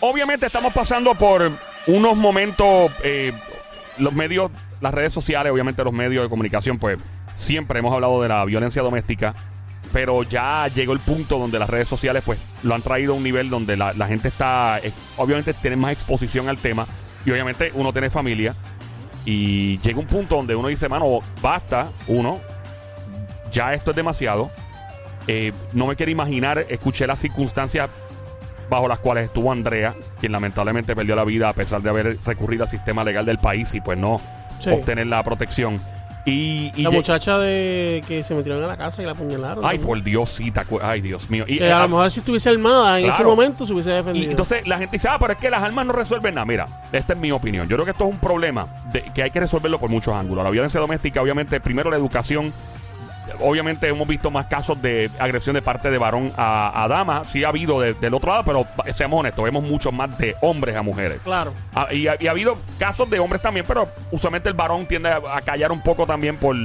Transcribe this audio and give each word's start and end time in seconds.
Obviamente 0.00 0.46
estamos 0.46 0.72
pasando 0.72 1.14
por 1.14 1.50
unos 1.86 2.16
momentos, 2.16 2.90
eh, 3.04 3.32
los 3.98 4.14
medios, 4.14 4.50
las 4.80 4.94
redes 4.94 5.12
sociales, 5.12 5.52
obviamente 5.52 5.84
los 5.84 5.92
medios 5.92 6.24
de 6.24 6.30
comunicación, 6.30 6.78
pues 6.78 6.98
siempre 7.34 7.80
hemos 7.80 7.92
hablado 7.92 8.22
de 8.22 8.28
la 8.28 8.44
violencia 8.46 8.82
doméstica, 8.82 9.34
pero 9.92 10.22
ya 10.22 10.68
llegó 10.68 10.92
el 10.92 11.00
punto 11.00 11.38
donde 11.38 11.58
las 11.58 11.68
redes 11.68 11.88
sociales 11.88 12.22
pues 12.24 12.38
lo 12.62 12.74
han 12.74 12.82
traído 12.82 13.12
a 13.12 13.16
un 13.16 13.22
nivel 13.22 13.50
donde 13.50 13.76
la, 13.76 13.92
gente 14.06 14.28
está, 14.28 14.78
eh, 14.78 14.92
obviamente 15.16 15.52
tiene 15.52 15.76
más 15.76 15.92
exposición 15.92 16.48
al 16.48 16.58
tema 16.58 16.86
y 17.26 17.30
obviamente 17.30 17.70
uno 17.74 17.92
tiene 17.92 18.08
familia 18.08 18.54
y 19.24 19.78
llega 19.78 19.98
un 19.98 20.06
punto 20.06 20.36
donde 20.36 20.54
uno 20.54 20.68
dice, 20.68 20.88
mano, 20.88 21.20
basta, 21.42 21.90
uno, 22.06 22.40
ya 23.52 23.74
esto 23.74 23.90
es 23.90 23.96
demasiado. 23.96 24.50
Eh, 25.32 25.52
no 25.74 25.86
me 25.86 25.94
quiero 25.94 26.10
imaginar, 26.10 26.66
escuché 26.68 27.06
las 27.06 27.20
circunstancias 27.20 27.88
bajo 28.68 28.88
las 28.88 28.98
cuales 28.98 29.26
estuvo 29.26 29.52
Andrea, 29.52 29.94
quien 30.18 30.32
lamentablemente 30.32 30.96
perdió 30.96 31.14
la 31.14 31.22
vida 31.22 31.48
a 31.48 31.52
pesar 31.52 31.80
de 31.82 31.88
haber 31.88 32.18
recurrido 32.26 32.64
al 32.64 32.68
sistema 32.68 33.04
legal 33.04 33.24
del 33.24 33.38
país 33.38 33.72
y 33.76 33.80
pues 33.80 33.96
no 33.96 34.20
Sí. 34.58 34.70
obtener 34.70 35.06
la 35.06 35.22
protección. 35.22 35.80
Y, 36.26 36.72
y 36.74 36.82
La 36.82 36.90
muchacha 36.90 37.38
de 37.38 38.02
que 38.08 38.24
se 38.24 38.34
metieron 38.34 38.62
a 38.64 38.66
la 38.66 38.76
casa 38.76 39.02
y 39.02 39.06
la 39.06 39.12
apuñalaron. 39.12 39.64
Ay, 39.64 39.78
por 39.78 40.02
Dios, 40.02 40.30
sí, 40.30 40.52
Ay, 40.82 41.00
Dios 41.00 41.30
mío. 41.30 41.44
Y, 41.46 41.58
Que 41.58 41.68
eh, 41.68 41.72
a 41.72 41.82
lo 41.82 41.88
mejor 41.88 42.10
si 42.10 42.20
estuviese 42.20 42.50
armada 42.50 42.98
en 42.98 43.06
ese 43.08 43.22
momento 43.22 43.64
se 43.64 43.72
hubiese 43.72 43.90
y 43.90 43.94
defendido. 43.94 44.30
entonces 44.32 44.66
la 44.66 44.78
gente 44.78 44.96
dice, 44.96 45.08
ah, 45.08 45.16
pero 45.18 45.32
es 45.34 45.38
que 45.38 45.48
las 45.48 45.62
armas 45.62 45.86
no 45.86 45.92
resuelven 45.92 46.34
nada. 46.34 46.44
Mira, 46.44 46.66
esta 46.92 47.12
es 47.12 47.18
mi 47.20 47.30
opinión. 47.30 47.68
Yo 47.68 47.76
creo 47.76 47.84
que 47.84 47.92
esto 47.92 48.04
es 48.04 48.10
un 48.10 48.18
problema 48.18 48.66
de, 48.92 49.04
que 49.14 49.22
hay 49.22 49.30
que 49.30 49.38
resolverlo 49.40 49.78
por 49.78 49.90
muchos 49.90 50.12
ángulos. 50.12 50.42
La 50.44 50.50
violencia 50.50 50.80
doméstica, 50.80 51.22
obviamente, 51.22 51.60
primero 51.60 51.88
la 51.88 51.96
educación. 51.96 52.52
Obviamente 53.40 53.86
hemos 53.88 54.08
visto 54.08 54.30
más 54.30 54.46
casos 54.46 54.80
de 54.82 55.10
agresión 55.18 55.54
de 55.54 55.62
parte 55.62 55.90
de 55.90 55.98
varón 55.98 56.32
a, 56.36 56.82
a 56.84 56.88
dama. 56.88 57.22
Sí 57.24 57.44
ha 57.44 57.48
habido 57.48 57.80
de- 57.80 57.94
del 57.94 58.14
otro 58.14 58.30
lado, 58.32 58.44
pero 58.44 58.66
seamos 58.92 59.20
honestos, 59.20 59.44
vemos 59.44 59.62
mucho 59.62 59.92
más 59.92 60.16
de 60.18 60.34
hombres 60.40 60.76
a 60.76 60.82
mujeres. 60.82 61.20
Claro. 61.22 61.52
Ah, 61.74 61.88
y, 61.92 62.06
ha, 62.08 62.16
y 62.18 62.26
ha 62.26 62.30
habido 62.32 62.58
casos 62.78 63.08
de 63.10 63.18
hombres 63.20 63.40
también, 63.42 63.64
pero 63.68 63.88
usualmente 64.10 64.48
el 64.48 64.54
varón 64.54 64.86
tiende 64.86 65.10
a, 65.10 65.20
a 65.36 65.40
callar 65.42 65.70
un 65.72 65.80
poco 65.82 66.06
también 66.06 66.36
por, 66.36 66.56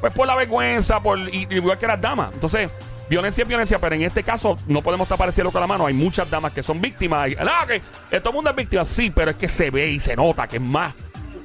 pues 0.00 0.12
por 0.12 0.26
la 0.26 0.36
vergüenza, 0.36 1.00
por 1.00 1.18
y- 1.18 1.46
igual 1.50 1.78
que 1.78 1.86
las 1.86 2.00
damas. 2.00 2.30
Entonces, 2.34 2.70
violencia 3.08 3.42
es 3.42 3.48
violencia, 3.48 3.78
pero 3.78 3.94
en 3.94 4.02
este 4.02 4.22
caso 4.22 4.58
no 4.66 4.82
podemos 4.82 5.08
tapar 5.08 5.28
el 5.28 5.34
cielo 5.34 5.50
con 5.52 5.60
la 5.60 5.66
mano. 5.66 5.86
Hay 5.86 5.94
muchas 5.94 6.28
damas 6.30 6.52
que 6.52 6.62
son 6.62 6.80
víctimas. 6.80 7.28
Ah, 7.40 7.64
que 7.66 7.76
eh, 7.76 8.20
todo 8.20 8.30
el 8.30 8.34
mundo 8.36 8.50
es 8.50 8.56
víctima, 8.56 8.84
sí, 8.84 9.10
pero 9.14 9.30
es 9.32 9.36
que 9.36 9.48
se 9.48 9.70
ve 9.70 9.88
y 9.90 10.00
se 10.00 10.14
nota 10.16 10.46
que 10.46 10.56
es 10.56 10.62
más, 10.62 10.92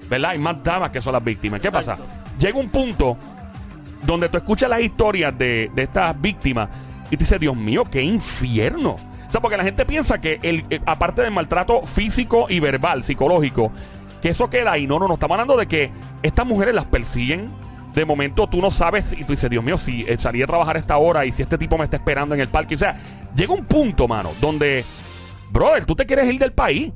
¿verdad? 0.10 0.32
Hay 0.32 0.38
más 0.40 0.64
damas 0.64 0.92
que 0.92 1.02
son 1.02 1.14
las 1.14 1.24
víctimas. 1.24 1.60
¿Qué 1.62 1.68
Exacto. 1.68 1.92
pasa? 1.92 2.04
Llega 2.40 2.58
un 2.60 2.70
punto 2.70 3.18
donde 4.04 4.30
tú 4.30 4.38
escuchas 4.38 4.70
las 4.70 4.82
historias 4.82 5.38
de, 5.38 5.72
de 5.74 5.84
estas 5.84 6.20
víctimas 6.20 6.70
y 7.08 7.18
te 7.18 7.24
dices, 7.24 7.40
Dios 7.40 7.56
mío, 7.56 7.84
qué 7.90 8.02
infierno. 8.02 8.92
O 8.92 9.32
sea, 9.32 9.42
porque 9.42 9.58
la 9.58 9.64
gente 9.64 9.86
piensa 9.86 10.20
que, 10.20 10.40
el, 10.44 10.66
eh, 10.70 10.80
aparte 10.86 11.22
del 11.22 11.32
maltrato 11.32 11.86
físico 11.86 12.48
y 12.50 12.60
verbal, 12.60 13.04
psicológico, 13.04 13.72
que 14.22 14.30
eso 14.30 14.50
queda 14.50 14.74
ahí. 14.74 14.88
No, 14.88 15.00
no, 15.00 15.08
no, 15.08 15.14
estamos 15.16 15.36
hablando 15.36 15.58
de 15.58 15.68
que 15.68 15.90
estas 16.22 16.46
mujeres 16.46 16.76
las 16.76 16.86
persiguen. 16.86 17.50
De 17.94 18.06
momento 18.06 18.48
tú 18.48 18.62
no 18.62 18.72
sabes 18.72 19.14
y 19.14 19.24
tú 19.24 19.34
dices, 19.34 19.50
Dios 19.50 19.64
mío, 19.64 19.78
si 19.78 20.02
eh, 20.08 20.18
salí 20.18 20.42
a 20.42 20.48
trabajar 20.48 20.78
a 20.78 20.80
esta 20.80 20.98
hora 20.98 21.26
y 21.26 21.32
si 21.34 21.44
este 21.44 21.58
tipo 21.58 21.78
me 21.78 21.84
está 21.84 21.98
esperando 21.98 22.34
en 22.36 22.42
el 22.42 22.48
parque. 22.48 22.76
O 22.76 22.78
sea, 22.78 22.98
llega 23.36 23.54
un 23.54 23.66
punto, 23.66 24.08
mano, 24.08 24.32
donde, 24.40 24.86
brother, 25.52 25.86
tú 25.86 25.96
te 25.96 26.06
quieres 26.06 26.32
ir 26.32 26.40
del 26.40 26.54
país. 26.54 26.94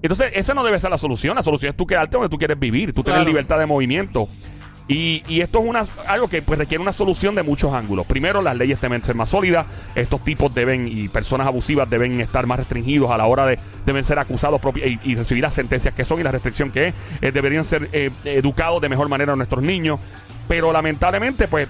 Entonces, 0.00 0.30
esa 0.34 0.54
no 0.54 0.64
debe 0.64 0.78
ser 0.80 0.90
la 0.90 0.96
solución. 0.98 1.34
La 1.34 1.42
solución 1.42 1.70
es 1.70 1.76
tú 1.76 1.86
quedarte 1.86 2.16
donde 2.16 2.28
tú 2.30 2.38
quieres 2.38 2.58
vivir. 2.58 2.94
Tú 2.94 3.02
tienes 3.02 3.18
Claro. 3.18 3.28
libertad 3.28 3.58
de 3.58 3.66
movimiento. 3.66 4.28
Y, 4.90 5.42
esto 5.42 5.58
es 5.58 5.66
una, 5.66 5.84
algo 6.06 6.28
que 6.28 6.40
pues, 6.40 6.58
requiere 6.58 6.80
una 6.80 6.94
solución 6.94 7.34
de 7.34 7.42
muchos 7.42 7.74
ángulos. 7.74 8.06
Primero, 8.06 8.40
las 8.40 8.56
leyes 8.56 8.80
deben 8.80 9.04
ser 9.04 9.14
más 9.14 9.28
sólidas. 9.28 9.66
Estos 9.94 10.24
tipos 10.24 10.54
deben, 10.54 10.88
y 10.88 11.08
personas 11.08 11.46
abusivas 11.46 11.90
deben 11.90 12.18
estar 12.22 12.46
más 12.46 12.58
restringidos 12.58 13.10
a 13.10 13.18
la 13.18 13.26
hora 13.26 13.44
de, 13.44 13.58
deben 13.84 14.02
ser 14.02 14.18
acusados 14.18 14.62
y, 14.76 14.98
y 15.04 15.14
recibir 15.14 15.42
las 15.42 15.52
sentencias 15.52 15.92
que 15.92 16.06
son 16.06 16.20
y 16.20 16.22
la 16.22 16.32
restricción 16.32 16.70
que 16.70 16.88
es. 16.88 16.94
Eh, 17.20 17.32
deberían 17.32 17.66
ser 17.66 17.90
eh, 17.92 18.10
educados 18.24 18.80
de 18.80 18.88
mejor 18.88 19.10
manera 19.10 19.36
nuestros 19.36 19.62
niños. 19.62 20.00
Pero 20.48 20.72
lamentablemente, 20.72 21.48
pues, 21.48 21.68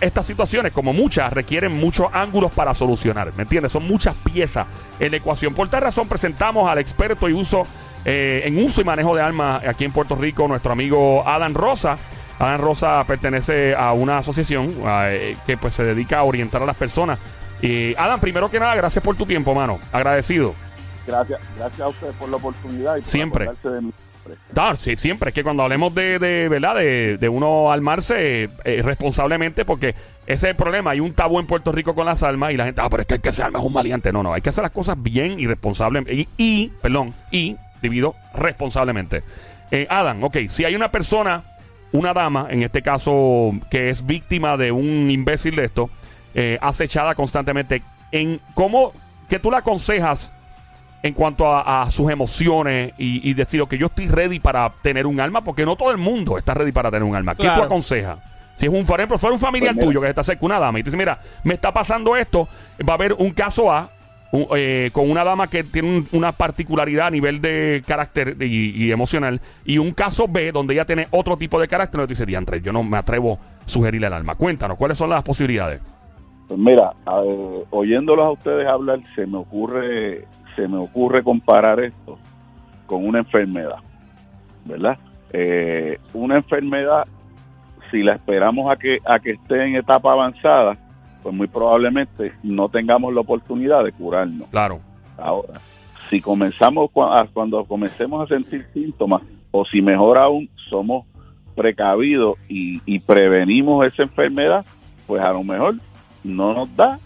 estas 0.00 0.24
situaciones, 0.24 0.70
como 0.70 0.92
muchas, 0.92 1.32
requieren 1.32 1.72
muchos 1.72 2.06
ángulos 2.12 2.52
para 2.52 2.74
solucionar. 2.74 3.32
¿Me 3.36 3.42
entiendes? 3.42 3.72
Son 3.72 3.84
muchas 3.86 4.14
piezas 4.14 4.68
en 5.00 5.10
la 5.10 5.16
ecuación. 5.16 5.52
Por 5.52 5.68
tal 5.68 5.82
razón, 5.82 6.06
presentamos 6.06 6.70
al 6.70 6.78
experto 6.78 7.28
y 7.28 7.32
uso 7.32 7.66
eh, 8.04 8.42
en 8.44 8.62
uso 8.62 8.80
y 8.80 8.84
manejo 8.84 9.14
de 9.14 9.22
armas 9.22 9.64
aquí 9.66 9.84
en 9.84 9.92
Puerto 9.92 10.14
Rico, 10.14 10.48
nuestro 10.48 10.72
amigo 10.72 11.26
Adam 11.26 11.54
Rosa. 11.54 11.98
Adam 12.38 12.60
Rosa 12.60 13.04
pertenece 13.06 13.74
a 13.74 13.92
una 13.92 14.18
asociación 14.18 14.72
eh, 14.86 15.36
que 15.46 15.56
pues 15.56 15.74
se 15.74 15.84
dedica 15.84 16.20
a 16.20 16.22
orientar 16.24 16.62
a 16.62 16.66
las 16.66 16.76
personas. 16.76 17.18
Y 17.60 17.94
Adam, 17.96 18.20
primero 18.20 18.48
que 18.50 18.60
nada, 18.60 18.74
gracias 18.76 19.02
por 19.02 19.16
tu 19.16 19.26
tiempo, 19.26 19.54
mano. 19.54 19.80
Agradecido. 19.92 20.54
Gracias, 21.06 21.40
gracias 21.56 21.80
a 21.80 21.88
ustedes 21.88 22.14
por 22.14 22.28
la 22.28 22.36
oportunidad 22.36 22.96
y 22.96 23.00
por 23.00 23.08
Siempre. 23.08 23.50
de 23.64 23.80
mí. 23.80 23.92
Ah, 24.54 24.74
sí, 24.76 24.96
siempre. 24.96 25.30
Es 25.30 25.34
que 25.34 25.42
cuando 25.42 25.62
hablemos 25.62 25.94
de, 25.94 26.18
de 26.18 26.48
¿verdad? 26.48 26.74
De, 26.76 27.16
de 27.16 27.28
uno 27.28 27.72
armarse 27.72 28.50
eh, 28.64 28.82
responsablemente, 28.82 29.64
porque 29.64 29.94
ese 30.26 30.46
es 30.46 30.50
el 30.50 30.56
problema. 30.56 30.90
Hay 30.90 31.00
un 31.00 31.14
tabú 31.14 31.38
en 31.38 31.46
Puerto 31.46 31.72
Rico 31.72 31.94
con 31.94 32.06
las 32.06 32.22
armas 32.22 32.52
y 32.52 32.56
la 32.56 32.66
gente, 32.66 32.80
ah, 32.82 32.88
pero 32.90 33.02
es 33.02 33.06
que 33.06 33.14
hay 33.14 33.20
que 33.20 33.32
ser 33.32 33.46
armas 33.46 33.62
un 33.62 33.72
valiente. 33.72 34.12
No, 34.12 34.22
no, 34.22 34.34
hay 34.34 34.42
que 34.42 34.50
hacer 34.50 34.62
las 34.62 34.72
cosas 34.72 34.96
bien 35.00 35.38
y 35.38 35.46
responsablemente. 35.46 36.14
Y, 36.14 36.28
y, 36.36 36.68
perdón, 36.82 37.14
y, 37.30 37.56
divido, 37.80 38.14
responsablemente. 38.34 39.22
Eh, 39.70 39.86
Adam, 39.90 40.24
ok, 40.24 40.36
si 40.48 40.64
hay 40.64 40.74
una 40.74 40.90
persona, 40.90 41.44
una 41.92 42.12
dama, 42.14 42.46
en 42.50 42.62
este 42.62 42.82
caso, 42.82 43.50
que 43.70 43.90
es 43.90 44.06
víctima 44.06 44.56
de 44.56 44.72
un 44.72 45.10
imbécil 45.10 45.56
de 45.56 45.64
esto, 45.66 45.90
eh, 46.34 46.58
acechada 46.60 47.14
constantemente, 47.14 47.82
en 48.12 48.40
cómo, 48.54 48.92
que 49.28 49.38
tú 49.38 49.50
le 49.50 49.58
aconsejas 49.58 50.32
en 51.02 51.14
cuanto 51.14 51.46
a, 51.46 51.82
a 51.82 51.90
sus 51.90 52.10
emociones 52.10 52.92
y, 52.98 53.28
y 53.28 53.34
decir, 53.34 53.62
que 53.68 53.78
yo 53.78 53.86
estoy 53.86 54.08
ready 54.08 54.40
para 54.40 54.72
tener 54.82 55.06
un 55.06 55.20
alma, 55.20 55.42
porque 55.42 55.64
no 55.64 55.76
todo 55.76 55.90
el 55.90 55.98
mundo 55.98 56.38
está 56.38 56.54
ready 56.54 56.72
para 56.72 56.90
tener 56.90 57.04
un 57.04 57.14
alma. 57.14 57.34
¿Qué 57.34 57.42
Claro. 57.42 57.60
tú 57.60 57.66
aconsejas? 57.66 58.18
Si 58.56 58.66
es 58.66 58.72
un, 58.72 58.84
por 58.84 58.98
ejemplo, 58.98 59.18
fuera 59.18 59.34
un 59.34 59.40
familiar 59.40 59.72
Pues 59.74 59.86
tuyo 59.86 60.00
que 60.00 60.08
está 60.08 60.24
cerca 60.24 60.44
una 60.44 60.58
dama 60.58 60.80
y 60.80 60.82
tú 60.82 60.86
dices, 60.86 60.98
mira, 60.98 61.20
me 61.44 61.54
está 61.54 61.72
pasando 61.72 62.16
esto, 62.16 62.48
va 62.86 62.94
a 62.94 62.96
haber 62.96 63.12
un 63.12 63.30
caso 63.30 63.70
A 63.70 63.88
eh, 64.32 64.90
con 64.92 65.10
una 65.10 65.24
dama 65.24 65.48
que 65.48 65.64
tiene 65.64 65.88
un- 65.98 66.08
una 66.12 66.32
particularidad 66.32 67.06
a 67.06 67.10
nivel 67.10 67.40
de 67.40 67.82
carácter 67.86 68.36
y, 68.40 68.90
emocional 68.90 69.40
y 69.64 69.78
un 69.78 69.92
caso 69.92 70.26
B 70.28 70.52
donde 70.52 70.74
ella 70.74 70.84
tiene 70.84 71.08
otro 71.10 71.36
tipo 71.36 71.58
de 71.60 71.66
carácter, 71.68 71.98
no 72.00 72.06
te 72.06 72.12
dice, 72.12 72.26
diantre, 72.26 72.60
yo 72.60 72.72
no 72.72 72.82
me 72.82 72.98
atrevo 72.98 73.38
a 73.64 73.68
sugerirle 73.68 74.06
el 74.06 74.12
alma. 74.12 74.34
Cuéntanos, 74.34 74.76
¿cuáles 74.76 74.98
son 74.98 75.10
las 75.10 75.22
posibilidades? 75.22 75.80
Pues 76.46 76.60
mira, 76.60 76.92
oyéndolos 77.70 78.26
a 78.26 78.30
ustedes 78.30 78.66
hablar, 78.66 79.00
se 79.14 79.26
me 79.26 79.38
ocurre, 79.38 80.26
se 80.56 80.66
me 80.68 80.76
ocurre 80.78 81.22
comparar 81.22 81.80
esto 81.80 82.18
con 82.86 83.06
una 83.06 83.18
enfermedad, 83.20 83.76
¿verdad? 84.64 84.98
Eh, 85.32 85.98
una 86.14 86.36
enfermedad, 86.36 87.06
si 87.90 88.02
la 88.02 88.14
esperamos 88.14 88.70
a 88.70 88.76
que 88.76 88.98
a 89.06 89.18
que 89.18 89.32
esté 89.32 89.62
en 89.62 89.76
etapa 89.76 90.12
avanzada, 90.12 90.76
pues 91.22 91.34
muy 91.34 91.46
probablemente 91.46 92.32
no 92.42 92.68
tengamos 92.68 93.14
la 93.14 93.20
oportunidad 93.20 93.84
de 93.84 93.92
curarnos. 93.92 94.46
Claro. 94.48 94.80
Ahora, 95.16 95.60
si 96.10 96.20
comenzamos 96.20 96.90
cuando 96.90 97.64
comencemos 97.64 98.24
a 98.24 98.34
sentir 98.34 98.66
síntomas, 98.72 99.22
o 99.50 99.64
si 99.64 99.80
mejor 99.80 100.18
aún 100.18 100.48
somos 100.68 101.06
precavidos 101.56 102.34
y, 102.48 102.80
y 102.86 102.98
prevenimos 103.00 103.84
esa 103.86 104.02
enfermedad, 104.02 104.64
pues 105.06 105.20
a 105.22 105.32
lo 105.32 105.42
mejor 105.42 105.74
no 106.22 106.54
nos 106.54 106.76
da 106.76 106.98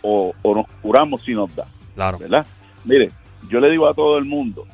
o, 0.00 0.32
o 0.42 0.54
nos 0.54 0.66
curamos 0.80 1.22
si 1.22 1.34
nos 1.34 1.54
da, 1.54 1.66
Claro. 1.94 2.18
¿verdad? 2.18 2.46
Mire, 2.84 3.10
yo 3.48 3.60
le 3.60 3.70
digo 3.70 3.86
a 3.88 3.94
todo 3.94 4.16
el 4.18 4.24
mundo 4.24 4.64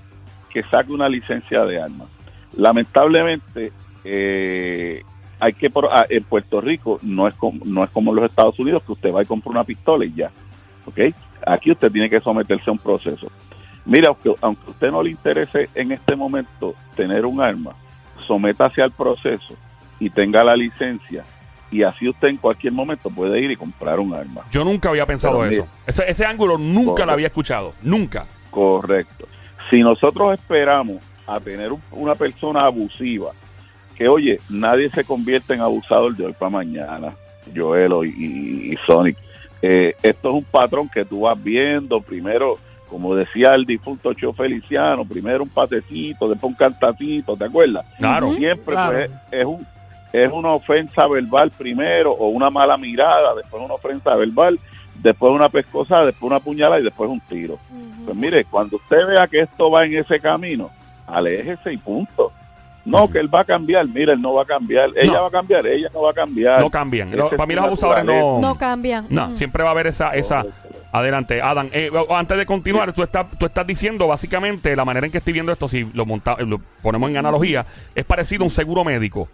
que 0.52 0.62
saque 0.64 0.92
una 0.92 1.08
licencia 1.08 1.64
de 1.64 1.80
armas. 1.80 2.08
Lamentablemente, 2.56 3.72
eh, 4.04 5.02
hay 5.40 5.52
que 5.52 5.70
por- 5.70 5.88
ah, 5.92 6.04
en 6.08 6.24
Puerto 6.24 6.60
Rico 6.60 6.98
no 7.02 7.28
es 7.28 7.34
como, 7.34 7.60
no 7.64 7.84
es 7.84 7.90
como 7.90 8.10
en 8.10 8.16
los 8.16 8.24
Estados 8.26 8.58
Unidos 8.58 8.82
que 8.84 8.92
usted 8.92 9.12
va 9.12 9.22
y 9.22 9.26
compra 9.26 9.50
una 9.50 9.64
pistola 9.64 10.04
y 10.04 10.12
ya, 10.14 10.30
¿ok? 10.86 11.14
Aquí 11.46 11.70
usted 11.70 11.90
tiene 11.92 12.10
que 12.10 12.20
someterse 12.20 12.68
a 12.68 12.72
un 12.72 12.78
proceso. 12.78 13.28
Mira, 13.84 14.08
aunque, 14.08 14.34
aunque 14.42 14.66
a 14.66 14.70
usted 14.70 14.90
no 14.90 15.02
le 15.02 15.10
interese 15.10 15.68
en 15.74 15.92
este 15.92 16.14
momento 16.16 16.74
tener 16.96 17.24
un 17.24 17.40
arma, 17.40 17.72
sométase 18.26 18.82
al 18.82 18.90
proceso 18.90 19.54
y 20.00 20.10
tenga 20.10 20.42
la 20.44 20.54
licencia 20.56 21.24
y 21.70 21.82
así 21.82 22.08
usted 22.08 22.28
en 22.28 22.36
cualquier 22.38 22.72
momento 22.72 23.08
puede 23.10 23.40
ir 23.40 23.50
y 23.50 23.56
comprar 23.56 24.00
un 24.00 24.14
arma. 24.14 24.42
Yo 24.50 24.64
nunca 24.64 24.88
había 24.88 25.06
pensado 25.06 25.40
Pero 25.40 25.50
eso. 25.64 25.68
Ese, 25.86 26.10
ese 26.10 26.26
ángulo 26.26 26.58
nunca 26.58 26.84
Correcto. 26.90 27.06
lo 27.06 27.12
había 27.12 27.26
escuchado. 27.28 27.74
Nunca. 27.82 28.26
Correcto. 28.50 29.26
Si 29.70 29.80
nosotros 29.82 30.34
esperamos 30.38 30.96
a 31.26 31.38
tener 31.40 31.72
un- 31.72 31.82
una 31.92 32.14
persona 32.14 32.64
abusiva, 32.64 33.32
que 33.98 34.08
oye, 34.08 34.38
nadie 34.48 34.88
se 34.90 35.02
convierte 35.04 35.54
en 35.54 35.60
abusador 35.60 36.14
de 36.16 36.26
hoy 36.26 36.32
para 36.32 36.50
mañana, 36.50 37.12
Joel 37.54 37.92
y, 38.04 38.08
y- 38.24 38.72
y 38.72 38.76
Sonic. 38.86 39.16
Eh, 39.60 39.94
esto 40.04 40.28
es 40.28 40.34
un 40.36 40.44
patrón 40.44 40.88
que 40.88 41.04
tú 41.04 41.22
vas 41.22 41.42
viendo 41.42 42.00
primero, 42.00 42.54
como 42.88 43.16
decía 43.16 43.54
el 43.56 43.64
difunto 43.66 44.14
Cho 44.14 44.32
Feliciano, 44.32 45.04
primero 45.04 45.42
un 45.42 45.48
patecito, 45.48 46.28
después 46.28 46.52
un 46.52 46.56
cantacito, 46.56 47.36
¿te 47.36 47.44
acuerdas? 47.46 47.84
Claro. 47.98 48.32
Siempre 48.34 48.74
Claro. 48.74 48.92
pues, 48.92 49.10
es 49.32 49.44
un 49.44 49.66
es 50.10 50.32
una 50.32 50.52
ofensa 50.52 51.06
verbal 51.06 51.50
primero 51.50 52.12
o 52.12 52.28
una 52.28 52.48
mala 52.48 52.78
mirada, 52.78 53.34
después 53.34 53.62
una 53.62 53.74
ofensa 53.74 54.14
verbal, 54.16 54.58
después 55.02 55.32
una 55.34 55.50
pescosa, 55.50 56.02
después 56.06 56.22
una 56.30 56.40
puñalada 56.40 56.80
y 56.80 56.84
después 56.84 57.10
un 57.10 57.20
tiro. 57.20 57.58
Pues 58.06 58.16
mire, 58.16 58.44
cuando 58.46 58.76
usted 58.76 59.06
vea 59.06 59.26
que 59.26 59.40
esto 59.40 59.70
va 59.70 59.84
en 59.84 59.96
ese 59.98 60.18
camino, 60.18 60.70
aléjese 61.06 61.72
y 61.74 61.76
punto. 61.76 62.32
No, 62.88 63.08
que 63.10 63.18
él 63.18 63.32
va 63.32 63.40
a 63.40 63.44
cambiar, 63.44 63.86
mire, 63.88 64.12
él 64.14 64.20
no 64.22 64.32
va 64.34 64.42
a 64.42 64.46
cambiar, 64.46 64.90
ella 64.96 65.12
No. 65.12 65.22
va 65.22 65.28
a 65.28 65.30
cambiar, 65.30 65.66
ella 65.66 65.88
no 65.92 66.02
va 66.02 66.10
a 66.10 66.14
cambiar. 66.14 66.60
No 66.60 66.70
cambian. 66.70 67.10
No, 67.10 67.28
para 67.30 67.46
mí 67.46 67.54
los 67.54 67.64
abusadores 67.64 68.04
no... 68.04 68.38
No 68.40 68.56
cambian. 68.58 69.06
No, 69.10 69.28
Mm. 69.28 69.36
siempre 69.36 69.62
va 69.62 69.70
a 69.70 69.72
haber 69.72 69.86
esa... 69.88 70.10
esa. 70.14 70.44
Adelante, 70.90 71.42
Adam. 71.42 71.68
Eh, 71.72 71.90
antes 72.08 72.38
de 72.38 72.46
continuar, 72.46 72.92
tú 72.94 73.02
estás, 73.02 73.26
tú 73.38 73.44
estás 73.44 73.66
diciendo 73.66 74.06
básicamente 74.06 74.74
la 74.74 74.86
manera 74.86 75.04
en 75.04 75.12
que 75.12 75.18
estoy 75.18 75.34
viendo 75.34 75.52
esto, 75.52 75.68
si 75.68 75.84
lo, 75.92 76.06
monta, 76.06 76.36
lo 76.38 76.58
ponemos 76.82 77.10
en 77.10 77.18
analogía, 77.18 77.66
es 77.94 78.04
parecido 78.06 78.42
a 78.42 78.46
un 78.46 78.50
seguro 78.50 78.84
médico. 78.84 79.28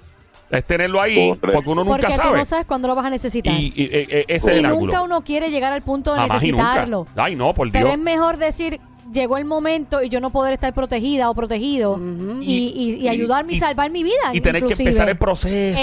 Es 0.50 0.64
tenerlo 0.64 1.00
ahí 1.00 1.28
Correcto. 1.28 1.52
porque 1.52 1.70
uno 1.70 1.84
nunca 1.84 1.96
Porque 2.00 2.16
tú 2.16 2.22
sabe. 2.22 2.38
no 2.38 2.44
sabes 2.44 2.66
cuándo 2.66 2.88
lo 2.88 2.94
vas 2.96 3.06
a 3.06 3.10
necesitar. 3.10 3.52
y, 3.54 3.72
Y, 3.74 3.82
y, 3.84 4.08
ese 4.28 4.50
es 4.52 4.58
el 4.58 4.64
ángulo. 4.66 4.86
nunca 4.86 5.02
uno 5.02 5.20
quiere 5.22 5.48
llegar 5.50 5.72
al 5.72 5.82
punto 5.82 6.12
de 6.12 6.18
Jamás 6.20 6.42
necesitarlo. 6.42 7.06
Ay, 7.14 7.36
no, 7.36 7.54
por 7.54 7.70
Pero 7.70 7.84
Dios. 7.86 7.98
es 7.98 8.02
mejor 8.02 8.36
decir, 8.36 8.80
llegó 9.12 9.36
el 9.38 9.44
momento 9.44 10.02
y 10.02 10.08
yo 10.08 10.20
no 10.20 10.30
poder 10.30 10.52
estar 10.54 10.72
protegida 10.74 11.30
o 11.30 11.34
protegido 11.34 12.00
y, 12.40 12.72
y- 12.74 13.04
y 13.04 13.08
ayudarme 13.08 13.52
y, 13.52 13.56
y- 13.56 13.58
salvar 13.58 13.90
mi 13.90 14.02
vida. 14.02 14.14
Y 14.32 14.40
tener 14.40 14.64
que 14.64 14.72
empezar 14.72 15.08
el 15.08 15.16
proceso 15.16 15.78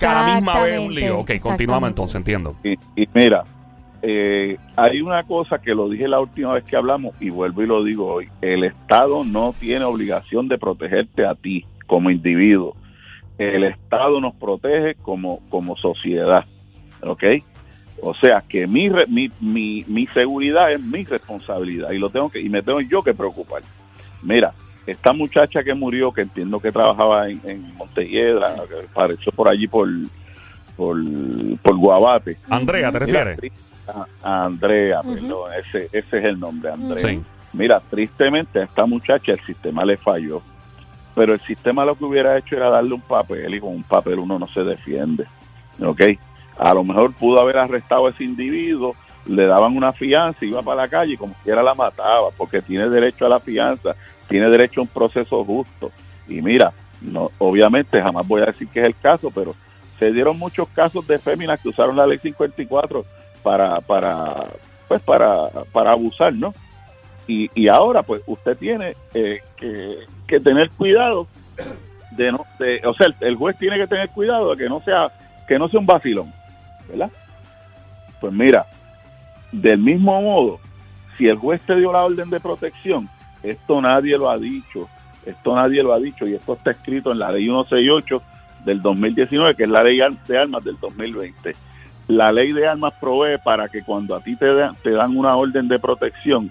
cada 0.00 0.34
misma 0.34 0.62
vez 0.62 0.78
un 0.80 0.94
lío. 0.94 1.18
Ok, 1.20 1.32
continuamos 1.42 1.88
entonces, 1.88 2.16
entiendo. 2.16 2.54
Y, 2.62 2.72
y 3.00 3.08
mira, 3.14 3.44
eh, 4.02 4.56
hay 4.76 5.00
una 5.00 5.22
cosa 5.24 5.58
que 5.60 5.74
lo 5.74 5.88
dije 5.88 6.08
la 6.08 6.20
última 6.20 6.54
vez 6.54 6.64
que 6.64 6.76
hablamos 6.76 7.14
y 7.20 7.30
vuelvo 7.30 7.62
y 7.62 7.66
lo 7.66 7.84
digo 7.84 8.06
hoy. 8.14 8.28
El 8.40 8.64
Estado 8.64 9.24
no 9.24 9.54
tiene 9.58 9.84
obligación 9.84 10.48
de 10.48 10.58
protegerte 10.58 11.24
a 11.26 11.34
ti 11.34 11.64
como 11.86 12.10
individuo. 12.10 12.74
El 13.38 13.64
Estado 13.64 14.20
nos 14.20 14.34
protege 14.34 14.94
como, 15.02 15.40
como 15.48 15.76
sociedad. 15.76 16.44
¿Ok? 17.04 17.22
O 18.00 18.14
sea 18.14 18.42
que 18.48 18.66
mi, 18.66 18.88
re- 18.88 19.06
mi, 19.06 19.30
mi, 19.40 19.84
mi 19.86 20.06
seguridad 20.08 20.72
es 20.72 20.80
mi 20.80 21.04
responsabilidad 21.04 21.90
y 21.92 21.98
lo 21.98 22.10
tengo 22.10 22.28
que 22.30 22.40
y 22.40 22.48
me 22.48 22.62
tengo 22.62 22.80
yo 22.80 23.02
que 23.02 23.14
preocupar. 23.14 23.62
Mira, 24.22 24.52
esta 24.86 25.12
muchacha 25.12 25.62
que 25.62 25.74
murió, 25.74 26.10
que 26.12 26.22
entiendo 26.22 26.58
que 26.58 26.72
trabajaba 26.72 27.28
en, 27.28 27.40
en 27.44 27.74
Montelledra, 27.76 28.54
que 28.68 28.86
apareció 28.90 29.30
por 29.32 29.48
allí 29.48 29.68
por, 29.68 29.88
por, 30.76 30.98
por 31.62 31.76
Guabate. 31.76 32.38
Andrea, 32.50 32.90
¿te 32.92 32.98
refieres? 32.98 33.38
a- 34.22 34.44
Andrea, 34.44 35.02
perdón, 35.02 35.50
ese, 35.58 35.86
ese 35.92 36.18
es 36.18 36.24
el 36.24 36.38
nombre, 36.40 36.70
Andrea. 36.72 37.08
Sí. 37.08 37.20
Mira, 37.52 37.80
tristemente 37.80 38.60
a 38.60 38.64
esta 38.64 38.86
muchacha 38.86 39.32
el 39.32 39.40
sistema 39.40 39.84
le 39.84 39.96
falló, 39.96 40.40
pero 41.14 41.34
el 41.34 41.40
sistema 41.42 41.84
lo 41.84 41.94
que 41.94 42.04
hubiera 42.04 42.36
hecho 42.38 42.56
era 42.56 42.70
darle 42.70 42.94
un 42.94 43.00
papel 43.02 43.54
y 43.54 43.60
con 43.60 43.70
un 43.76 43.82
papel 43.82 44.18
uno 44.20 44.38
no 44.38 44.46
se 44.46 44.64
defiende, 44.64 45.26
¿ok? 45.80 46.00
A 46.58 46.74
lo 46.74 46.84
mejor 46.84 47.12
pudo 47.12 47.40
haber 47.40 47.58
arrestado 47.58 48.06
a 48.06 48.10
ese 48.10 48.24
individuo, 48.24 48.94
le 49.26 49.46
daban 49.46 49.76
una 49.76 49.92
fianza, 49.92 50.44
iba 50.44 50.62
para 50.62 50.82
la 50.82 50.88
calle 50.88 51.14
y 51.14 51.16
como 51.16 51.34
quiera 51.44 51.62
la 51.62 51.74
mataba, 51.74 52.30
porque 52.36 52.62
tiene 52.62 52.88
derecho 52.88 53.26
a 53.26 53.28
la 53.28 53.40
fianza, 53.40 53.94
tiene 54.28 54.48
derecho 54.48 54.80
a 54.80 54.84
un 54.84 54.88
proceso 54.88 55.44
justo. 55.44 55.90
Y 56.28 56.42
mira, 56.42 56.72
no, 57.00 57.30
obviamente 57.38 58.00
jamás 58.00 58.26
voy 58.26 58.42
a 58.42 58.46
decir 58.46 58.68
que 58.68 58.80
es 58.80 58.86
el 58.86 58.96
caso, 58.96 59.30
pero 59.34 59.54
se 59.98 60.12
dieron 60.12 60.38
muchos 60.38 60.68
casos 60.70 61.06
de 61.06 61.18
féminas 61.18 61.60
que 61.60 61.68
usaron 61.68 61.96
la 61.96 62.06
ley 62.06 62.18
54 62.18 63.04
para 63.42 63.80
para 63.80 64.48
pues 64.88 65.00
para 65.02 65.48
para 65.72 65.92
abusar 65.92 66.34
no 66.34 66.52
y, 67.28 67.48
y 67.54 67.68
ahora 67.68 68.02
pues 68.02 68.20
usted 68.26 68.56
tiene 68.56 68.96
eh, 69.14 69.40
que, 69.56 69.98
que 70.26 70.40
tener 70.40 70.70
cuidado 70.70 71.28
de 72.12 72.32
no 72.32 72.44
o 72.84 72.94
sea 72.94 73.06
el, 73.06 73.14
el 73.20 73.36
juez 73.36 73.56
tiene 73.58 73.76
que 73.78 73.86
tener 73.86 74.08
cuidado 74.10 74.50
de 74.50 74.64
que 74.64 74.68
no 74.68 74.80
sea 74.80 75.08
que 75.46 75.56
no 75.56 75.68
sea 75.68 75.78
un 75.78 75.86
vacilón 75.86 76.32
verdad 76.92 77.10
pues 78.20 78.32
mira 78.32 78.66
del 79.50 79.78
mismo 79.78 80.20
modo 80.22 80.60
si 81.18 81.26
el 81.28 81.36
juez 81.36 81.60
te 81.62 81.76
dio 81.76 81.92
la 81.92 82.02
orden 82.04 82.30
de 82.30 82.40
protección 82.40 83.08
esto 83.42 83.80
nadie 83.80 84.16
lo 84.16 84.30
ha 84.30 84.38
dicho 84.38 84.88
esto 85.26 85.54
nadie 85.54 85.82
lo 85.82 85.92
ha 85.92 85.98
dicho 85.98 86.26
y 86.26 86.34
esto 86.34 86.54
está 86.54 86.70
escrito 86.70 87.12
en 87.12 87.18
la 87.18 87.30
ley 87.32 87.44
168 87.44 88.22
del 88.64 88.80
2019 88.80 89.54
que 89.56 89.64
es 89.64 89.68
la 89.68 89.82
ley 89.82 89.98
de 90.28 90.38
armas 90.38 90.62
del 90.64 90.78
2020 90.80 91.54
la 92.08 92.32
ley 92.32 92.52
de 92.52 92.66
armas 92.66 92.94
provee 93.00 93.38
para 93.42 93.68
que 93.68 93.82
cuando 93.82 94.14
a 94.16 94.20
ti 94.20 94.36
te, 94.36 94.52
dan- 94.54 94.74
te 94.82 94.90
dan 94.90 95.16
una 95.16 95.36
orden 95.36 95.68
de 95.68 95.78
protección, 95.78 96.50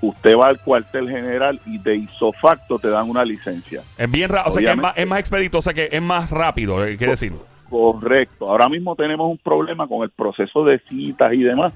usted 0.00 0.34
va 0.36 0.48
al 0.48 0.58
cuartel 0.60 1.08
general 1.10 1.60
y 1.66 1.78
de 1.78 1.96
isofacto 1.96 2.78
te 2.78 2.88
dan 2.88 3.08
una 3.08 3.22
licencia. 3.24 3.82
Es 3.98 4.10
bien 4.10 4.30
rápido, 4.30 4.50
o 4.50 4.54
sea 4.54 4.62
que 4.64 4.70
es 4.70 4.76
más, 4.78 4.96
es 4.96 5.06
más 5.06 5.20
expedito, 5.20 5.58
o 5.58 5.62
sea 5.62 5.74
que 5.74 5.88
es 5.92 6.02
más 6.02 6.30
rápido, 6.30 6.84
eh, 6.84 6.96
quiere 6.96 7.12
decir. 7.12 7.32
Correcto. 7.70 8.48
Ahora 8.50 8.68
mismo 8.68 8.96
tenemos 8.96 9.30
un 9.30 9.38
problema 9.38 9.86
con 9.86 10.02
el 10.02 10.10
proceso 10.10 10.64
de 10.64 10.80
citas 10.88 11.32
y 11.34 11.42
demás, 11.42 11.72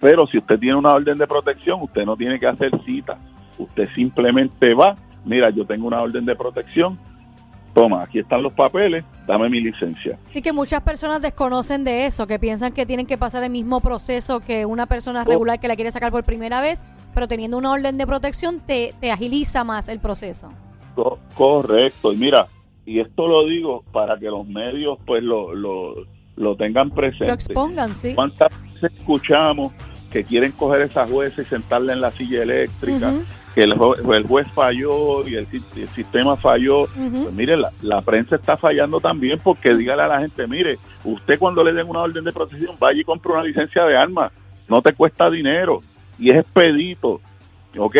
pero 0.00 0.26
si 0.26 0.38
usted 0.38 0.58
tiene 0.58 0.76
una 0.76 0.90
orden 0.90 1.18
de 1.18 1.26
protección, 1.26 1.80
usted 1.82 2.04
no 2.04 2.16
tiene 2.16 2.38
que 2.38 2.46
hacer 2.46 2.70
citas. 2.84 3.18
Usted 3.58 3.88
simplemente 3.94 4.74
va, 4.74 4.94
mira, 5.24 5.50
yo 5.50 5.64
tengo 5.64 5.86
una 5.86 6.00
orden 6.02 6.24
de 6.24 6.34
protección, 6.36 6.98
toma, 7.74 8.02
aquí 8.02 8.18
están 8.20 8.42
los 8.42 8.52
papeles, 8.54 9.04
dame 9.26 9.48
mi 9.48 9.60
licencia. 9.60 10.18
Así 10.26 10.42
que 10.42 10.52
muchas 10.52 10.82
personas 10.82 11.20
desconocen 11.22 11.84
de 11.84 12.06
eso, 12.06 12.26
que 12.26 12.38
piensan 12.38 12.72
que 12.72 12.86
tienen 12.86 13.06
que 13.06 13.18
pasar 13.18 13.44
el 13.44 13.50
mismo 13.50 13.80
proceso 13.80 14.40
que 14.40 14.66
una 14.66 14.86
persona 14.86 15.24
regular 15.24 15.60
que 15.60 15.68
la 15.68 15.76
quiere 15.76 15.90
sacar 15.92 16.10
por 16.10 16.24
primera 16.24 16.60
vez, 16.60 16.84
pero 17.14 17.28
teniendo 17.28 17.58
una 17.58 17.72
orden 17.72 17.96
de 17.98 18.06
protección 18.06 18.60
te, 18.60 18.94
te 19.00 19.10
agiliza 19.12 19.64
más 19.64 19.88
el 19.88 19.98
proceso. 20.00 20.48
Co- 20.94 21.18
correcto. 21.34 22.12
Y 22.12 22.16
mira, 22.16 22.46
y 22.88 23.00
esto 23.00 23.26
lo 23.28 23.46
digo 23.46 23.84
para 23.92 24.18
que 24.18 24.26
los 24.26 24.46
medios 24.46 24.98
pues 25.06 25.22
lo, 25.22 25.54
lo, 25.54 25.94
lo 26.36 26.56
tengan 26.56 26.90
presente. 26.90 27.26
Lo 27.26 27.34
expongan, 27.34 27.94
sí. 27.96 28.14
¿Cuántas 28.14 28.48
veces 28.72 28.96
escuchamos 28.98 29.72
que 30.10 30.24
quieren 30.24 30.52
coger 30.52 30.82
a 30.82 30.84
esa 30.86 31.06
jueza 31.06 31.42
y 31.42 31.44
sentarla 31.44 31.92
en 31.92 32.00
la 32.00 32.10
silla 32.12 32.42
eléctrica? 32.42 33.12
Que 33.54 33.64
el, 33.64 33.72
el 34.14 34.26
juez 34.26 34.46
falló 34.54 35.26
y 35.28 35.34
el, 35.34 35.46
si- 35.48 35.80
el 35.82 35.88
sistema 35.88 36.36
falló. 36.36 36.86
Pues 36.86 37.32
mire, 37.34 37.56
la, 37.56 37.70
la 37.82 38.00
prensa 38.02 38.36
está 38.36 38.56
fallando 38.56 39.00
también 39.00 39.38
porque 39.42 39.74
dígale 39.74 40.02
a 40.02 40.08
la 40.08 40.20
gente, 40.20 40.46
mire, 40.46 40.78
usted 41.04 41.38
cuando 41.38 41.64
le 41.64 41.72
den 41.72 41.88
una 41.88 42.00
orden 42.00 42.22
de 42.24 42.32
protección, 42.32 42.76
vaya 42.78 43.00
y 43.00 43.04
compre 43.04 43.32
una 43.32 43.42
licencia 43.42 43.84
de 43.84 43.96
armas, 43.96 44.30
no 44.68 44.80
te 44.80 44.92
cuesta 44.92 45.28
dinero 45.28 45.80
y 46.18 46.30
es 46.30 46.36
expedito, 46.36 47.20
¿ok? 47.76 47.96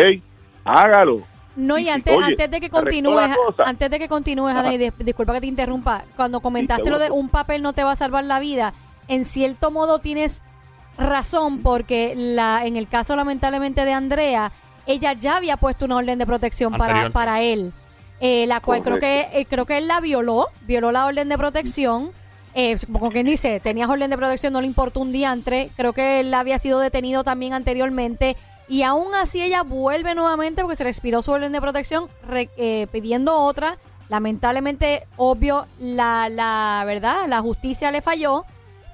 Hágalo. 0.63 1.21
No, 1.55 1.77
Y 1.77 1.89
antes, 1.89 2.15
oye, 2.15 2.25
antes 2.25 2.51
de 2.51 2.59
que 2.61 2.69
continúes, 2.69 3.29
antes 3.65 3.89
de 3.89 3.99
que 3.99 4.07
continúes, 4.07 4.51
Ajá. 4.55 4.61
Ana, 4.61 4.73
y 4.73 4.77
dis- 4.77 4.93
disculpa 4.99 5.33
que 5.33 5.41
te 5.41 5.47
interrumpa, 5.47 6.03
cuando 6.15 6.39
comentaste 6.39 6.89
lo 6.89 6.99
de 6.99 7.11
un 7.11 7.27
papel 7.29 7.61
no 7.61 7.73
te 7.73 7.83
va 7.83 7.91
a 7.91 7.95
salvar 7.95 8.23
la 8.23 8.39
vida, 8.39 8.73
en 9.07 9.25
cierto 9.25 9.71
modo 9.71 9.99
tienes 9.99 10.41
razón 10.97 11.59
porque 11.61 12.13
la 12.15 12.65
en 12.65 12.75
el 12.77 12.87
caso 12.87 13.15
lamentablemente 13.15 13.85
de 13.85 13.93
Andrea, 13.93 14.51
ella 14.85 15.13
ya 15.13 15.37
había 15.37 15.57
puesto 15.57 15.85
una 15.85 15.97
orden 15.97 16.17
de 16.19 16.25
protección 16.25 16.73
para, 16.77 16.93
Anterior. 16.93 17.11
para 17.13 17.41
él, 17.41 17.73
eh, 18.19 18.45
la 18.47 18.59
cual 18.59 18.81
creo 18.83 18.99
que 18.99 19.27
eh, 19.33 19.45
creo 19.49 19.65
que 19.65 19.77
él 19.77 19.87
la 19.87 19.99
violó, 20.01 20.47
violó 20.61 20.91
la 20.91 21.05
orden 21.05 21.29
de 21.29 21.37
protección. 21.37 22.11
Eh, 22.55 22.77
como 22.91 23.11
quien 23.11 23.27
dice, 23.27 23.59
tenías 23.59 23.89
orden 23.89 24.09
de 24.09 24.17
protección, 24.17 24.51
no 24.53 24.61
le 24.61 24.67
importó 24.67 24.99
un 25.01 25.11
diantre. 25.11 25.69
Creo 25.77 25.93
que 25.93 26.21
él 26.21 26.33
había 26.33 26.57
sido 26.57 26.79
detenido 26.79 27.23
también 27.23 27.53
anteriormente. 27.53 28.35
Y 28.69 28.83
aún 28.83 29.13
así 29.15 29.41
ella 29.41 29.63
vuelve 29.63 30.13
nuevamente 30.15 30.61
porque 30.61 30.75
se 30.77 30.83
le 30.85 30.91
expiró 30.91 31.21
su 31.23 31.31
orden 31.31 31.51
de 31.51 31.59
protección 31.59 32.07
re- 32.27 32.49
eh, 32.55 32.87
pidiendo 32.91 33.35
otra. 33.41 33.77
Lamentablemente, 34.09 35.07
obvio, 35.17 35.65
la, 35.79 36.29
la 36.29 36.83
verdad, 36.85 37.25
la 37.27 37.41
justicia 37.41 37.89
le 37.91 38.01
falló. 38.01 38.45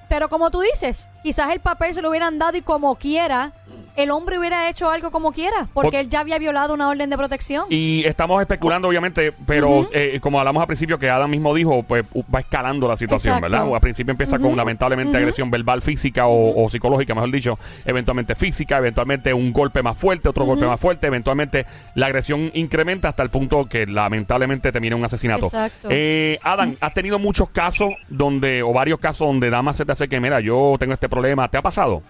Pero 0.08 0.29
como 0.29 0.51
tú 0.51 0.62
dices, 0.62 1.10
quizás 1.24 1.50
el 1.51 1.60
papel 1.60 1.94
se 1.96 2.01
lo 2.01 2.10
hubieran 2.10 2.38
dado 2.39 2.55
y 2.58 2.62
como 2.62 2.96
quiera, 2.96 3.53
el 3.96 4.12
hombre 4.12 4.38
hubiera 4.40 4.70
hecho 4.70 4.90
algo 4.90 5.12
como 5.12 5.32
quiera, 5.32 5.68
porque 5.74 5.92
Por- 5.92 6.00
él 6.00 6.10
ya 6.10 6.20
había 6.20 6.38
violado 6.40 6.74
una 6.74 6.90
orden 6.90 7.10
de 7.10 7.18
protección. 7.18 7.66
Y 7.70 8.04
estamos 8.06 8.42
especulando, 8.42 8.88
obviamente, 8.88 9.34
pero 9.46 9.88
eh, 9.92 10.20
como 10.22 10.40
hablamos 10.40 10.62
al 10.62 10.68
principio, 10.68 11.00
que 11.00 11.10
Adam 11.10 11.30
mismo 11.30 11.54
dijo, 11.54 11.84
pues 11.84 12.06
va 12.34 12.40
escalando 12.40 12.88
la 12.88 12.98
situación, 12.98 13.36
Exacto. 13.36 13.52
¿verdad? 13.52 13.68
O 13.70 13.75
al 13.75 13.82
principio 13.82 14.12
empieza 14.12 14.40
con 14.40 14.56
lamentablemente 14.56 15.16
agresión 15.18 15.50
verbal 15.50 15.82
física 15.82 16.28
o, 16.28 16.64
o 16.66 16.70
psicológica, 16.70 17.16
mejor 17.16 17.32
dicho, 17.32 17.58
eventualmente 17.86 18.36
física, 18.36 18.78
eventualmente 18.78 19.34
un 19.34 19.54
golpe 19.54 19.82
más 19.82 19.98
fuerte, 19.98 20.30
otro 20.30 20.46
golpe 20.46 20.66
más 20.66 20.80
fuerte, 20.80 21.08
eventualmente 21.08 21.66
la 21.96 22.08
agresión 22.08 22.52
incrementa 22.54 23.10
hasta 23.10 23.24
el 23.24 23.30
punto 23.30 23.66
que 23.66 23.86
lamentablemente 23.88 24.72
termina 24.72 24.96
un 24.96 25.06
asesinato. 25.06 25.46
Exacto. 25.48 25.88
Eh, 25.92 26.38
Adam, 26.44 26.75
¿has 26.80 26.94
tenido 26.94 27.20
muchos 27.20 27.50
casos 27.50 27.90
donde, 28.10 28.62
o 28.64 28.74
varios 28.74 29.00
casos 29.00 29.28
donde 29.28 29.50
damas 29.50 29.78
se 29.78 29.86
te 29.86 29.92
hace 29.92 30.08
que, 30.08 30.20
mira, 30.20 30.40
yo 30.42 30.75
tengo 30.80 30.94
este 30.94 31.08
problema? 31.10 31.48
¿Te 31.48 31.58
ha 31.58 31.62
pasado? 31.62 32.02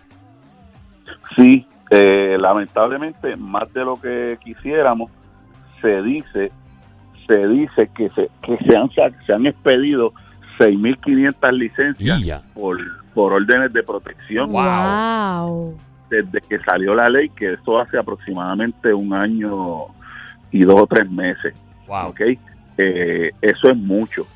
Sí, 1.35 1.67
eh, 1.91 2.37
lamentablemente, 2.39 3.35
más 3.35 3.71
de 3.73 3.85
lo 3.85 3.95
que 3.99 4.37
quisiéramos, 4.43 5.11
se 5.81 6.01
dice, 6.01 6.51
se 7.27 7.47
dice 7.47 7.89
que 7.95 8.09
se, 8.09 8.29
que 8.41 8.57
se 8.67 8.75
han, 8.75 8.89
se 9.25 9.33
han 9.33 9.45
expedido 9.45 10.13
6.500 10.57 11.51
licencias 11.51 12.43
por, 12.53 12.77
por 13.13 13.33
órdenes 13.33 13.73
de 13.73 13.83
protección 13.83 14.51
Wow. 14.51 15.77
desde 16.09 16.41
que 16.41 16.59
salió 16.59 16.95
la 16.95 17.09
ley, 17.09 17.29
que 17.29 17.53
eso 17.53 17.79
hace 17.79 17.97
aproximadamente 17.97 18.93
un 18.93 19.13
año 19.13 19.85
y 20.51 20.63
dos 20.63 20.81
o 20.81 20.87
tres 20.87 21.09
meses. 21.11 21.53
Wow. 21.87 22.09
¿ok? 22.09 22.21
Eh, 22.77 23.31
eso 23.41 23.69
es 23.69 23.77
mucho. 23.77 24.27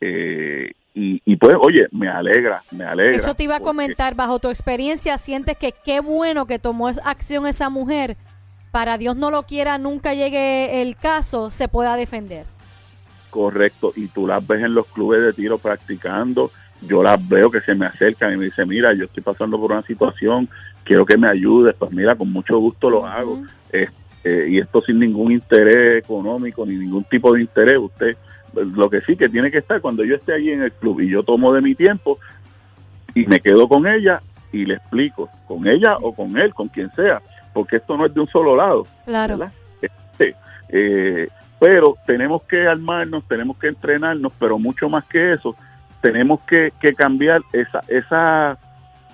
Eh, 0.00 0.72
y, 0.98 1.22
y 1.24 1.36
pues, 1.36 1.54
oye, 1.60 1.86
me 1.92 2.08
alegra, 2.08 2.62
me 2.72 2.84
alegra. 2.84 3.16
Eso 3.16 3.34
te 3.34 3.44
iba 3.44 3.54
a 3.54 3.58
porque- 3.58 3.68
comentar, 3.68 4.14
bajo 4.14 4.38
tu 4.38 4.48
experiencia, 4.48 5.16
¿sientes 5.18 5.56
que 5.56 5.72
qué 5.84 6.00
bueno 6.00 6.46
que 6.46 6.58
tomó 6.58 6.88
acción 6.88 7.46
esa 7.46 7.70
mujer 7.70 8.16
para 8.72 8.98
Dios 8.98 9.16
no 9.16 9.30
lo 9.30 9.44
quiera, 9.44 9.78
nunca 9.78 10.14
llegue 10.14 10.82
el 10.82 10.96
caso, 10.96 11.50
se 11.50 11.68
pueda 11.68 11.96
defender? 11.96 12.46
Correcto, 13.30 13.92
y 13.94 14.08
tú 14.08 14.26
las 14.26 14.46
ves 14.46 14.62
en 14.62 14.74
los 14.74 14.86
clubes 14.86 15.20
de 15.20 15.32
tiro 15.32 15.58
practicando, 15.58 16.50
yo 16.82 17.02
las 17.02 17.26
veo 17.28 17.50
que 17.50 17.60
se 17.60 17.74
me 17.74 17.86
acercan 17.86 18.32
y 18.34 18.36
me 18.36 18.44
dicen, 18.46 18.68
mira, 18.68 18.92
yo 18.94 19.04
estoy 19.04 19.22
pasando 19.22 19.58
por 19.60 19.70
una 19.72 19.82
situación, 19.82 20.48
quiero 20.84 21.04
que 21.04 21.16
me 21.16 21.28
ayudes, 21.28 21.74
pues 21.78 21.92
mira, 21.92 22.16
con 22.16 22.32
mucho 22.32 22.58
gusto 22.58 22.88
lo 22.88 23.06
hago, 23.06 23.42
este, 23.70 24.48
y 24.50 24.58
esto 24.58 24.80
sin 24.82 24.98
ningún 24.98 25.32
interés 25.32 26.02
económico 26.02 26.64
ni 26.64 26.74
ningún 26.76 27.04
tipo 27.04 27.34
de 27.34 27.42
interés, 27.42 27.76
usted, 27.78 28.16
lo 28.64 28.88
que 28.90 29.00
sí 29.02 29.16
que 29.16 29.28
tiene 29.28 29.50
que 29.50 29.58
estar 29.58 29.80
cuando 29.80 30.04
yo 30.04 30.14
esté 30.16 30.32
allí 30.34 30.50
en 30.52 30.62
el 30.62 30.72
club 30.72 31.00
y 31.00 31.08
yo 31.10 31.22
tomo 31.22 31.52
de 31.52 31.60
mi 31.60 31.74
tiempo 31.74 32.18
y 33.14 33.26
me 33.26 33.40
quedo 33.40 33.68
con 33.68 33.86
ella 33.86 34.20
y 34.52 34.64
le 34.64 34.74
explico, 34.74 35.28
con 35.46 35.66
ella 35.66 35.96
o 36.00 36.14
con 36.14 36.36
él, 36.38 36.54
con 36.54 36.68
quien 36.68 36.90
sea, 36.92 37.20
porque 37.52 37.76
esto 37.76 37.96
no 37.96 38.06
es 38.06 38.14
de 38.14 38.20
un 38.20 38.28
solo 38.28 38.56
lado. 38.56 38.86
Claro. 39.04 39.50
Este, 39.80 40.34
eh, 40.70 41.28
pero 41.58 41.96
tenemos 42.06 42.42
que 42.44 42.66
armarnos, 42.66 43.24
tenemos 43.28 43.56
que 43.58 43.68
entrenarnos, 43.68 44.32
pero 44.38 44.58
mucho 44.58 44.88
más 44.88 45.04
que 45.04 45.32
eso, 45.32 45.54
tenemos 46.00 46.40
que, 46.42 46.72
que 46.80 46.94
cambiar 46.94 47.40
esa, 47.52 47.80
esa, 47.88 48.56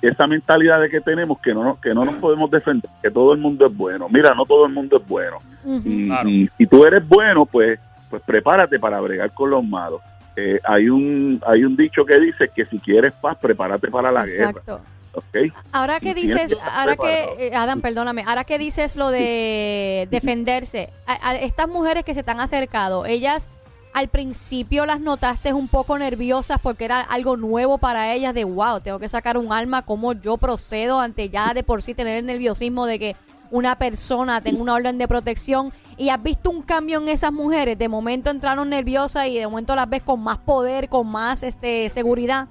esa 0.03 0.27
mentalidad 0.27 0.81
de 0.83 0.91
que 0.91 1.01
tenemos 1.01 1.39
que 1.41 1.55
no, 1.55 1.65
nos- 1.65 1.79
que 1.81 1.95
no 1.95 2.05
nos 2.05 2.15
podemos 2.17 2.51
defender, 2.51 2.91
que 3.03 3.11
todo 3.11 3.33
el 3.33 3.41
mundo 3.41 3.67
es 3.67 3.75
bueno. 3.77 4.09
Mira, 4.11 4.35
no 4.35 4.45
todo 4.45 4.67
el 4.67 4.73
mundo 4.73 4.99
es 4.99 5.09
bueno. 5.09 5.39
Ujú. 5.65 5.83
Y, 5.89 6.07
Claro. 6.09 6.29
y 6.29 6.51
si 6.59 6.67
tú 6.67 6.85
eres 6.85 7.09
bueno, 7.09 7.47
pues, 7.47 7.81
pues 8.15 8.23
prepárate 8.25 8.79
para 8.79 9.01
bregar 9.01 9.35
con 9.35 9.51
los 9.51 9.65
malos. 9.65 10.01
Eh, 10.37 10.61
hay 10.63 10.89
un 10.89 11.43
hay 11.45 11.65
un 11.65 11.77
dicho 11.77 12.05
que 12.05 12.17
dice 12.21 12.49
que 12.55 12.65
si 12.67 12.79
quieres 12.79 13.13
paz, 13.15 13.37
prepárate 13.41 13.89
para 13.89 14.13
la 14.13 14.25
guerra. 14.25 14.51
Exacto. 14.51 14.81
¿ok? 15.15 15.53
Ahora 15.73 15.99
que 15.99 16.15
dices, 16.15 16.57
ahora 16.63 16.95
preparado. 16.95 17.37
que, 17.37 17.49
eh, 17.49 17.55
Adam, 17.57 17.81
perdóname, 17.81 18.23
ahora 18.25 18.45
que 18.45 18.57
dices 18.57 18.97
lo 18.97 19.11
de 19.11 20.07
defenderse, 20.13 20.91
a, 21.09 21.31
a 21.31 21.35
estas 21.35 21.67
mujeres 21.67 22.05
que 22.05 22.15
se 22.15 22.23
te 22.23 22.31
han 22.31 22.39
acercado, 22.39 23.05
ellas 23.05 23.51
al 23.93 24.07
principio 24.07 24.87
las 24.87 25.01
notaste 25.01 25.53
un 25.53 25.67
poco 25.67 25.99
nerviosas 25.99 26.59
porque 26.63 26.85
era 26.85 27.01
algo 27.01 27.37
nuevo 27.37 27.79
para 27.79 28.13
ellas 28.13 28.33
de 28.33 28.45
wow, 28.45 28.81
tengo 28.81 29.01
que 29.01 29.09
sacar 29.09 29.39
un 29.39 29.53
arma, 29.53 29.83
¿cómo 29.83 30.13
yo 30.13 30.37
procedo 30.37 31.01
ante 31.01 31.31
ya 31.31 31.53
de 31.53 31.65
por 31.65 31.83
sí 31.83 31.95
tener 31.95 32.19
el 32.19 32.27
nerviosismo 32.27 32.87
de 32.87 32.99
que 33.01 33.17
una 33.51 33.77
persona 33.77 34.41
tenga 34.41 34.61
una 34.61 34.75
orden 34.75 34.99
de 34.99 35.07
protección 35.09 35.73
y 35.97 36.09
has 36.09 36.23
visto 36.23 36.51
un 36.51 36.63
cambio 36.63 36.99
en 36.99 37.09
esas 37.09 37.33
mujeres, 37.33 37.79
de 37.79 37.89
momento 37.89 38.31
entraron 38.31 38.69
nerviosas 38.69 39.29
y 39.29 39.39
de 39.39 39.47
momento 39.47 39.77
las 39.77 39.89
ves 39.89 40.03
con 40.03 40.23
más 40.23 40.39
poder, 40.39 40.89
con 40.89 41.11
más 41.11 41.43
este 41.43 41.89
seguridad. 41.89 42.49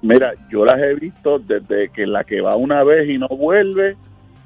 Mira, 0.00 0.32
yo 0.50 0.64
las 0.64 0.80
he 0.80 0.94
visto 0.94 1.38
desde 1.38 1.88
que 1.90 2.06
la 2.06 2.24
que 2.24 2.40
va 2.40 2.56
una 2.56 2.82
vez 2.82 3.08
y 3.08 3.18
no 3.18 3.28
vuelve 3.28 3.96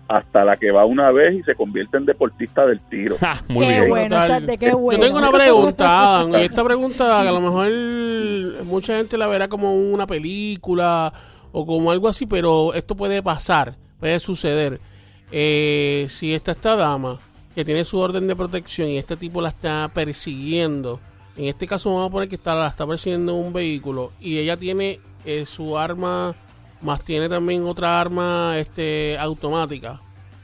hasta 0.08 0.44
la 0.44 0.56
que 0.56 0.70
va 0.70 0.84
una 0.84 1.10
vez 1.10 1.34
y 1.36 1.42
se 1.42 1.54
convierte 1.54 1.96
en 1.96 2.06
deportista 2.06 2.66
del 2.66 2.80
tiro. 2.88 3.16
Ja, 3.20 3.42
muy 3.48 3.66
Qué 3.66 3.72
bien. 3.72 3.88
bueno, 3.88 4.08
Total. 4.08 4.28
Sarte, 4.28 4.58
qué 4.58 4.72
bueno. 4.72 5.00
Yo 5.00 5.06
tengo 5.06 5.18
una 5.18 5.32
pregunta, 5.32 6.16
Adam, 6.18 6.30
y 6.34 6.44
esta 6.44 6.64
pregunta 6.64 7.20
a 7.20 7.32
lo 7.32 7.40
mejor 7.40 8.64
mucha 8.64 8.96
gente 8.96 9.18
la 9.18 9.26
verá 9.26 9.48
como 9.48 9.74
una 9.74 10.06
película 10.06 11.12
o 11.52 11.66
como 11.66 11.90
algo 11.90 12.06
así, 12.08 12.26
pero 12.26 12.74
esto 12.74 12.94
puede 12.94 13.22
pasar, 13.22 13.76
puede 13.98 14.18
suceder. 14.20 14.78
Eh, 15.32 16.06
si 16.08 16.34
está 16.34 16.52
esta 16.52 16.76
dama 16.76 17.18
que 17.54 17.64
tiene 17.64 17.84
su 17.84 17.98
orden 17.98 18.26
de 18.28 18.36
protección 18.36 18.88
y 18.88 18.98
este 18.98 19.16
tipo 19.16 19.40
la 19.40 19.48
está 19.48 19.90
persiguiendo, 19.92 21.00
en 21.36 21.46
este 21.46 21.66
caso 21.66 21.90
vamos 21.92 22.08
a 22.08 22.12
poner 22.12 22.28
que 22.28 22.36
está, 22.36 22.54
la 22.54 22.68
está 22.68 22.86
persiguiendo 22.86 23.34
un 23.34 23.52
vehículo 23.52 24.12
y 24.20 24.38
ella 24.38 24.56
tiene 24.56 25.00
eh, 25.24 25.44
su 25.46 25.76
arma, 25.78 26.34
más 26.82 27.02
tiene 27.02 27.28
también 27.28 27.66
otra 27.66 28.00
arma 28.00 28.58
este, 28.58 29.16
automática. 29.18 30.00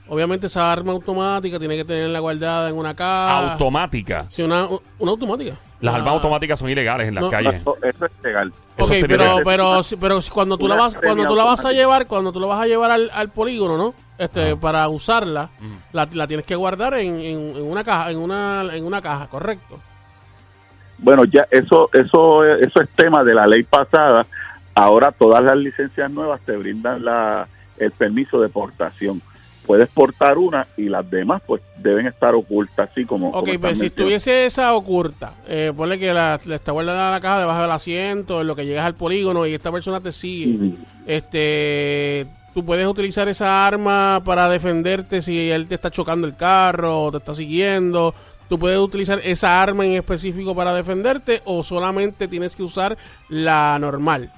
Obviamente 0.08 0.46
esa 0.48 0.70
arma 0.72 0.92
automática 0.92 1.58
tiene 1.58 1.76
que 1.76 1.84
tenerla 1.84 2.18
guardada 2.18 2.68
en 2.68 2.76
una 2.76 2.94
caja. 2.94 3.52
Automática. 3.52 4.26
Sí, 4.28 4.42
una, 4.42 4.66
una 4.98 5.10
automática. 5.10 5.54
Las 5.80 5.94
Ah, 5.94 5.98
armas 5.98 6.14
automáticas 6.14 6.58
son 6.58 6.70
ilegales 6.70 7.08
en 7.08 7.14
las 7.14 7.24
No, 7.24 7.30
calles. 7.30 7.60
Eso, 7.60 7.76
eso 7.82 8.06
es 8.06 8.12
legal. 8.22 8.52
Eso 8.76 8.86
Ok, 8.92 8.98
pero, 9.02 9.24
legal. 9.24 9.42
pero, 9.44 9.82
si- 9.82 9.96
pero 9.96 10.20
si 10.20 10.30
cuando 10.30 10.58
tú 10.58 10.68
la 10.68 10.76
vas, 10.76 10.94
cuando 10.94 11.26
tú 11.26 11.34
la 11.36 11.44
vas 11.44 11.64
a 11.64 11.72
llevar, 11.72 12.06
cuando 12.06 12.32
tú 12.32 12.40
la 12.40 12.46
vas 12.46 12.60
a 12.60 12.66
llevar 12.66 12.90
al, 12.90 13.10
al 13.14 13.30
polígono, 13.30 13.76
¿no? 13.78 13.94
Este, 14.24 14.50
Ah. 14.52 14.56
para 14.60 14.88
usarla, 14.88 15.50
la, 15.92 16.08
la 16.12 16.26
tienes 16.26 16.44
que 16.46 16.54
guardar 16.56 16.94
en, 16.94 17.18
en, 17.20 17.56
en 17.56 17.62
una 17.70 17.82
caja, 17.84 18.10
en 18.10 18.18
una, 18.18 18.64
en 18.72 18.84
una 18.84 19.00
caja, 19.02 19.26
correcto. 19.28 19.80
Bueno, 20.98 21.24
ya 21.24 21.46
eso, 21.50 21.90
eso, 21.92 22.44
eso 22.44 22.80
es 22.80 22.88
tema 22.90 23.24
de 23.24 23.34
la 23.34 23.46
ley 23.46 23.64
pasada. 23.64 24.24
Ahora 24.74 25.10
todas 25.12 25.42
las 25.42 25.56
licencias 25.56 26.10
nuevas 26.10 26.40
te 26.46 26.56
brindan 26.56 27.04
la, 27.04 27.46
el 27.78 27.90
permiso 27.90 28.40
de 28.40 28.48
portación. 28.48 29.20
Puedes 29.66 29.88
portar 29.90 30.38
una 30.38 30.66
y 30.76 30.88
las 30.88 31.08
demás 31.08 31.40
pues 31.46 31.62
deben 31.76 32.06
estar 32.06 32.34
ocultas, 32.34 32.90
así 32.90 33.04
como. 33.04 33.28
Ok, 33.30 33.46
como 33.46 33.60
pues 33.60 33.78
si 33.78 33.86
estuviese 33.86 34.44
esa 34.46 34.74
oculta, 34.74 35.34
eh, 35.46 35.72
ponle 35.76 35.98
que 36.00 36.12
la, 36.12 36.40
la 36.44 36.54
está 36.56 36.72
guardada 36.72 37.06
en 37.06 37.12
la 37.12 37.20
caja 37.20 37.38
debajo 37.40 37.62
del 37.62 37.70
asiento, 37.70 38.40
en 38.40 38.46
lo 38.48 38.56
que 38.56 38.66
llegas 38.66 38.84
al 38.86 38.94
polígono 38.96 39.46
y 39.46 39.54
esta 39.54 39.70
persona 39.70 40.00
te 40.00 40.10
sigue. 40.10 40.74
Este, 41.06 42.26
tú 42.54 42.64
puedes 42.64 42.86
utilizar 42.86 43.28
esa 43.28 43.66
arma 43.66 44.22
para 44.24 44.48
defenderte 44.48 45.22
si 45.22 45.50
él 45.50 45.66
te 45.66 45.74
está 45.74 45.90
chocando 45.90 46.26
el 46.26 46.36
carro 46.36 47.04
o 47.04 47.10
te 47.10 47.18
está 47.18 47.34
siguiendo. 47.34 48.14
Tú 48.48 48.58
puedes 48.58 48.78
utilizar 48.78 49.18
esa 49.24 49.62
arma 49.62 49.84
en 49.86 49.92
específico 49.92 50.54
para 50.54 50.74
defenderte 50.74 51.40
o 51.44 51.62
solamente 51.62 52.28
tienes 52.28 52.54
que 52.54 52.62
usar 52.62 52.96
la 53.28 53.78
normal. 53.78 54.30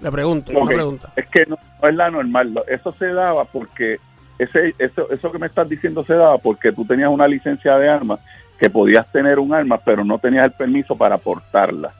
Le 0.00 0.12
pregunto, 0.12 0.52
una 0.52 0.66
pregunta. 0.66 1.12
Es 1.16 1.26
que 1.26 1.46
no, 1.46 1.58
no 1.82 1.88
es 1.88 1.94
la 1.94 2.10
normal. 2.10 2.62
Eso 2.68 2.92
se 2.92 3.06
daba 3.06 3.44
porque 3.46 3.98
ese, 4.38 4.74
eso, 4.78 5.10
eso 5.10 5.32
que 5.32 5.38
me 5.38 5.46
estás 5.46 5.68
diciendo 5.68 6.04
se 6.04 6.14
daba 6.14 6.36
porque 6.38 6.72
tú 6.72 6.84
tenías 6.84 7.08
una 7.08 7.26
licencia 7.26 7.78
de 7.78 7.88
armas 7.88 8.20
que 8.58 8.68
podías 8.68 9.10
tener 9.10 9.38
un 9.38 9.54
arma, 9.54 9.78
pero 9.78 10.04
no 10.04 10.18
tenías 10.18 10.44
el 10.44 10.52
permiso 10.52 10.96
para 10.96 11.18
portarla. 11.18 11.92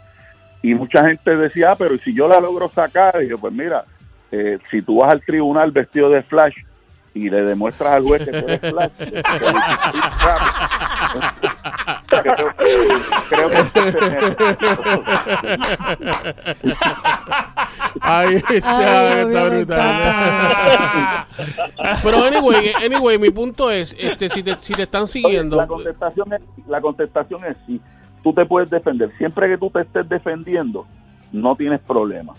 Y 0.63 0.75
mucha 0.75 1.07
gente 1.07 1.37
decía, 1.37 1.73
ah, 1.73 1.77
pero 1.77 1.95
¿y 1.95 1.99
si 2.01 2.15
yo 2.15 2.29
la 2.29 2.41
logro 2.41 2.69
sacar? 2.69 3.23
Y 3.23 3.29
yo, 3.29 3.39
pues 3.39 3.53
mira, 3.53 3.85
eh, 4.33 4.59
si 4.71 4.83
tú 4.83 5.01
vas 5.01 5.13
al 5.13 5.23
tribunal 5.23 5.71
vestido 5.71 6.11
de 6.11 6.23
Flash 6.23 6.57
y 7.15 7.31
le 7.31 7.43
demuestras 7.43 7.93
al 7.93 8.03
juez 8.05 8.25
que 8.25 8.31
tú 8.31 8.47
eres 8.47 8.61
Flash, 8.61 8.91
creo, 12.09 12.53
creo 13.29 13.49
que 13.51 13.57
Ay, 18.01 18.43
Ay, 18.47 18.57
está 18.59 19.27
me 19.27 19.49
brutal. 19.49 21.27
Pero 22.03 22.25
anyway, 22.25 22.73
anyway, 22.85 23.19
mi 23.19 23.31
punto 23.31 23.71
es, 23.71 23.97
este, 23.99 24.29
si 24.29 24.43
te, 24.43 24.57
si 24.59 24.75
te 24.75 24.83
están 24.83 25.03
Oye, 25.03 25.13
siguiendo, 25.13 25.57
la 25.57 25.67
contestación 25.67 26.33
es 26.33 26.43
la 26.67 26.81
contestación 26.81 27.45
es 27.45 27.57
sí. 27.67 27.81
Tú 28.23 28.33
te 28.33 28.45
puedes 28.45 28.69
defender. 28.69 29.13
Siempre 29.19 29.49
que 29.49 29.57
tú 29.57 29.71
te 29.71 29.83
estés 29.83 30.09
defendiendo, 30.09 30.87
no 31.33 31.55
tienes 31.55 31.81
problema. 31.81 32.35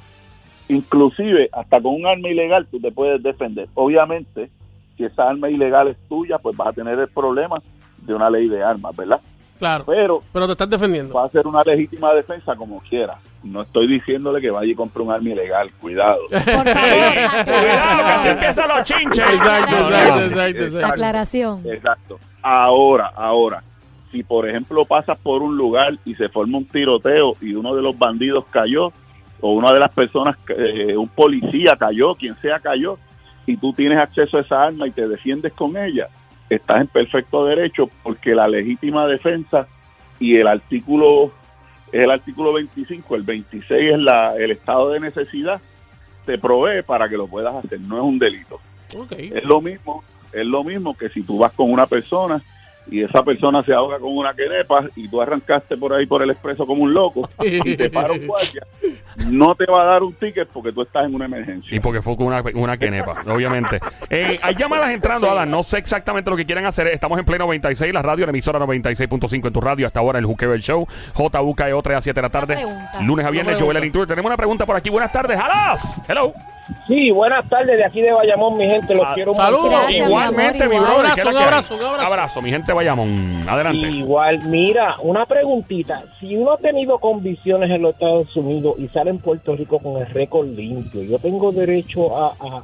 Inclusive, 0.69 1.49
hasta 1.53 1.81
con 1.81 1.95
un 1.95 2.05
arma 2.05 2.29
ilegal, 2.29 2.67
tú 2.69 2.79
te 2.79 2.91
puedes 2.91 3.21
defender. 3.23 3.67
Obviamente, 3.73 4.49
si 4.97 5.05
esa 5.05 5.29
arma 5.29 5.49
ilegal 5.49 5.87
es 5.89 5.97
tuya, 6.09 6.37
pues 6.39 6.55
vas 6.57 6.69
a 6.69 6.73
tener 6.73 6.99
el 6.99 7.07
problema 7.07 7.57
de 8.01 8.13
una 8.13 8.29
ley 8.29 8.47
de 8.47 8.63
armas, 8.63 8.95
¿verdad? 8.95 9.19
claro, 9.59 9.85
Pero 9.87 10.21
pero 10.31 10.45
te 10.45 10.51
estás 10.51 10.69
defendiendo. 10.69 11.15
va 11.15 11.25
a 11.25 11.29
ser 11.29 11.47
una 11.47 11.63
legítima 11.63 12.13
defensa 12.13 12.55
como 12.55 12.79
quiera. 12.81 13.17
No 13.43 13.61
estoy 13.63 13.87
diciéndole 13.87 14.39
que 14.39 14.51
vaya 14.51 14.71
y 14.71 14.75
compre 14.75 15.01
un 15.01 15.11
arma 15.11 15.29
ilegal, 15.29 15.71
cuidado. 15.79 16.21
Por 16.29 16.43
favor, 16.43 16.65
Cuidado, 17.45 18.23
que 18.23 18.29
empiezan 18.31 18.67
los 18.67 18.83
chinches. 18.83 19.33
Exacto, 19.33 19.75
exacto, 19.75 20.19
exacto, 20.25 20.63
exacto. 20.63 20.87
Aclaración. 20.87 21.61
Exacto. 21.65 22.19
Ahora, 22.43 23.11
ahora, 23.15 23.63
si 24.11 24.23
por 24.23 24.47
ejemplo 24.47 24.85
pasas 24.85 25.17
por 25.17 25.41
un 25.41 25.57
lugar 25.57 25.97
y 26.05 26.13
se 26.15 26.29
forma 26.29 26.59
un 26.59 26.65
tiroteo 26.65 27.33
y 27.41 27.53
uno 27.55 27.75
de 27.75 27.81
los 27.81 27.97
bandidos 27.97 28.45
cayó, 28.51 28.91
o 29.41 29.53
una 29.53 29.71
de 29.71 29.79
las 29.79 29.93
personas, 29.93 30.37
eh, 30.49 30.95
un 30.97 31.09
policía 31.09 31.75
cayó, 31.77 32.15
quien 32.15 32.35
sea 32.35 32.59
cayó, 32.59 32.97
y 33.45 33.57
tú 33.57 33.73
tienes 33.73 33.97
acceso 33.97 34.37
a 34.37 34.41
esa 34.41 34.63
arma 34.63 34.87
y 34.87 34.91
te 34.91 35.07
defiendes 35.07 35.53
con 35.53 35.77
ella, 35.77 36.09
estás 36.49 36.81
en 36.81 36.87
perfecto 36.87 37.45
derecho 37.45 37.89
porque 38.03 38.35
la 38.35 38.47
legítima 38.47 39.07
defensa 39.07 39.67
y 40.19 40.37
el 40.37 40.47
artículo 40.47 41.31
es 41.91 42.03
el 42.03 42.11
artículo 42.11 42.53
25, 42.53 43.15
el 43.15 43.23
26 43.23 43.93
es 43.93 43.99
la, 43.99 44.35
el 44.35 44.51
estado 44.51 44.89
de 44.89 44.99
necesidad, 44.99 45.61
te 46.25 46.37
provee 46.37 46.81
para 46.85 47.07
que 47.07 47.15
lo 47.15 47.27
puedas 47.27 47.55
hacer, 47.55 47.79
no 47.79 47.97
es 47.97 48.03
un 48.03 48.19
delito. 48.19 48.59
Es 49.33 49.45
lo 49.45 49.61
mismo, 49.61 50.03
es 50.33 50.45
lo 50.45 50.63
mismo 50.63 50.97
que 50.97 51.09
si 51.09 51.23
tú 51.23 51.37
vas 51.37 51.53
con 51.53 51.71
una 51.71 51.87
persona 51.87 52.41
y 52.89 53.03
esa 53.03 53.23
persona 53.23 53.63
se 53.63 53.73
ahoga 53.73 53.99
con 53.99 54.15
una 54.15 54.33
quenepa 54.33 54.85
y 54.95 55.07
tú 55.07 55.21
arrancaste 55.21 55.77
por 55.77 55.93
ahí 55.93 56.05
por 56.05 56.21
el 56.23 56.29
expreso 56.29 56.65
como 56.65 56.83
un 56.83 56.93
loco 56.93 57.27
y 57.43 57.75
te 57.75 57.89
para 57.89 58.11
un 58.13 58.25
guardia 58.25 58.63
no 59.31 59.55
te 59.55 59.65
va 59.65 59.81
a 59.81 59.85
dar 59.85 60.03
un 60.03 60.13
ticket 60.13 60.47
porque 60.49 60.71
tú 60.71 60.83
estás 60.83 61.05
en 61.05 61.15
una 61.15 61.25
emergencia. 61.25 61.75
Y 61.75 61.79
porque 61.79 62.01
fue 62.01 62.15
con 62.15 62.27
una, 62.27 62.43
una 62.53 62.77
quenepa, 62.77 63.21
obviamente. 63.27 63.79
Eh, 64.09 64.39
hay 64.41 64.55
llamadas 64.55 64.91
entrando, 64.91 65.29
Adam. 65.29 65.49
No 65.49 65.63
sé 65.63 65.79
exactamente 65.79 66.29
lo 66.29 66.37
que 66.37 66.45
quieren 66.45 66.65
hacer. 66.65 66.87
Estamos 66.87 67.17
en 67.17 67.25
pleno 67.25 67.45
96, 67.45 67.93
la 67.93 68.01
radio, 68.01 68.25
la 68.25 68.29
emisora 68.29 68.59
96.5 68.59 69.47
en 69.47 69.53
tu 69.53 69.59
radio. 69.61 69.87
Hasta 69.87 69.99
ahora 69.99 70.19
el 70.19 70.25
Juqueo 70.25 70.53
el 70.53 70.61
Show. 70.61 70.87
JUKEO 71.15 71.81
3 71.81 71.97
a 71.97 72.01
7 72.01 72.15
de 72.17 72.21
la 72.21 72.29
tarde. 72.29 72.57
Lunes 73.03 73.25
a 73.25 73.31
viernes, 73.31 73.61
Joel 73.61 73.77
el 73.77 73.85
Intruder. 73.85 74.07
Tenemos 74.07 74.29
una 74.29 74.37
pregunta 74.37 74.65
por 74.65 74.75
aquí. 74.75 74.89
Buenas 74.89 75.11
tardes, 75.11 75.37
¡Alas! 75.37 76.01
Hello. 76.07 76.33
Sí, 76.85 77.11
buenas 77.11 77.47
tardes 77.47 77.77
de 77.77 77.85
aquí 77.85 78.01
de 78.01 78.11
Bayamón, 78.11 78.57
mi 78.57 78.65
gente, 78.67 78.93
los 78.93 79.05
Ah, 79.05 79.11
quiero 79.15 79.33
saludos. 79.33 79.71
mucho. 79.85 79.93
Igualmente, 80.05 80.67
mi 80.67 80.77
brother. 80.77 81.05
Un 81.05 81.11
¿qué 81.15 81.21
es 81.21 81.23
lo 81.25 81.39
abrazo, 81.39 81.75
un 81.75 81.81
abrazo, 81.85 82.05
abrazo. 82.07 82.41
mi 82.41 82.49
gente 82.49 82.73
Bayamón. 82.77 83.45
Adelante. 83.47 83.79
Igual, 83.89 84.39
mira, 84.47 84.95
una 85.01 85.25
preguntita. 85.25 86.03
Si 86.19 86.35
uno 86.35 86.53
ha 86.53 86.57
tenido 86.57 86.97
convicciones 86.99 87.69
en 87.69 87.81
los 87.81 87.93
Estados 87.93 88.35
Unidos 88.35 88.75
y 88.77 88.87
sale 88.87 89.09
en 89.11 89.19
Puerto 89.19 89.55
Rico 89.55 89.79
con 89.79 89.97
el 90.01 90.07
récord 90.07 90.47
limpio, 90.47 91.03
yo 91.03 91.19
tengo 91.19 91.51
derecho 91.51 92.15
a, 92.17 92.33
a- 92.39 92.61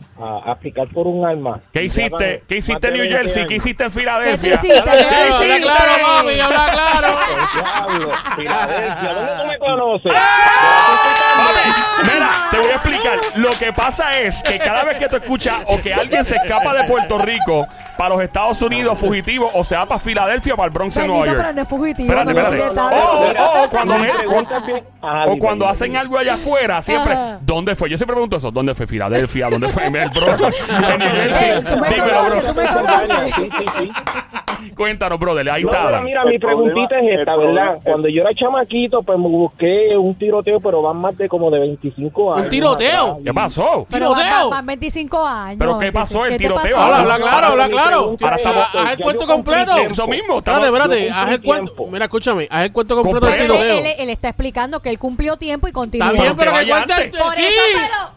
a 0.48 0.52
aplicar 0.52 0.88
por 0.90 1.08
un 1.08 1.26
arma. 1.26 1.60
¿Qué 1.72 1.84
hiciste? 1.84 2.12
van 2.38 2.48
¿Qué 2.48 2.58
hiciste 2.58 2.88
en 2.88 2.94
New 2.94 3.02
20 3.04 3.18
Jersey? 3.18 3.46
¿Qué 3.48 3.56
hiciste 3.56 3.84
en 3.84 3.92
¿Qué 3.92 4.00
Filadelfia? 4.00 4.54
hiciste? 4.56 4.80
Habla 4.80 4.92
¿Qué 4.94 5.04
claro, 5.04 5.46
hiciste? 5.46 5.70
papi, 6.04 6.40
habla 6.40 6.72
claro. 6.72 7.08
El 7.34 7.62
diablo, 7.62 8.12
Filadelfia, 8.36 9.14
¿dónde 9.14 9.32
tú 9.42 9.48
me 9.50 9.58
conoces? 9.60 10.14
Papi, 10.14 12.10
mira, 12.14 12.30
te 12.52 12.58
voy 12.58 12.68
a 12.68 12.74
explicar. 12.76 13.20
Lo 13.36 13.50
que 13.58 13.74
pasa 13.74 14.20
es 14.20 14.36
que 14.44 14.58
cada 14.60 14.84
vez 14.84 14.98
que 14.98 15.08
tú 15.10 15.16
escuchas 15.18 15.64
o 15.68 15.82
que 15.82 15.94
alguien 15.94 16.24
se 16.26 16.36
escapa 16.36 16.74
de 16.74 16.84
Puerto 16.86 17.18
Rico 17.20 17.68
para 17.98 18.16
los 18.16 18.24
Estados 18.24 18.62
Unidos 18.62 18.98
fugitivo 19.00 19.50
o 19.54 19.64
se 19.64 19.76
va 19.76 19.86
para 19.86 19.98
Filadelfia 20.04 20.56
para 20.56 20.68
el 20.68 20.72
Bronx 20.74 20.96
en 20.98 21.08
Nueva 21.08 21.24
Bendito, 21.24 21.38
pero 21.42 21.48
York. 21.48 21.56
no 21.56 21.62
es 21.64 21.68
fugitivo. 21.70 22.14
Espérate, 22.14 22.40
espérate. 22.58 22.80
Oh, 22.96 23.34
oh, 23.38 23.64
oh, 23.64 23.70
cuando, 23.70 23.98
me- 23.98 24.12
o 25.28 25.38
cuando 25.38 25.68
hacen 25.68 25.96
algo 25.96 26.18
allá 26.18 26.36
afuera, 26.36 26.82
siempre, 26.82 27.14
Ajá. 27.14 27.40
¿dónde 27.42 27.76
fue? 27.76 27.90
Yo 27.90 27.98
siempre 27.98 28.14
pregunto 28.16 28.38
eso, 28.38 28.52
¿dónde 28.52 28.76
fue 28.76 28.86
Filadelfia? 28.88 29.50
¿Dónde 29.50 29.68
fue 29.70 29.86
el 29.88 29.92
Bronx? 30.10 30.56
En 30.70 31.00
New 31.00 31.10
Jersey. 31.10 31.64
Dímelo, 31.90 32.24
bro. 32.26 32.42
Cuéntanos, 34.76 35.20
brother, 35.20 35.50
ahí 35.50 35.64
No, 35.64 35.72
está. 35.72 36.02
mira, 36.02 36.22
El 36.24 36.30
mi 36.30 36.40
preguntita 36.40 36.88
problema- 36.90 37.12
es 37.14 37.20
esta, 37.20 37.38
¿verdad? 37.38 37.80
Cuando 37.84 38.08
yo 38.10 38.22
era 38.22 38.34
chamaquito, 38.34 39.04
pues 39.04 39.18
me 39.20 39.28
busqué 39.28 39.98
un 39.98 40.16
tiroteo, 40.16 40.60
pero 40.60 40.82
van 40.82 40.98
más 40.98 41.18
de 41.18 41.28
como 41.30 41.50
de 41.52 41.60
25 41.60 42.34
años. 42.36 42.50
tiroteo? 42.50 43.04
atrás. 43.04 43.18
¿Qué 43.26 43.34
pasó? 43.34 43.88
Pero 43.90 44.14
¡Tiroteo! 44.14 44.50
van 44.50 44.66
25 44.66 45.26
años. 45.26 45.56
¿Pero 45.60 45.78
qué 45.80 45.92
pasó, 45.92 46.26
el 46.26 46.32
¿Qué 46.32 46.38
te 46.38 46.44
tiroteo? 46.46 46.76
pasó? 46.76 46.82
Habla, 46.86 46.98
habla 47.00 47.18
claro, 47.18 47.48
habla 47.48 47.70
claro. 47.70 48.16
Ahora 48.22 48.36
estamos- 48.36 48.64
Haz 48.74 48.92
el 48.92 49.00
cuento 49.00 49.28
completo. 49.28 49.76
Eso 49.78 50.08
mismo, 50.08 50.38
Espérate, 50.38 50.66
espérate, 50.68 51.12
haz 51.12 51.30
el 51.32 51.42
cuento. 51.42 51.74
Mira, 51.92 52.06
escúchame, 52.06 52.48
haz 52.50 52.66
el 52.66 52.72
cuento 52.72 52.96
completo 52.96 53.26
del 53.28 53.40
tiroteo. 53.42 53.80
él- 53.80 53.94
él 53.98 54.10
está 54.10 54.30
explicando 54.30 54.80
que 54.82 54.90
él 54.90 55.00
cumplió 55.00 55.38
tiempo 55.38 55.68
y 55.68 55.72
continúa. 55.72 56.08
Está 56.10 56.22
bien, 56.22 56.36
Pero 56.36 56.52
que 56.54 56.70
cuente. 56.70 56.94
Sí, 57.04 57.44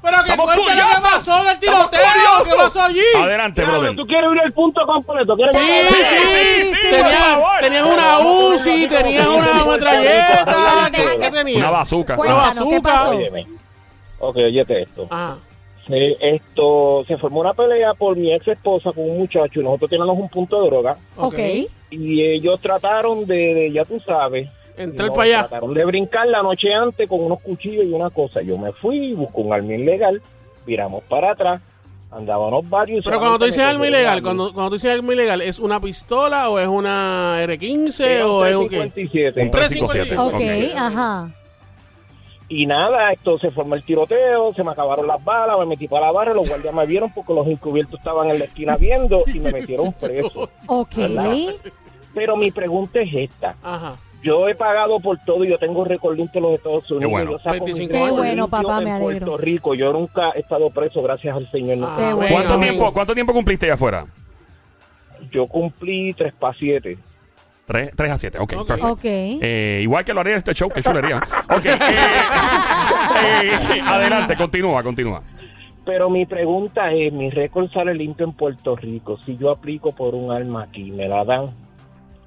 pero- 0.02 0.24
que 0.24 0.36
cuente 0.36 0.74
lo 0.74 0.86
que 0.86 1.00
pasó 1.02 1.32
en 1.42 1.46
el 1.48 1.54
Estamos 1.56 1.90
tiroteo. 1.90 2.44
¿Qué 2.44 2.50
pasó 2.56 2.80
allí? 2.82 3.00
Adelante, 3.20 3.64
brother. 3.64 3.96
¿Tú 3.96 4.06
quieres 4.06 4.28
oír 4.30 4.40
el 4.44 4.52
punto 4.52 4.80
completo? 4.86 5.36
¿Quieres 5.36 5.54
Sí, 5.56 5.60
sí, 5.62 6.16
sí, 6.46 6.64
sí, 6.74 6.86
por 6.90 7.10
Tenías 7.10 7.60
tenías 7.60 7.86
una 7.86 8.18
UCI, 8.20 8.86
tenías 8.88 9.26
una 9.26 9.64
metralleta. 9.64 10.90
¿Qué, 10.92 11.02
qué 11.02 11.16
Una 11.16 11.30
tenías? 11.30 11.70
bazooka. 11.70 12.16
Cuéntanos, 12.16 12.44
¿qué 12.54 12.60
bazooka. 12.60 12.80
pasó? 12.82 13.10
Óyeme. 13.10 13.46
Ok, 14.18 14.36
óyete 14.36 14.82
esto. 14.82 15.06
Ajá. 15.10 15.38
Se- 15.86 16.16
esto 16.20 17.04
se 17.06 17.16
formó 17.16 17.40
una 17.40 17.54
pelea 17.54 17.94
por 17.94 18.16
mi 18.16 18.32
ex 18.34 18.48
esposa 18.48 18.90
con 18.92 19.08
un 19.08 19.18
muchacho 19.18 19.60
y 19.60 19.62
nosotros 19.64 19.88
teníamos 19.90 20.18
un 20.18 20.28
punto 20.28 20.60
de 20.60 20.68
droga 20.68 20.96
Ok. 21.16 21.38
y 21.90 22.22
ellos 22.22 22.60
trataron 22.60 23.24
de, 23.24 23.54
de, 23.54 23.72
ya 23.72 23.84
tú 23.84 24.00
sabes, 24.00 24.48
Entrar 24.76 25.10
para 25.10 25.22
allá. 25.22 25.38
trataron 25.42 25.72
de 25.74 25.84
brincar 25.84 26.26
la 26.26 26.42
noche 26.42 26.74
antes 26.74 27.08
con 27.08 27.20
unos 27.24 27.40
cuchillos 27.40 27.84
y 27.84 27.92
una 27.92 28.10
cosa. 28.10 28.42
Yo 28.42 28.58
me 28.58 28.72
fui, 28.72 29.12
busqué 29.12 29.40
un 29.40 29.52
arma 29.52 29.74
ilegal, 29.74 30.20
viramos 30.66 31.04
para 31.04 31.30
atrás, 31.30 31.62
andábamos 32.10 32.68
varios. 32.68 33.04
Pero 33.04 33.18
cuando 33.18 33.38
tú 33.38 33.44
dices 33.46 33.60
arma 33.64 33.86
ilegal, 33.86 34.22
cuando, 34.22 34.52
cuando 34.52 34.70
tú 34.70 34.74
dices 34.76 34.96
arma 34.96 35.12
ilegal, 35.12 35.40
¿es 35.42 35.58
una 35.58 35.80
pistola 35.80 36.48
o 36.50 36.58
es 36.58 36.66
una 36.68 37.44
R15 37.44 38.04
a 38.04 38.08
mí. 38.16 38.22
o 38.30 38.44
es 38.46 38.54
un 38.56 38.68
qué? 38.68 38.76
357. 38.90 39.42
Un 39.42 39.50
357. 39.50 40.18
Ok, 40.18 40.34
Ok. 40.34 40.76
ajá. 40.78 41.30
Y 42.48 42.64
nada, 42.66 43.10
esto 43.10 43.38
se 43.38 43.50
formó 43.50 43.74
el 43.74 43.82
tiroteo, 43.82 44.54
se 44.54 44.62
me 44.62 44.70
acabaron 44.70 45.08
las 45.08 45.22
balas, 45.24 45.58
me 45.58 45.66
metí 45.66 45.88
para 45.88 46.06
la 46.06 46.12
barra, 46.12 46.32
los 46.32 46.48
guardias 46.48 46.72
me 46.72 46.86
vieron 46.86 47.10
porque 47.12 47.34
los 47.34 47.44
encubiertos 47.48 47.98
estaban 47.98 48.30
en 48.30 48.38
la 48.38 48.44
esquina 48.44 48.76
viendo 48.76 49.22
y 49.26 49.40
me 49.40 49.50
metieron 49.52 49.92
preso. 49.92 50.48
Ok. 50.68 50.94
Pero 52.14 52.36
mi 52.36 52.52
pregunta 52.52 53.00
es 53.00 53.08
esta. 53.12 53.56
Ajá. 53.64 53.96
Yo 54.26 54.48
he 54.48 54.56
pagado 54.56 54.98
por 54.98 55.18
todo 55.18 55.44
y 55.44 55.48
yo 55.50 55.58
tengo 55.58 55.84
récord 55.84 56.16
limpio 56.16 56.38
en 56.40 56.42
los 56.46 56.54
Estados 56.54 56.90
Unidos. 56.90 57.10
bueno. 57.12 57.30
Yo 57.30 57.38
saco 57.38 57.54
mi 57.54 57.60
25 57.60 57.92
récord 57.92 58.06
Qué 58.06 58.10
bueno, 58.10 58.48
papá, 58.48 58.78
en 58.78 58.84
me 58.84 58.90
alegro. 58.90 59.26
Puerto 59.26 59.36
Rico. 59.36 59.74
Yo 59.74 59.92
nunca 59.92 60.30
he 60.34 60.40
estado 60.40 60.68
preso, 60.70 61.00
gracias 61.00 61.36
al 61.36 61.48
Señor. 61.48 61.78
Ah, 61.82 61.94
Qué 61.96 62.12
bueno. 62.12 62.34
¿Cuánto 62.34 62.58
tiempo, 62.58 62.92
¿Cuánto 62.92 63.14
tiempo 63.14 63.32
cumpliste 63.32 63.66
allá 63.66 63.74
afuera? 63.74 64.06
Yo 65.30 65.46
cumplí 65.46 66.12
tres 66.12 66.32
para 66.34 66.58
siete. 66.58 66.98
3, 67.66 67.92
a 67.98 68.18
7, 68.18 68.38
ok, 68.38 68.52
Ok. 68.58 68.66
perfecto. 68.66 68.92
Ok. 68.92 69.04
Eh, 69.04 69.80
igual 69.82 70.04
que 70.04 70.14
lo 70.14 70.20
haría 70.20 70.36
este 70.36 70.54
show, 70.54 70.68
que 70.70 70.82
chulería. 70.82 71.18
Ok, 71.50 71.66
eh, 71.66 71.78
eh, 73.76 73.80
adelante, 73.84 74.36
continúa, 74.36 74.82
continúa. 74.82 75.22
Pero 75.84 76.10
mi 76.10 76.26
pregunta 76.26 76.92
es, 76.92 77.12
mi 77.12 77.30
récord 77.30 77.70
sale 77.72 77.94
limpio 77.94 78.26
en 78.26 78.32
Puerto 78.32 78.74
Rico. 78.76 79.18
Si 79.24 79.36
yo 79.36 79.50
aplico 79.50 79.92
por 79.92 80.14
un 80.14 80.32
arma 80.32 80.64
aquí, 80.64 80.90
¿me 80.90 81.08
la 81.08 81.24
dan? 81.24 81.46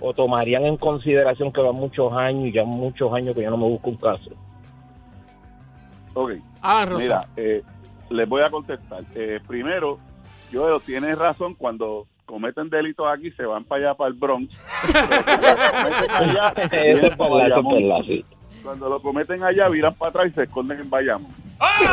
¿O 0.01 0.13
tomarían 0.13 0.65
en 0.65 0.77
consideración 0.77 1.51
que 1.51 1.61
van 1.61 1.75
muchos 1.75 2.11
años 2.13 2.47
y 2.47 2.51
ya 2.53 2.63
muchos 2.63 3.11
años 3.13 3.35
que 3.35 3.43
yo 3.43 3.49
no 3.49 3.57
me 3.57 3.65
busco 3.65 3.89
un 3.89 3.97
caso? 3.97 4.29
Ok. 6.13 6.31
Ah, 6.61 6.85
Rosa. 6.85 7.03
Mira, 7.03 7.27
eh, 7.35 7.63
les 8.09 8.27
voy 8.27 8.41
a 8.41 8.49
contestar. 8.49 9.03
Eh, 9.15 9.39
primero, 9.47 9.99
yo 10.51 10.79
tienes 10.79 11.17
razón, 11.17 11.53
cuando 11.55 12.07
cometen 12.25 12.69
delitos 12.69 13.07
aquí 13.11 13.31
se 13.31 13.43
van 13.43 13.63
para 13.63 13.87
allá, 13.87 13.93
para 13.95 14.09
el 14.09 14.13
Bronx. 14.13 14.53
Pero 14.85 15.07
cuando 15.17 15.59
lo 15.59 15.63
cometen 15.71 16.11
allá, 16.11 16.53
es 16.71 17.15
para 17.15 18.03
sí. 18.03 18.25
Cuando 18.63 18.89
lo 18.89 19.01
cometen 19.01 19.43
allá, 19.43 19.69
viran 19.69 19.93
para 19.95 20.09
atrás 20.09 20.27
y 20.27 20.31
se 20.31 20.43
esconden 20.43 20.79
en 20.79 20.89
Bayamón. 20.89 21.31
¡Eh, 21.31 21.85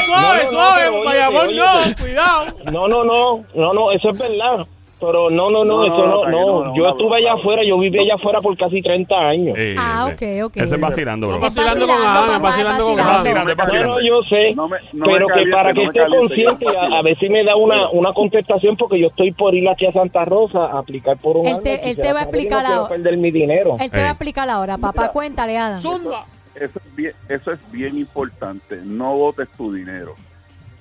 suave, 0.00 0.40
suave, 0.40 0.42
No, 0.44 0.50
no, 0.50 0.52
no, 0.52 0.58
suave! 0.58 0.82
pero 0.90 1.04
Bayamón 1.04 1.46
óyete, 1.48 1.56
no, 1.60 1.78
óyete. 1.84 2.02
cuidado. 2.02 2.46
No, 2.72 2.88
no, 2.88 3.04
no, 3.04 3.44
no, 3.54 3.72
no, 3.74 3.92
eso 3.92 4.10
es 4.10 4.18
verdad. 4.18 4.66
Pero 5.04 5.30
no, 5.30 5.50
no, 5.50 5.64
no, 5.64 5.78
No, 5.78 5.84
eso 5.84 5.96
no, 5.96 6.06
no, 6.06 6.24
no, 6.26 6.30
no. 6.30 6.64
no, 6.66 6.76
Yo 6.76 6.84
no, 6.84 6.90
estuve 6.90 7.08
no, 7.08 7.14
allá 7.16 7.34
no. 7.34 7.40
afuera, 7.40 7.64
yo 7.64 7.76
viví 7.76 7.98
allá 7.98 8.14
afuera 8.14 8.40
por 8.40 8.56
casi 8.56 8.80
30 8.80 9.16
años. 9.18 9.58
Eh, 9.58 9.74
Ah, 9.76 10.04
ok, 10.06 10.22
ok. 10.44 10.56
Ese 10.58 10.76
es 10.76 10.80
vacilando, 10.80 11.26
bro. 11.26 11.36
No, 11.38 11.42
vacilando 11.42 11.86
con 11.88 11.96
papá, 11.96 12.38
vacilando 12.38 12.84
con 12.84 12.92
es 12.92 13.04
No, 13.04 13.56
vacilando. 13.56 13.88
no, 13.88 14.00
yo 14.00 14.22
sé, 14.30 14.54
No 14.54 14.68
no 14.92 15.06
pero 15.06 15.26
que 15.26 15.50
para 15.50 15.72
que 15.74 15.82
no 15.82 15.90
esté 15.90 16.00
caliente, 16.02 16.44
consciente, 16.44 16.66
a, 16.78 16.98
a 16.98 17.02
ver 17.02 17.18
si 17.18 17.28
me 17.28 17.42
da 17.42 17.56
una, 17.56 17.90
una 17.90 18.12
contestación, 18.12 18.76
porque 18.76 19.00
yo 19.00 19.08
estoy 19.08 19.32
por 19.32 19.52
ir 19.56 19.68
aquí 19.68 19.86
a 19.86 19.92
Santa 19.92 20.24
Rosa 20.24 20.66
a 20.66 20.78
aplicar 20.78 21.16
por 21.16 21.36
un 21.36 21.48
Él 21.48 21.60
te- 21.64 22.12
va 22.12 22.20
a 22.20 22.22
explicar 22.22 22.62
no 22.62 22.68
ahora. 22.72 22.88
perder 22.90 23.16
mi 23.16 23.32
dinero. 23.32 23.76
Él 23.80 23.90
te 23.90 24.00
va 24.00 24.06
a 24.06 24.10
explicar 24.10 24.48
ahora, 24.48 24.78
papá. 24.78 25.08
Cuéntale, 25.10 25.58
Adam. 25.58 25.80
Zumba. 25.80 26.24
Eso 26.54 26.78
es 26.78 26.96
bien, 26.96 27.12
eso 27.28 27.52
es 27.52 27.72
bien 27.72 27.96
importante. 27.96 28.80
No 28.84 29.16
votes 29.16 29.48
tu 29.56 29.72
dinero. 29.72 30.14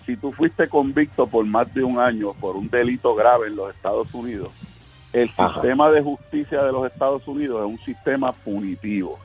Si 0.05 0.17
tú 0.17 0.31
fuiste 0.31 0.67
convicto 0.67 1.27
por 1.27 1.45
más 1.45 1.73
de 1.73 1.83
un 1.83 1.99
año 1.99 2.33
por 2.33 2.55
un 2.55 2.69
delito 2.69 3.15
grave 3.15 3.47
en 3.47 3.55
los 3.55 3.73
Estados 3.73 4.13
Unidos, 4.13 4.51
el 5.13 5.29
Ajá. 5.37 5.53
sistema 5.53 5.91
de 5.91 6.01
justicia 6.01 6.63
de 6.63 6.71
los 6.71 6.91
Estados 6.91 7.27
Unidos 7.27 7.65
es 7.65 7.79
un 7.79 7.85
sistema 7.85 8.31
punitivo. 8.31 9.19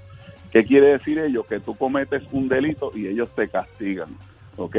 ¿Qué 0.53 0.65
quiere 0.65 0.93
decir 0.93 1.19
ello? 1.19 1.45
Que 1.45 1.61
tú 1.61 1.77
cometes 1.77 2.23
un 2.33 2.49
delito 2.49 2.91
y 2.95 3.07
ellos 3.07 3.29
te 3.35 3.49
castigan. 3.49 4.09
¿Ok? 4.57 4.77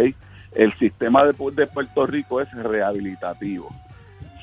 El 0.54 0.74
sistema 0.74 1.24
de, 1.26 1.34
de 1.54 1.68
Puerto 1.68 2.06
Rico 2.08 2.42
es 2.42 2.52
rehabilitativo. 2.52 3.70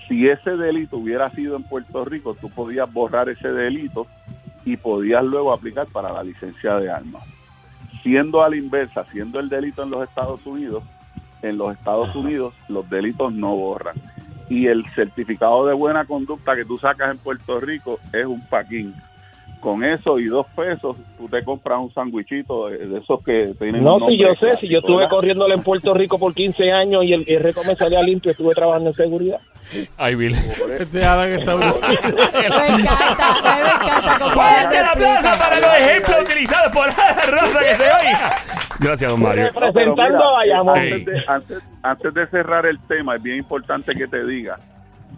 Si 0.08 0.28
ese 0.28 0.56
delito 0.56 0.98
hubiera 0.98 1.30
sido 1.30 1.56
en 1.56 1.64
Puerto 1.64 2.04
Rico, 2.04 2.34
tú 2.34 2.50
podías 2.50 2.92
borrar 2.92 3.28
ese 3.28 3.48
delito 3.48 4.06
y 4.64 4.76
podías 4.76 5.24
luego 5.24 5.52
aplicar 5.52 5.86
para 5.86 6.12
la 6.12 6.22
licencia 6.22 6.76
de 6.76 6.90
armas. 6.90 7.22
Siendo 8.02 8.42
a 8.42 8.48
la 8.48 8.56
inversa, 8.56 9.04
siendo 9.06 9.40
el 9.40 9.48
delito 9.48 9.82
en 9.82 9.90
los 9.90 10.06
Estados 10.06 10.44
Unidos, 10.46 10.82
en 11.42 11.58
los 11.58 11.76
Estados 11.76 12.14
Unidos 12.14 12.54
los 12.68 12.88
delitos 12.88 13.32
no 13.32 13.54
borran. 13.54 13.96
Y 14.48 14.66
el 14.66 14.84
certificado 14.94 15.66
de 15.66 15.74
buena 15.74 16.04
conducta 16.04 16.54
que 16.54 16.64
tú 16.64 16.78
sacas 16.78 17.10
en 17.10 17.18
Puerto 17.18 17.60
Rico 17.60 17.98
es 18.12 18.26
un 18.26 18.40
paquín. 18.46 18.94
Con 19.64 19.82
eso 19.82 20.18
y 20.18 20.26
dos 20.26 20.46
pesos, 20.54 20.94
tú 21.16 21.26
te 21.26 21.42
compras 21.42 21.78
un 21.80 21.90
sandwichito 21.94 22.68
de, 22.68 22.86
de 22.86 22.98
esos 22.98 23.24
que 23.24 23.54
tienen 23.58 23.82
No, 23.82 23.96
un 23.96 24.08
si 24.10 24.18
yo 24.18 24.34
sé, 24.34 24.58
si 24.58 24.68
yo 24.68 24.80
estuve 24.80 24.96
¿verdad? 24.98 25.08
corriéndole 25.10 25.54
en 25.54 25.62
Puerto 25.62 25.94
Rico 25.94 26.18
por 26.18 26.34
15 26.34 26.70
años 26.70 27.02
y 27.02 27.14
el, 27.14 27.24
el 27.26 27.42
récord 27.42 27.66
me 27.66 27.74
salía 27.74 28.02
limpio, 28.02 28.30
estuve 28.32 28.54
trabajando 28.54 28.90
en 28.90 28.96
seguridad. 28.96 29.38
Ay, 29.96 30.16
Bill. 30.16 30.34
Este 30.78 31.02
Adam 31.06 31.30
está 31.30 31.54
brutal. 31.54 31.98
Me 32.02 32.08
encanta, 32.10 32.60
me 32.60 32.76
encanta 32.76 34.30
Fuerte 34.34 34.78
aplauso 34.78 35.14
explica. 35.14 35.38
para 35.38 35.56
los 35.60 35.82
ejemplos 35.82 36.16
utilizados 36.20 36.72
por 36.72 36.86
Rosa 36.86 37.58
que 37.60 37.74
se 37.74 37.84
oiga. 37.84 38.30
Gracias, 38.80 39.10
don 39.10 39.22
Mario. 39.22 39.44
No, 39.44 39.50
pero 39.54 39.72
Presentando 39.72 40.24
mira, 40.44 40.58
a. 40.58 40.74
Antes 40.74 41.04
de, 41.06 41.22
antes, 41.26 41.58
antes 41.82 42.14
de 42.14 42.26
cerrar 42.26 42.66
el 42.66 42.78
tema, 42.80 43.14
es 43.14 43.22
bien 43.22 43.38
importante 43.38 43.94
que 43.94 44.06
te 44.06 44.26
diga 44.26 44.58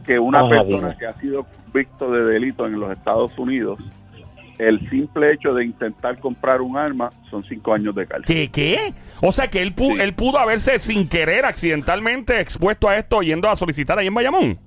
que 0.07 0.21
una 0.21 0.39
Ajá, 0.39 0.51
persona 0.51 0.89
dime. 0.91 0.97
que 1.01 1.07
ha 1.07 1.15
sido 1.15 1.45
convicto 1.65 2.13
de 2.13 2.25
delito 2.27 2.65
en 2.67 2.79
los 2.79 2.93
Estados 2.93 3.37
Unidos 3.39 3.81
el 4.59 4.89
simple 4.91 5.33
hecho 5.33 5.53
de 5.55 5.65
intentar 5.65 6.19
comprar 6.19 6.61
un 6.61 6.77
arma 6.79 7.11
son 7.31 7.43
cinco 7.45 7.73
años 7.75 7.95
de 7.95 8.07
cárcel. 8.07 8.27
¿Qué? 8.27 8.51
¿Qué? 8.51 8.95
O 9.23 9.33
sea 9.33 9.49
que 9.49 9.63
él, 9.63 9.75
pu- 9.75 9.95
Sí. 9.97 10.03
él 10.03 10.15
pudo 10.15 10.39
haberse 10.39 10.79
sin 10.79 11.09
querer, 11.09 11.45
accidentalmente 11.47 12.41
expuesto 12.41 12.89
a 12.89 12.97
esto 12.97 13.23
yendo 13.23 13.49
a 13.49 13.57
solicitar 13.57 13.99
ahí 13.99 14.07
en 14.07 14.15
Bayamón. 14.15 14.59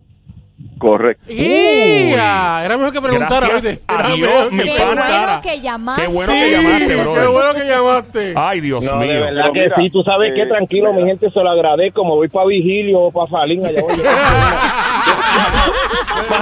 Correcto. 0.78 1.24
¡Ya! 1.32 2.66
Era 2.66 2.76
mejor 2.78 2.92
que 2.92 3.02
preguntara, 3.02 3.48
Gracias 3.48 3.64
¿viste? 3.78 3.84
a 3.88 4.08
Dios, 4.14 4.20
mejor 4.30 4.52
mi 4.52 4.64
que 4.64 4.74
Qué 4.74 4.78
pana. 4.80 5.06
bueno 5.08 5.42
que 5.42 5.62
llamaste. 5.62 6.02
Qué 6.02 6.08
bueno 6.14 6.34
Sí, 6.34 6.40
que 6.40 6.52
llamaste, 6.52 6.88
Qué 6.88 6.96
brother. 6.96 7.28
bueno 7.30 7.54
que 7.54 7.68
llamaste. 7.68 8.34
Ay, 8.36 8.60
Dios 8.62 8.84
No, 8.84 8.96
mío. 8.98 9.08
de 9.14 9.20
verdad 9.22 9.42
Pero 9.44 9.54
que 9.54 9.60
mira, 9.62 9.76
sí, 9.78 9.90
tú 9.90 10.04
sabes 10.04 10.32
eh, 10.32 10.34
qué, 10.36 10.46
tranquilo, 10.48 10.92
mi 10.94 11.04
gente, 11.06 11.30
se 11.32 11.40
lo 11.42 11.50
agradezco, 11.50 12.04
me 12.04 12.12
voy 12.12 12.28
para 12.28 12.46
Vigilio 12.48 13.00
o 13.00 13.12
para 13.12 13.28
Falín, 13.28 13.66
allá 13.66 13.82
voy. 13.82 13.94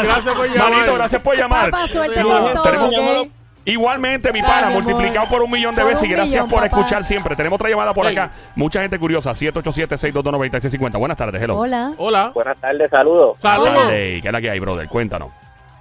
Gracias 0.04 0.36
por 0.36 0.48
llamar. 0.50 0.72
Manito, 0.72 0.94
gracias 0.96 1.22
por 1.22 1.38
llamar. 1.38 1.72
Papá, 1.72 1.88
suerte 1.88 2.22
con 2.22 2.54
todo. 2.54 3.28
Igualmente, 3.72 4.32
mi 4.32 4.42
pana, 4.42 4.68
amor. 4.68 4.84
multiplicado 4.84 5.28
por 5.28 5.44
un 5.44 5.52
millón 5.52 5.76
de 5.76 5.82
Por 5.82 5.92
veces. 5.92 6.06
Y 6.08 6.12
gracias 6.12 6.32
millón, 6.32 6.50
por 6.50 6.60
papá. 6.64 6.68
escuchar 6.68 7.04
siempre. 7.04 7.36
Tenemos 7.36 7.58
otra 7.58 7.70
llamada 7.70 7.94
por 7.94 8.06
Hey. 8.08 8.16
acá. 8.18 8.32
Mucha 8.56 8.82
gente 8.82 8.98
curiosa. 8.98 9.32
787-622-9650. 9.36 10.98
Buenas 10.98 11.18
tardes, 11.18 11.42
hello. 11.42 11.58
Hola. 11.58 11.92
Hola. 11.98 12.32
Buenas 12.34 12.58
tardes, 12.58 12.90
saludos. 12.90 13.36
Saludos. 13.42 13.72
Hola. 13.78 13.90
¿qué 13.90 14.22
es 14.24 14.32
la 14.32 14.40
que 14.42 14.50
hay, 14.50 14.60
brother? 14.60 14.88
Cuéntanos. 14.88 15.32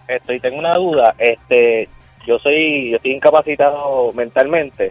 Estoy, 0.08 0.40
tengo 0.40 0.58
una 0.58 0.74
duda. 0.74 1.14
Este, 1.18 1.88
yo 2.26 2.38
soy, 2.40 2.90
yo 2.90 2.96
estoy 2.96 3.12
incapacitado 3.14 4.12
mentalmente 4.14 4.90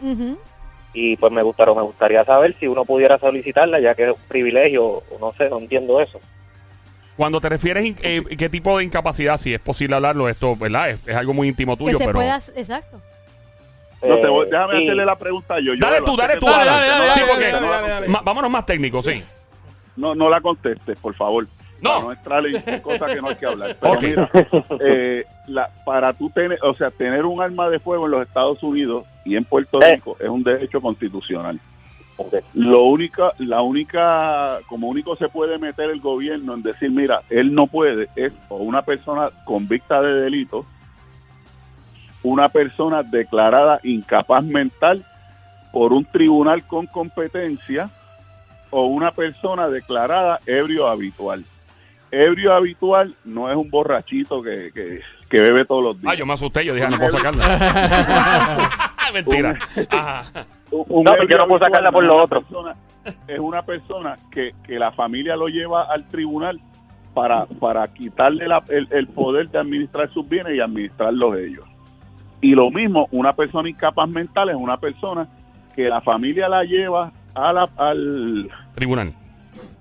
y 0.94 1.18
pues 1.18 1.32
me 1.34 1.44
gustaría, 1.44 1.74
me 1.74 1.82
gustaría 1.82 2.24
saber 2.24 2.56
si 2.60 2.68
uno 2.68 2.86
pudiera 2.86 3.20
solicitarla, 3.20 3.82
ya 3.82 3.94
que 3.94 4.04
es 4.04 4.10
un 4.12 4.28
privilegio, 4.30 5.04
no 5.20 5.34
sé, 5.38 5.50
no 5.50 5.60
entiendo 5.60 6.00
eso. 6.00 6.20
Cuando 7.18 7.40
te 7.40 7.48
refieres 7.50 7.86
in- 7.86 7.96
eh, 8.02 8.24
qué 8.38 8.50
tipo 8.50 8.78
de 8.78 8.84
incapacidad, 8.84 9.38
si 9.38 9.54
es 9.54 9.62
posible 9.62 9.96
hablarlo, 9.96 10.28
esto, 10.28 10.56
¿verdad? 10.56 10.90
Es, 10.90 11.08
es 11.08 11.16
algo 11.16 11.34
muy 11.34 11.48
íntimo 11.48 11.78
Que 11.78 11.86
tuyo, 11.86 11.98
se 11.98 12.06
pero. 12.06 12.18
pueda. 12.20 12.36
Exacto. 12.56 13.00
No, 14.02 14.16
te 14.16 14.22
Eh, 14.22 14.28
voy- 14.30 14.48
déjame 14.52 14.78
sí. 14.78 14.84
hacerle 14.84 15.06
la 15.06 15.16
pregunta 15.16 15.56
yo. 15.60 15.74
yo 15.74 15.80
Dale 15.80 16.02
tú, 16.06 16.16
dale 16.18 16.34
que 16.34 16.40
tú, 16.40 16.46
no- 16.46 16.52
Dale, 16.52 16.66
dale, 16.70 16.88
dale, 16.88 17.12
Sí, 17.14 17.20
dale, 17.22 17.32
porque- 17.32 17.52
dale, 17.52 17.68
dale, 17.68 17.90
dale. 17.90 18.08
Ma- 18.10 18.22
vámonos 18.24 18.52
más 18.52 18.66
técnicos, 18.66 19.06
sí. 19.06 19.24
No, 19.96 20.14
no 20.14 20.30
la 20.30 20.42
contestes, 20.42 20.98
por 21.00 21.16
favor. 21.16 21.48
No. 21.82 21.90
Para 21.92 22.04
no 22.04 22.12
entrar 22.12 22.46
en 22.74 22.82
cosas 22.82 23.14
que 23.14 23.22
no 23.22 23.28
hay 23.30 23.36
que 23.36 23.46
hablar. 23.46 23.76
Pero 23.80 24.02
mira, 24.02 24.30
eh, 24.82 25.24
la, 25.48 25.70
para 25.86 26.14
tú 26.14 26.30
tener, 26.30 26.60
o 26.64 26.74
sea, 26.76 26.92
tener 26.92 27.26
un 27.26 27.42
arma 27.42 27.70
de 27.70 27.80
fuego 27.80 28.06
en 28.06 28.12
los 28.12 28.28
Estados 28.28 28.62
Unidos 28.64 29.06
y 29.24 29.36
en 29.36 29.46
Puerto 29.46 29.82
Eh. 29.82 29.96
Rico 29.96 30.18
es 30.20 30.30
un 30.30 30.44
derecho 30.44 30.82
constitucional. 30.82 31.60
Lo 32.54 32.84
única, 32.86 33.32
la 33.40 33.62
única, 33.62 34.60
como 34.68 34.88
único 34.88 35.16
se 35.18 35.28
puede 35.28 35.58
meter 35.58 35.90
el 35.90 36.00
gobierno 36.00 36.54
en 36.54 36.62
decir, 36.62 36.90
mira, 36.90 37.22
él 37.30 37.54
no 37.54 37.68
puede, 37.68 38.08
es 38.16 38.32
o 38.48 38.58
una 38.58 38.84
persona 38.84 39.30
convicta 39.44 40.02
de 40.02 40.22
delito, 40.22 40.66
una 42.24 42.50
persona 42.50 43.04
declarada 43.04 43.80
incapaz 43.84 44.44
mental 44.46 45.06
por 45.74 45.92
un 45.92 46.06
tribunal 46.06 46.66
con 46.66 46.88
competencia 46.88 47.90
o 48.70 48.86
una 48.86 49.12
persona 49.12 49.68
declarada 49.68 50.40
ebrio 50.46 50.88
habitual. 50.88 51.44
Ebrio 52.12 52.54
habitual 52.54 53.16
no 53.26 53.52
es 53.52 53.58
un 53.58 53.70
borrachito 53.70 54.42
que, 54.42 54.72
que, 54.74 55.02
que 55.30 55.42
bebe 55.42 55.66
todos 55.66 55.84
los 55.84 56.02
días. 56.02 56.14
Ah, 56.14 56.18
yo 56.18 56.26
me 56.26 56.34
asusté, 56.34 56.64
yo 56.64 56.74
dije, 56.74 56.86
ah, 56.86 56.90
no 56.90 56.98
puedo 56.98 57.12
sacarla. 57.12 58.80
Mentira. 59.14 59.58
Ajá. 59.90 60.45
Un- 60.90 61.04
No, 61.04 61.12
pero 61.12 61.18
yo 61.18 61.24
ebrio 61.24 61.38
no 61.40 61.48
puedo 61.48 61.60
sacarla 61.66 61.92
por 61.92 62.04
es 62.04 62.08
lo 62.08 62.16
una 62.16 62.24
otro. 62.26 62.40
persona- 62.42 62.72
es 63.28 63.40
una 63.40 63.62
persona 63.64 64.16
que, 64.32 64.52
que 64.64 64.80
la 64.80 64.92
familia 64.92 65.36
lo 65.36 65.48
lleva 65.48 65.84
al 65.84 66.08
tribunal 66.08 66.60
para, 67.14 67.46
para 67.46 67.86
quitarle 67.88 68.48
la- 68.48 68.64
el, 68.70 68.88
el 68.92 69.08
poder 69.08 69.50
de 69.50 69.60
administrar 69.60 70.10
sus 70.10 70.28
bienes 70.28 70.56
y 70.56 70.60
administrarlos 70.60 71.38
ellos. 71.38 71.66
Y 72.42 72.52
lo 72.56 72.70
mismo, 72.72 73.08
una 73.12 73.34
persona 73.34 73.70
incapaz 73.70 74.10
mental 74.10 74.50
es 74.50 74.56
una 74.56 74.78
persona 74.78 75.28
que 75.76 75.88
la 75.90 76.02
familia 76.02 76.50
la 76.50 76.64
lleva 76.64 77.12
a 77.34 77.54
la- 77.54 77.70
al, 77.78 78.50
Tribunal. 78.76 79.14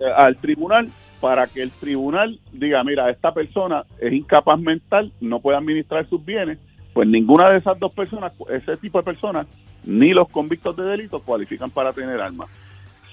eh, 0.00 0.04
al 0.16 0.36
tribunal 0.36 0.88
para 1.20 1.46
que 1.46 1.62
el 1.62 1.70
tribunal 1.70 2.38
diga, 2.52 2.84
mira, 2.84 3.08
esta 3.10 3.32
persona 3.32 3.84
es 3.98 4.12
incapaz 4.12 4.60
mental, 4.60 5.10
no 5.20 5.40
puede 5.40 5.56
administrar 5.56 6.06
sus 6.08 6.22
bienes, 6.24 6.58
pues 6.94 7.06
ninguna 7.08 7.50
de 7.50 7.58
esas 7.58 7.78
dos 7.78 7.94
personas, 7.94 8.32
ese 8.50 8.76
tipo 8.78 8.96
de 8.98 9.04
personas, 9.04 9.46
ni 9.84 10.14
los 10.14 10.28
convictos 10.30 10.74
de 10.76 10.84
delito 10.84 11.20
cualifican 11.20 11.70
para 11.70 11.92
tener 11.92 12.18
armas. 12.20 12.48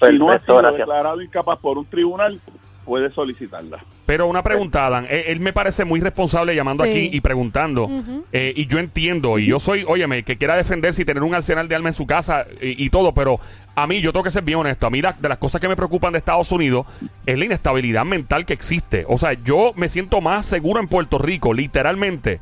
Si 0.00 0.16
no 0.18 0.30
ha 0.30 0.38
sido 0.40 0.56
gracias. 0.56 0.78
declarado 0.78 1.20
incapaz 1.20 1.58
por 1.58 1.76
un 1.76 1.84
tribunal, 1.84 2.40
puede 2.84 3.10
solicitarla. 3.10 3.84
Pero 4.06 4.26
una 4.26 4.42
pregunta, 4.42 4.86
Adam. 4.86 5.06
Él, 5.08 5.22
él 5.28 5.40
me 5.40 5.52
parece 5.52 5.84
muy 5.84 6.00
responsable 6.00 6.56
llamando 6.56 6.82
Sí. 6.82 6.90
aquí 6.90 7.10
y 7.12 7.20
preguntando. 7.20 7.88
Eh, 8.32 8.52
y 8.56 8.66
yo 8.66 8.78
entiendo, 8.80 9.38
y 9.38 9.46
yo 9.46 9.60
soy, 9.60 9.84
óyeme, 9.86 10.24
que 10.24 10.36
quiera 10.36 10.56
defenderse 10.56 11.02
y 11.02 11.04
tener 11.04 11.22
un 11.22 11.34
arsenal 11.34 11.68
de 11.68 11.76
armas 11.76 11.90
en 11.90 11.98
su 11.98 12.06
casa 12.06 12.44
y, 12.60 12.84
y 12.84 12.90
todo, 12.90 13.12
pero 13.14 13.38
a 13.76 13.86
mí, 13.86 14.00
yo 14.00 14.12
tengo 14.12 14.24
que 14.24 14.32
ser 14.32 14.42
bien 14.42 14.58
honesto. 14.58 14.86
A 14.86 14.90
mí, 14.90 15.00
la- 15.00 15.12
de 15.12 15.28
las 15.28 15.38
cosas 15.38 15.60
que 15.60 15.68
me 15.68 15.76
preocupan 15.76 16.12
de 16.12 16.18
Estados 16.18 16.50
Unidos 16.50 16.86
es 17.24 17.38
la 17.38 17.44
inestabilidad 17.44 18.04
mental 18.04 18.44
que 18.44 18.52
existe. 18.54 19.04
O 19.08 19.18
sea, 19.18 19.34
yo 19.34 19.72
me 19.76 19.88
siento 19.88 20.20
más 20.20 20.44
seguro 20.46 20.80
en 20.80 20.88
Puerto 20.88 21.18
Rico, 21.18 21.54
literalmente. 21.54 22.40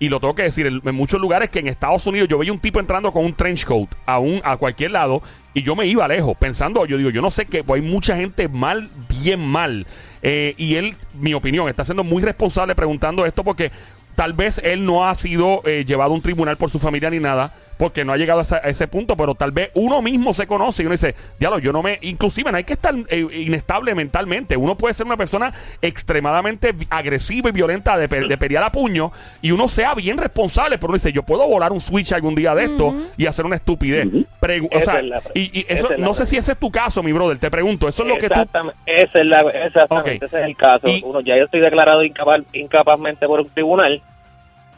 Y 0.00 0.08
lo 0.08 0.18
tengo 0.18 0.34
que 0.34 0.44
decir, 0.44 0.66
en, 0.66 0.94
muchos 0.94 1.20
lugares 1.20 1.50
que 1.50 1.58
en 1.58 1.68
Estados 1.68 2.06
Unidos 2.06 2.26
yo 2.26 2.38
veía 2.38 2.52
un 2.52 2.58
tipo 2.58 2.80
entrando 2.80 3.12
con 3.12 3.22
un 3.22 3.34
trench 3.34 3.66
coat 3.66 3.90
a, 4.06 4.18
un, 4.18 4.40
a 4.42 4.56
cualquier 4.56 4.92
lado 4.92 5.22
y 5.52 5.62
yo 5.62 5.76
me 5.76 5.86
iba 5.86 6.08
lejos 6.08 6.36
pensando, 6.38 6.86
yo 6.86 6.96
digo, 6.96 7.10
yo 7.10 7.20
no 7.20 7.30
sé 7.30 7.44
qué, 7.44 7.62
pues 7.62 7.82
hay 7.82 7.88
mucha 7.88 8.16
gente 8.16 8.48
mal, 8.48 8.88
bien 9.08 9.46
mal. 9.46 9.86
Eh, 10.22 10.54
y 10.56 10.76
él, 10.76 10.96
mi 11.12 11.34
opinión, 11.34 11.68
está 11.68 11.84
siendo 11.84 12.02
muy 12.02 12.22
responsable 12.22 12.74
preguntando 12.74 13.26
esto 13.26 13.44
porque 13.44 13.72
tal 14.14 14.32
vez 14.32 14.58
él 14.64 14.86
no 14.86 15.06
ha 15.06 15.14
sido 15.14 15.60
eh, 15.66 15.84
llevado 15.86 16.12
a 16.12 16.14
un 16.14 16.22
tribunal 16.22 16.56
por 16.56 16.70
su 16.70 16.78
familia 16.78 17.10
ni 17.10 17.20
nada 17.20 17.52
porque 17.80 18.04
no 18.04 18.12
ha 18.12 18.16
llegado 18.16 18.38
a, 18.38 18.42
esa- 18.42 18.58
a 18.62 18.68
ese 18.68 18.86
punto, 18.86 19.16
pero 19.16 19.34
tal 19.34 19.50
vez 19.50 19.70
uno 19.74 20.02
mismo 20.02 20.34
se 20.34 20.46
conoce 20.46 20.82
y 20.82 20.86
uno 20.86 20.92
dice, 20.92 21.14
diablo, 21.38 21.58
yo 21.58 21.72
no 21.72 21.82
me... 21.82 21.98
Inclusive 22.02 22.52
no 22.52 22.58
hay 22.58 22.64
que 22.64 22.74
estar 22.74 22.94
eh, 23.08 23.26
inestable 23.32 23.94
mentalmente. 23.94 24.56
Uno 24.56 24.76
puede 24.76 24.94
ser 24.94 25.06
una 25.06 25.16
persona 25.16 25.52
extremadamente 25.80 26.74
agresiva 26.90 27.48
y 27.48 27.52
violenta 27.52 27.96
de, 27.96 28.08
pe- 28.08 28.26
de 28.28 28.38
pelear 28.38 28.62
a 28.64 28.70
puño 28.72 29.12
y 29.42 29.50
uno 29.50 29.66
sea 29.68 29.94
bien 29.94 30.18
responsable, 30.18 30.76
pero 30.78 30.88
uno 30.88 30.94
dice, 30.96 31.12
yo 31.12 31.22
puedo 31.22 31.46
volar 31.48 31.72
un 31.72 31.80
switch 31.80 32.12
algún 32.12 32.34
día 32.34 32.54
de 32.54 32.64
esto 32.64 32.94
y 33.16 33.26
hacer 33.26 33.44
una 33.46 33.56
estupidez. 33.56 34.06
O 34.70 34.80
sea, 34.80 35.00
es 35.00 35.24
y, 35.34 35.60
y 35.60 35.66
eso, 35.68 35.90
es 35.92 35.98
no 35.98 36.14
sé 36.14 36.26
si 36.26 36.36
ese 36.36 36.52
es 36.52 36.58
tu 36.58 36.70
caso, 36.70 37.02
mi 37.02 37.12
brother, 37.12 37.38
te 37.38 37.50
pregunto, 37.50 37.88
eso 37.88 38.02
es 38.02 38.08
lo 38.08 38.18
que 38.18 38.28
tú... 38.28 38.34
Exactamente, 38.34 38.78
esa 38.86 39.18
es 39.20 39.26
la, 39.26 39.40
exactamente, 39.40 40.26
ese 40.26 40.38
es 40.40 40.44
el 40.46 40.56
caso. 40.56 40.86
Y- 40.88 41.02
Uno, 41.04 41.20
ya 41.20 41.36
yo 41.38 41.44
estoy 41.44 41.60
declarado 41.60 42.04
incapaz, 42.04 42.40
incapazmente 42.52 43.26
por 43.26 43.40
un 43.40 43.48
tribunal 43.48 44.02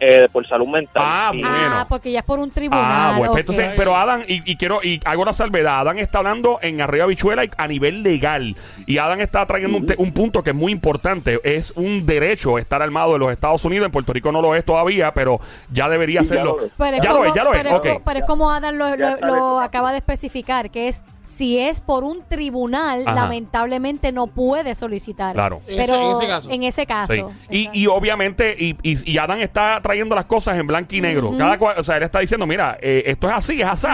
eh, 0.05 0.29
por 0.33 0.45
salud 0.49 0.67
mental. 0.67 1.01
Ah, 1.07 1.31
Y- 1.33 1.41
bueno. 1.43 1.57
Ah, 1.79 1.87
porque 1.89 2.11
ya 2.11 2.19
es 2.19 2.25
por 2.25 2.41
un 2.41 2.51
tribunal. 2.51 2.83
Ah, 2.85 3.15
bueno, 3.17 3.33
pues 3.33 3.43
entonces, 3.43 3.71
pero 3.77 3.97
Adam, 3.97 4.23
y, 4.27 4.43
y 4.51 4.57
quiero, 4.57 4.81
y 4.83 5.01
hago 5.05 5.23
una 5.23 5.33
salvedad, 5.33 5.79
Adam 5.81 5.99
está 5.99 6.19
hablando 6.19 6.59
en 6.61 6.81
Arriba 6.81 7.07
Bichuela 7.07 7.45
a 7.57 7.69
nivel 7.69 8.03
legal, 8.03 8.57
y 8.87 8.99
Adam 8.99 9.21
está 9.21 9.47
trayendo 9.47 9.79
un, 9.79 9.87
te- 9.87 9.95
un 9.99 10.13
punto 10.13 10.43
que 10.43 10.51
es 10.51 10.57
muy 10.57 10.73
importante, 10.73 11.41
es 11.45 11.71
un 11.77 12.05
derecho 12.05 12.59
estar 12.59 12.83
armado 12.83 13.15
en 13.15 13.21
los 13.21 13.31
Estados 13.31 13.65
Unidos, 13.65 13.87
en 13.87 13.93
Puerto 13.93 14.13
Rico 14.13 14.33
no 14.33 14.43
lo 14.43 14.57
es 14.57 14.65
todavía, 14.65 15.13
pero 15.15 15.41
ya 15.71 15.89
debería 15.89 16.25
serlo. 16.25 16.57
ya 17.01 17.13
lo 17.13 17.25
es, 17.25 17.35
ya 17.35 17.45
lo 17.45 17.55
es, 17.55 17.63
pero 18.05 18.19
es 18.19 18.25
como 18.25 18.51
Adam 18.51 18.75
lo, 18.75 18.97
lo- 18.97 19.61
acaba 19.61 19.93
de 19.93 19.99
especificar, 19.99 20.71
que 20.71 20.89
es 20.89 21.05
si 21.25 21.59
es 21.59 21.81
por 21.81 22.03
un 22.05 22.23
tribunal, 22.29 23.05
Ajá. 23.07 23.15
lamentablemente 23.15 24.11
no 24.13 24.27
puede 24.27 24.75
solicitar. 24.75 25.35
Claro. 25.35 25.61
En 25.69 25.81
ese- 25.81 25.93
Pero 25.93 26.05
en 26.07 26.13
ese 26.17 26.27
caso. 26.27 26.51
En 26.51 26.63
ese 26.65 26.87
caso. 26.87 27.13
Sí. 27.51 27.69
Y, 27.73 27.83
y 27.83 27.87
obviamente, 27.87 28.57
y, 28.59 28.77
y, 28.83 29.13
y 29.13 29.19
Adam 29.19 29.41
está 29.41 29.81
trayendo 29.83 30.15
las 30.17 30.25
cosas 30.27 30.59
en 30.59 30.67
blanco 30.67 30.95
y 30.97 31.01
negro. 31.01 31.31
Cada 31.39 31.59
cual, 31.59 31.79
o 31.79 31.85
sea, 31.85 31.97
él 31.97 32.03
está 32.03 32.19
diciendo, 32.19 32.47
mira, 32.47 32.77
eh, 32.81 33.05
esto 33.07 33.29
es 33.29 33.35
así, 33.35 33.61
es 33.61 33.67
así. 33.69 33.87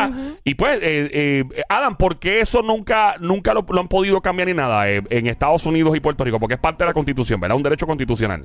Y 0.44 0.54
pues, 0.54 0.78
eh, 0.82 1.10
eh, 1.12 1.44
Adam, 1.68 1.96
¿por 1.96 2.18
qué 2.18 2.40
eso 2.40 2.62
nunca, 2.62 3.16
nunca 3.20 3.52
lo, 3.52 3.64
lo 3.68 3.80
han 3.80 3.88
podido 3.88 4.20
cambiar 4.22 4.48
ni 4.48 4.54
nada 4.54 4.88
eh, 4.88 5.02
en 5.10 5.26
Estados 5.26 5.66
Unidos 5.66 5.94
y 5.96 6.00
Puerto 6.00 6.24
Rico? 6.24 6.40
Porque 6.40 6.54
es 6.54 6.60
parte 6.60 6.84
de 6.84 6.88
la 6.88 6.94
Constitución, 6.94 7.38
¿verdad? 7.40 7.56
Un 7.56 7.62
derecho 7.62 7.86
constitucional. 7.86 8.44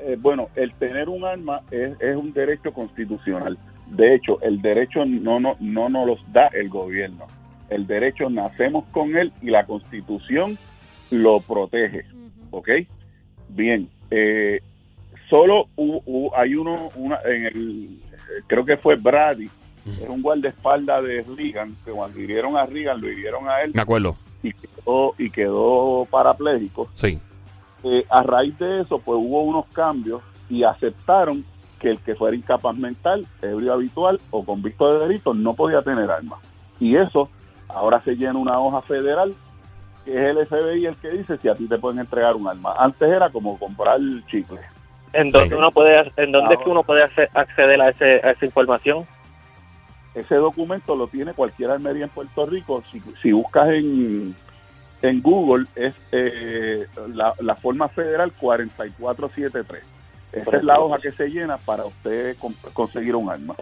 Eh, 0.00 0.16
bueno, 0.20 0.48
el 0.54 0.72
tener 0.74 1.08
un 1.08 1.24
arma 1.24 1.62
es, 1.70 1.92
es 2.00 2.16
un 2.16 2.30
derecho 2.32 2.72
constitucional. 2.72 3.58
De 3.86 4.14
hecho, 4.14 4.40
el 4.42 4.60
derecho 4.60 5.04
no, 5.04 5.40
no, 5.40 5.56
no 5.60 5.88
nos 5.88 6.06
los 6.06 6.32
da 6.32 6.48
el 6.52 6.68
gobierno. 6.68 7.26
El 7.70 7.86
derecho 7.86 8.30
nacemos 8.30 8.84
con 8.92 9.16
él 9.16 9.32
y 9.42 9.50
la 9.50 9.64
constitución 9.66 10.56
lo 11.10 11.40
protege. 11.40 12.04
¿Ok? 12.50 12.68
Bien. 13.48 13.88
eh, 14.10 14.60
solo 15.28 15.66
hu- 15.76 16.02
hu- 16.04 16.30
hay 16.36 16.54
uno, 16.54 16.90
una, 16.94 17.18
en 17.24 17.46
el, 17.46 17.88
creo 18.46 18.64
que 18.64 18.76
fue 18.76 18.94
Brady, 18.96 19.48
era 20.00 20.10
un 20.10 20.22
guardaespaldas 20.22 21.02
de 21.04 21.22
Reagan, 21.36 21.74
que 21.84 21.90
cuando 21.92 22.20
hirieron 22.20 22.56
a 22.56 22.64
Reagan, 22.66 23.00
lo 23.00 23.10
hirieron 23.10 23.48
a 23.48 23.60
él 23.62 23.72
Me 23.74 23.82
acuerdo. 23.82 24.16
y 24.42 24.52
quedó, 24.52 25.14
y 25.18 25.30
quedó 25.30 26.06
parapléjico. 26.10 26.88
Sí. 26.92 27.18
Eh, 27.84 28.04
a 28.08 28.22
raíz 28.22 28.56
de 28.58 28.80
eso, 28.80 28.98
pues 29.00 29.18
hubo 29.20 29.42
unos 29.42 29.66
cambios 29.66 30.22
y 30.48 30.62
aceptaron 30.64 31.44
que 31.80 31.90
el 31.90 31.98
que 31.98 32.14
fuera 32.14 32.36
incapaz 32.36 32.76
mental, 32.76 33.26
ebrio 33.42 33.72
habitual 33.74 34.20
o 34.30 34.44
convicto 34.44 34.92
de 34.98 35.06
delito 35.06 35.34
no 35.34 35.54
podía 35.54 35.82
tener 35.82 36.10
armas. 36.10 36.38
Y 36.80 36.96
eso 36.96 37.28
ahora 37.68 38.00
se 38.02 38.14
llena 38.16 38.38
una 38.38 38.58
hoja 38.58 38.82
federal 38.82 39.34
que 40.04 40.12
es 40.12 40.36
el 40.36 40.46
FBI 40.46 40.86
el 40.86 40.96
que 40.96 41.10
dice 41.10 41.36
si 41.38 41.48
a 41.48 41.54
ti 41.54 41.66
te 41.66 41.78
pueden 41.78 41.98
entregar 41.98 42.36
un 42.36 42.46
arma. 42.46 42.74
Antes 42.78 43.08
era 43.10 43.28
como 43.30 43.58
comprar 43.58 43.98
chicle. 44.30 44.60
¿En 45.12 45.30
dónde 45.30 45.48
Sí. 45.48 45.54
uno 45.54 45.70
puede, 45.72 46.12
en 46.16 46.30
dónde 46.32 46.54
es 46.54 46.60
que 46.62 46.70
uno 46.70 46.82
puede 46.84 47.04
acce- 47.04 47.28
acceder 47.34 47.80
a, 47.80 47.88
ese, 47.88 48.20
a 48.24 48.30
esa 48.30 48.44
información? 48.46 49.04
Ese 50.14 50.36
documento 50.36 50.94
lo 50.94 51.08
tiene 51.08 51.34
cualquier 51.34 51.70
almería 51.70 52.04
en 52.04 52.10
Puerto 52.10 52.46
Rico. 52.46 52.82
Si, 52.92 53.00
si 53.20 53.32
buscas 53.32 53.68
en, 53.70 54.34
en 55.02 55.22
Google, 55.22 55.66
es 55.74 55.94
eh, 56.12 56.86
la, 57.12 57.34
la 57.40 57.54
forma 57.56 57.88
federal 57.88 58.32
4473. 58.40 59.82
Esa 60.32 60.56
es 60.56 60.64
la 60.64 60.78
hoja 60.80 60.98
que 60.98 61.12
se 61.12 61.28
llena 61.28 61.56
para 61.58 61.84
usted 61.84 62.36
con- 62.38 62.54
conseguir 62.72 63.14
un 63.16 63.28
arma. 63.30 63.54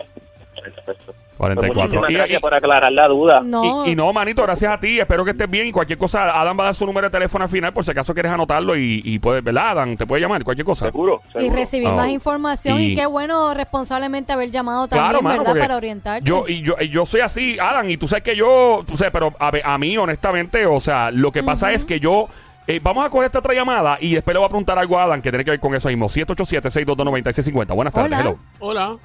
Perfecto. 0.63 1.15
44. 1.37 1.75
Muchísimas 1.83 2.11
Y- 2.11 2.15
gracias 2.15 2.39
y- 2.39 2.41
por 2.41 2.55
aclarar 2.55 2.93
la 2.93 3.09
duda. 3.09 3.41
No, 3.45 3.85
Y, 3.87 3.91
y 3.91 3.97
no, 3.97 4.13
manito, 4.13 4.43
gracias 4.43 4.73
a 4.73 4.79
ti. 4.79 5.01
Espero 5.01 5.25
que 5.25 5.33
estés 5.33 5.51
bien. 5.51 5.67
Y 5.67 5.73
cualquier 5.73 5.99
cosa, 5.99 6.39
Adam 6.41 6.57
va 6.59 6.63
a 6.63 6.67
dar 6.67 6.75
su 6.75 6.87
número 6.87 7.09
de 7.09 7.11
teléfono 7.11 7.45
al 7.45 7.51
final 7.51 7.73
por 7.73 7.85
si 7.85 7.91
acaso 7.91 8.15
quieres 8.15 8.31
anotarlo. 8.33 8.77
Y, 8.77 9.03
y 9.05 9.19
puedes, 9.19 9.43
¿verdad, 9.43 9.69
Adam? 9.71 9.97
Te 9.97 10.07
puede 10.07 10.23
llamar, 10.23 10.45
cualquier 10.45 10.65
cosa. 10.65 10.87
¿Seguro? 10.87 11.21
y 11.39 11.51
recibir 11.51 11.89
Oh. 11.89 11.97
más 11.97 12.09
información. 12.09 12.81
Y, 12.81 12.93
Y- 12.93 12.95
qué 12.95 13.07
bueno 13.07 13.53
responsablemente 13.55 14.33
haber 14.33 14.51
llamado 14.51 14.87
también, 14.89 15.11
Claro, 15.11 15.23
mano, 15.23 15.43
¿verdad? 15.45 15.61
Para 15.61 15.77
orientarte. 15.77 16.29
Yo, 16.29 16.45
y 16.49 16.63
yo, 16.63 16.75
y 16.81 16.89
yo 16.89 17.05
soy 17.05 17.21
así, 17.21 17.59
Adam, 17.59 17.91
y 17.91 17.97
tú 17.97 18.07
sabes 18.07 18.23
que 18.25 18.37
yo, 18.37 18.83
tú 18.87 18.97
sabes, 18.97 19.13
pero 19.13 19.35
a, 19.39 19.51
ve- 19.51 19.63
a 19.65 19.77
mí, 19.79 19.97
honestamente, 19.99 20.67
o 20.67 20.79
sea, 20.81 21.11
lo 21.11 21.33
que 21.33 21.43
pasa 21.43 21.73
es 21.73 21.85
que 21.85 21.99
yo. 22.01 22.29
eh, 22.67 22.81
vamos 22.83 23.05
a 23.05 23.11
coger 23.11 23.27
esta 23.27 23.41
otra 23.41 23.53
llamada 23.53 23.99
y 24.01 24.15
después 24.15 24.33
le 24.33 24.39
voy 24.39 24.47
a 24.47 24.49
preguntar 24.49 24.79
algo 24.79 24.99
a 24.99 25.05
Adam 25.05 25.21
que 25.21 25.29
tiene 25.31 25.45
que 25.45 25.51
ver 25.51 25.61
con 25.61 25.75
eso 25.75 25.89
mismo. 25.89 26.09
787-622-9650. 26.09 27.75
Buenas 27.75 27.93
tardes, 27.93 28.13
Hola. 28.13 28.21
hello. 28.21 28.39
Hola. 28.59 28.97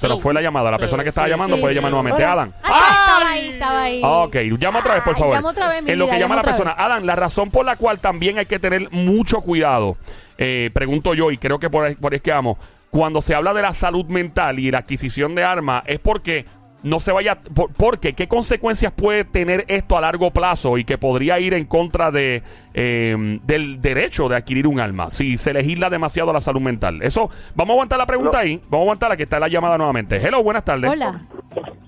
Se 0.00 0.08
nos 0.08 0.22
fue 0.22 0.32
la 0.32 0.40
llamada. 0.40 0.70
La 0.70 0.76
Sí, 0.78 0.80
persona 0.80 1.02
que 1.02 1.10
estaba 1.10 1.26
sí, 1.26 1.30
llamando 1.32 1.56
sí, 1.56 1.60
puede 1.60 1.74
sí. 1.74 1.76
llamar 1.76 1.90
nuevamente. 1.90 2.22
Hola. 2.24 2.32
Adam. 2.32 2.52
Ah, 2.62 2.88
estaba 2.90 3.30
ahí, 3.32 3.48
estaba 3.50 3.82
ahí. 3.82 4.00
Ah, 4.02 4.08
ok, 4.24 4.36
llama 4.58 4.78
otra 4.78 4.94
vez, 4.94 5.02
por 5.02 5.16
favor. 5.18 5.34
llama 5.34 5.50
otra 5.50 5.68
vez, 5.68 5.82
mi 5.82 5.90
En 5.90 5.98
lo 5.98 6.06
vida, 6.06 6.14
que 6.14 6.20
llama 6.20 6.34
la 6.36 6.40
otra 6.40 6.52
persona. 6.52 6.74
vez. 6.74 6.84
Adam, 6.84 7.04
la 7.04 7.16
razón 7.16 7.50
por 7.50 7.66
la 7.66 7.76
cual 7.76 8.00
también 8.00 8.38
hay 8.38 8.46
que 8.46 8.58
tener 8.58 8.90
mucho 8.90 9.40
cuidado, 9.42 9.96
eh, 10.38 10.70
pregunto 10.72 11.12
yo, 11.14 11.30
y 11.30 11.36
creo 11.38 11.58
que 11.58 11.68
por 11.68 11.84
ahí, 11.84 11.94
por 11.96 12.12
ahí 12.12 12.16
es 12.16 12.22
que 12.22 12.30
vamos, 12.32 12.56
cuando 12.90 13.20
se 13.20 13.34
habla 13.34 13.52
de 13.52 13.62
la 13.62 13.74
salud 13.74 14.06
mental 14.06 14.58
y 14.58 14.70
la 14.70 14.78
adquisición 14.78 15.34
de 15.34 15.44
armas, 15.44 15.82
es 15.86 15.98
porque 16.00 16.46
no 16.82 17.00
se 17.00 17.12
vaya. 17.12 17.36
Por, 17.54 17.72
porque, 17.72 18.14
¿qué 18.14 18.28
consecuencias 18.28 18.92
puede 18.92 19.24
tener 19.24 19.64
esto 19.68 19.96
a 19.96 20.00
largo 20.00 20.30
plazo 20.30 20.78
y 20.78 20.84
que 20.84 20.98
podría 20.98 21.38
ir 21.38 21.54
en 21.54 21.66
contra 21.66 22.10
de 22.10 22.42
eh, 22.74 23.38
del 23.44 23.80
derecho 23.80 24.28
de 24.28 24.36
adquirir 24.36 24.66
un 24.66 24.80
arma 24.80 25.10
si 25.10 25.36
se 25.38 25.52
legisla 25.52 25.90
demasiado 25.90 26.32
la 26.32 26.40
salud 26.40 26.60
mental? 26.60 27.02
Eso, 27.02 27.30
vamos 27.54 27.70
a 27.70 27.74
aguantar 27.74 27.98
la 27.98 28.06
pregunta 28.06 28.38
ahí, 28.38 28.56
vamos 28.68 28.80
a 28.80 28.82
aguantar 28.82 29.10
la 29.10 29.16
que 29.16 29.24
está 29.24 29.36
en 29.36 29.40
la 29.40 29.48
llamada 29.48 29.76
nuevamente. 29.78 30.16
Hello, 30.16 30.42
buenas 30.42 30.64
tardes. 30.64 30.90
Hola. 30.90 31.20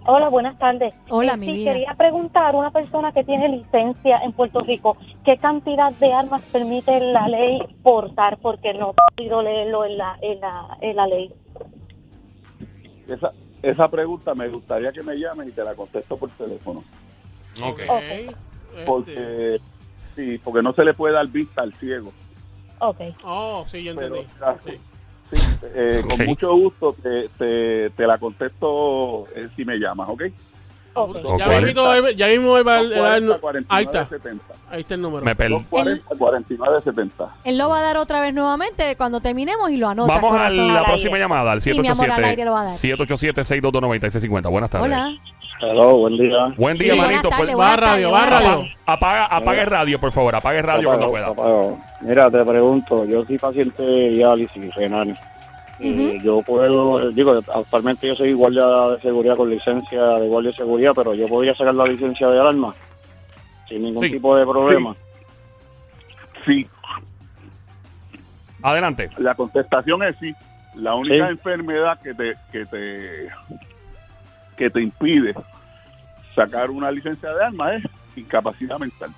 Hola, 0.05 0.28
buenas 0.31 0.59
tardes. 0.59 0.92
Hola, 1.11 1.35
Eh, 1.35 1.37
mi 1.37 1.46
sí, 1.46 1.52
vida. 1.52 1.72
Quería 1.72 1.94
preguntar, 1.94 2.57
una 2.57 2.72
persona 2.72 3.12
que 3.12 3.22
tiene 3.22 3.48
licencia 3.48 4.18
en 4.24 4.33
Puerto 4.33 4.61
Rico, 4.61 4.96
¿qué 5.24 5.37
cantidad 5.37 5.92
de 5.92 6.12
armas 6.12 6.42
permite 6.50 6.98
la 6.98 7.28
ley 7.28 7.61
portar? 7.85 8.38
Porque 8.38 8.74
no 8.74 8.90
he 8.90 9.14
podido 9.16 9.42
leerlo 9.42 9.85
en 9.85 9.98
la, 9.98 10.16
en 10.20 10.40
la, 10.40 10.76
en 10.81 10.96
la 10.96 11.07
ley. 11.07 11.33
Esa, 13.09 13.31
esa 13.62 13.88
pregunta 13.88 14.35
me 14.35 14.48
gustaría 14.48 14.92
que 14.92 15.03
me 15.03 15.16
llames 15.16 15.48
y 15.48 15.53
te 15.53 15.62
la 15.64 15.75
contesto 15.75 16.16
por 16.16 16.31
teléfono. 16.31 16.83
Ok. 17.62 17.81
Ok. 17.88 18.03
Este, 18.03 18.85
Porque, 18.87 19.61
sí, 20.16 20.38
porque 20.42 20.62
no 20.62 20.72
se 20.72 20.85
le 20.85 20.94
puede 20.94 21.14
dar 21.14 21.27
vista 21.29 21.62
al 21.62 21.72
ciego. 21.75 22.12
Ok. 22.79 23.01
Oh, 23.25 23.62
sí, 23.66 23.83
yo 23.85 23.94
Pero, 23.94 24.16
entendí. 24.16 24.35
ah, 24.40 24.57
Sí. 24.64 24.72
sí, 25.31 25.37
eh, 25.75 26.03
con 26.09 26.27
mucho 26.27 26.55
gusto 26.57 26.94
te, 27.01 27.29
te, 27.38 27.90
te 27.90 28.07
la 28.07 28.18
contesto 28.18 29.27
eh, 29.35 29.48
si 29.55 29.64
me 29.64 29.77
llamas, 29.79 30.09
¿ok? 30.09 30.22
Ok. 30.94 31.16
Ok. 31.24 31.38
Ya, 31.38 31.48
mismo, 31.61 32.09
ya 32.16 32.26
mismo 32.28 32.52
va 32.52 32.59
a 32.61 32.83
dar- 32.83 33.20
240, 33.22 33.74
Ahí 33.74 33.85
49, 33.85 33.85
está. 33.85 34.05
70. 34.05 34.44
Ahí 34.70 34.81
está 34.81 34.94
el 34.94 35.00
número. 35.02 35.24
Me 35.24 35.37
pel- 35.37 35.50
240, 35.50 36.14
49, 36.18 36.81
70. 36.85 37.35
Él 37.44 37.59
lo 37.59 37.68
va 37.68 37.78
a 37.78 37.83
dar 37.83 37.96
otra 37.96 38.20
vez 38.20 38.33
nuevamente 38.35 38.96
cuando 38.96 39.20
terminemos 39.20 39.70
y 39.70 39.76
lo 39.76 39.88
anota. 39.88 40.12
Vamos 40.14 40.35
a 40.35 40.50
la 40.50 40.78
al 40.81 40.85
próxima 40.85 41.12
aire. 41.16 41.24
llamada, 41.24 41.52
al 41.52 41.61
Sí, 41.62 41.78
mi 41.78 41.87
amor, 41.88 42.11
al 42.11 42.24
aire 42.24 42.44
lo 42.44 42.52
va 42.52 42.61
a 42.62 42.64
dar. 42.64 42.76
787-622-9650. 42.76 44.48
Buenas 44.50 44.70
tardes. 44.70 44.87
Hola. 44.87 45.12
Hello, 45.61 45.96
buen 45.98 46.16
día. 46.18 46.55
Buen 46.57 46.76
día, 46.76 46.94
Sí, 46.94 47.00
manito. 47.00 47.28
tardes, 47.28 47.38
Pues, 47.46 47.50
Va 47.50 47.55
buenas 47.57 47.81
radio, 47.81 48.11
va 48.11 48.26
radio. 48.26 48.64
apaga, 48.85 49.24
apaga 49.26 49.61
el 49.62 49.66
radio, 49.68 50.00
por 50.00 50.11
favor. 50.11 50.35
Apaga 50.35 50.59
el 50.59 50.64
radio 50.64 50.88
cuando 50.88 51.11
pueda. 51.11 51.26
Apago. 51.28 51.78
Mira, 52.00 52.31
te 52.31 52.44
pregunto, 52.44 53.05
yo 53.05 53.22
soy 53.22 53.38
paciente 53.38 53.83
de 53.83 54.09
diálisis 54.11 54.74
renal. 54.74 55.16
Eh, 55.79 56.21
yo 56.23 56.43
puedo, 56.43 57.11
digo, 57.11 57.41
actualmente 57.55 58.07
yo 58.07 58.15
soy 58.15 58.33
guardia 58.35 58.65
de 58.67 59.01
seguridad 59.01 59.37
con 59.37 59.51
licencia 59.51 60.05
de 60.19 60.29
guardia 60.29 60.51
de 60.51 60.57
seguridad, 60.57 60.93
pero 60.95 61.15
yo 61.15 61.27
podría 61.29 61.55
sacar 61.55 61.75
la 61.75 61.87
licencia 61.87 62.29
de 62.29 62.39
arma 62.41 62.73
sin 63.69 63.83
ningún 63.83 64.05
Sí. 64.05 64.13
tipo 64.13 64.37
de 64.37 64.45
problema. 64.47 64.95
Sí, 66.47 66.67
Adelante. 68.63 69.11
la 69.19 69.35
contestación 69.35 70.03
es 70.05 70.17
sí. 70.19 70.33
La 70.77 70.95
única 70.95 71.27
Sí. 71.27 71.33
enfermedad 71.33 71.99
que 72.01 72.15
te, 72.15 72.35
que 72.51 72.65
te 72.67 73.29
que 74.57 74.71
te 74.71 74.81
impide 74.83 75.35
sacar 76.35 76.71
una 76.71 76.91
licencia 76.91 77.33
de 77.35 77.45
armas 77.45 77.73
es 77.83 77.91
incapacidad 78.17 78.79
mental. 78.79 79.11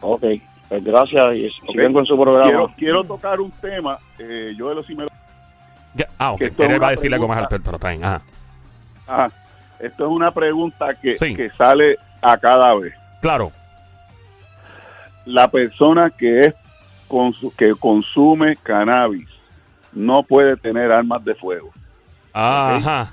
Ok, 0.00 0.24
pues 0.68 0.84
gracias 0.84 1.26
y 1.34 1.46
Ok. 1.46 1.70
siguen 1.72 1.92
con 1.92 2.04
su 2.04 2.16
programa. 2.20 2.44
Quiero, 2.44 2.72
quiero 2.76 3.04
tocar 3.04 3.40
un 3.40 3.50
tema, 3.52 3.98
eh, 4.18 4.52
yo 4.56 4.68
de 4.68 4.74
los 4.76 4.88
me 4.90 5.04
lo- 5.04 5.10
Ya- 5.94 6.08
Ah, 6.18 6.32
ok. 6.32 6.40
Él 6.58 6.82
va 6.82 6.88
a 6.88 6.90
decirle 6.90 7.16
algo 7.16 7.28
más 7.28 7.38
al 7.38 7.48
pero 7.48 7.76
está 7.76 7.90
bien. 7.90 8.04
Ajá. 8.04 8.22
Ajá. 9.06 9.30
Esto 9.80 10.04
es 10.06 10.10
una 10.10 10.30
pregunta 10.32 10.94
que, 10.94 11.16
Sí. 11.16 11.34
que 11.34 11.50
sale 11.50 11.96
a 12.22 12.36
cada 12.36 12.74
vez. 12.74 12.94
Claro. 13.22 13.50
La 15.24 15.48
persona 15.50 16.10
que 16.10 16.46
es 16.46 16.54
que 17.56 17.74
consume 17.74 18.56
cannabis 18.56 19.28
no 19.92 20.22
puede 20.22 20.56
tener 20.56 20.92
armas 20.92 21.24
de 21.24 21.34
fuego. 21.34 21.70
Ajá. 22.32 23.10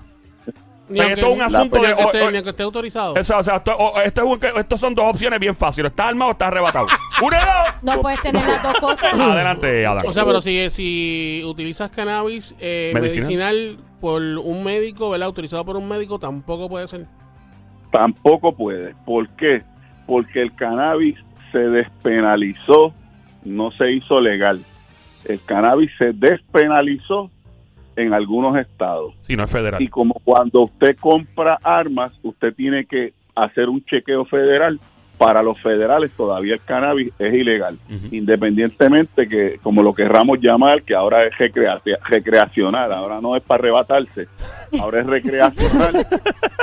Ni 0.90 1.00
aunque- 1.00 1.14
esto 1.16 1.28
es 1.28 1.34
un 1.36 1.42
asunto 1.42 1.78
ni 1.80 1.86
de- 1.86 1.92
aunque 1.92 2.04
esté- 2.06 2.22
o- 2.22 2.28
o- 2.28 2.32
ni 2.32 2.38
aunque 2.38 2.50
esté 2.52 2.64
autorizado. 2.64 3.16
Eso, 3.18 3.38
o 3.38 3.44
sea, 3.44 3.56
esto, 3.58 3.76
o- 3.78 4.00
esto 4.00 4.22
es 4.22 4.28
un- 4.28 4.60
estos 4.60 4.80
son 4.80 4.94
dos 4.96 5.06
opciones 5.06 5.40
bien 5.40 5.54
fáciles. 5.56 5.90
¿Estás 5.92 6.08
armado 6.08 6.30
o 6.30 6.32
estás 6.32 6.48
arrebatado? 6.48 6.88
¡Una 7.24 7.38
dos! 7.40 7.74
No 7.96 8.02
puedes 8.02 8.22
tener 8.22 8.46
las 8.46 8.64
dos 8.64 8.80
cosas. 8.80 9.14
Adelante, 9.20 9.86
Adam. 9.86 10.04
O 10.08 10.12
sea, 10.12 10.24
pero 10.26 10.40
si, 10.42 10.70
si 10.70 11.42
utilizas 11.46 11.92
cannabis 11.92 12.56
eh, 12.60 12.92
¿Medicinal? 12.94 13.28
medicinal 13.56 13.78
por 14.00 14.22
un 14.22 14.64
médico, 14.64 15.10
¿verdad? 15.10 15.26
Autorizado 15.28 15.66
por 15.66 15.76
un 15.76 15.88
médico, 15.90 16.20
tampoco 16.20 16.70
puede 16.70 16.88
ser. 16.88 17.06
Tampoco 17.92 18.56
puede. 18.56 18.94
¿Por 19.06 19.28
qué? 19.36 19.64
Porque 20.06 20.42
el 20.42 20.54
cannabis 20.56 21.16
se 21.52 21.60
despenalizó, 21.60 22.94
no 23.44 23.72
se 23.72 23.92
hizo 23.92 24.20
legal. 24.22 24.64
El 25.26 25.42
cannabis 25.44 25.92
se 25.98 26.12
despenalizó 26.14 27.32
en 27.98 28.14
algunos 28.14 28.56
estados. 28.58 29.14
si 29.20 29.36
no 29.36 29.44
es 29.44 29.52
federal. 29.52 29.82
Y 29.82 29.90
como 29.90 30.14
cuando 30.24 30.62
usted 30.62 30.96
compra 30.98 31.58
armas, 31.62 32.14
usted 32.24 32.54
tiene 32.54 32.86
que 32.86 33.12
hacer 33.36 33.68
un 33.68 33.84
chequeo 33.84 34.24
federal. 34.26 34.80
Para 35.18 35.42
los 35.42 35.60
federales 35.64 36.12
todavía 36.12 36.54
el 36.54 36.62
cannabis 36.62 37.12
es 37.18 37.34
ilegal, 37.34 37.76
independientemente 38.38 39.28
que, 39.28 39.60
como 39.64 39.82
lo 39.82 39.92
querramos 39.94 40.40
llamar, 40.40 40.84
que 40.84 40.94
ahora 40.94 41.26
es 41.26 41.34
recrea- 41.40 41.82
recreacional, 42.08 42.94
ahora 42.94 43.20
no 43.20 43.36
es 43.36 43.42
para 43.42 43.62
arrebatarse, 43.62 44.28
ahora 44.80 45.02
es 45.02 45.08
recreacional 45.08 46.06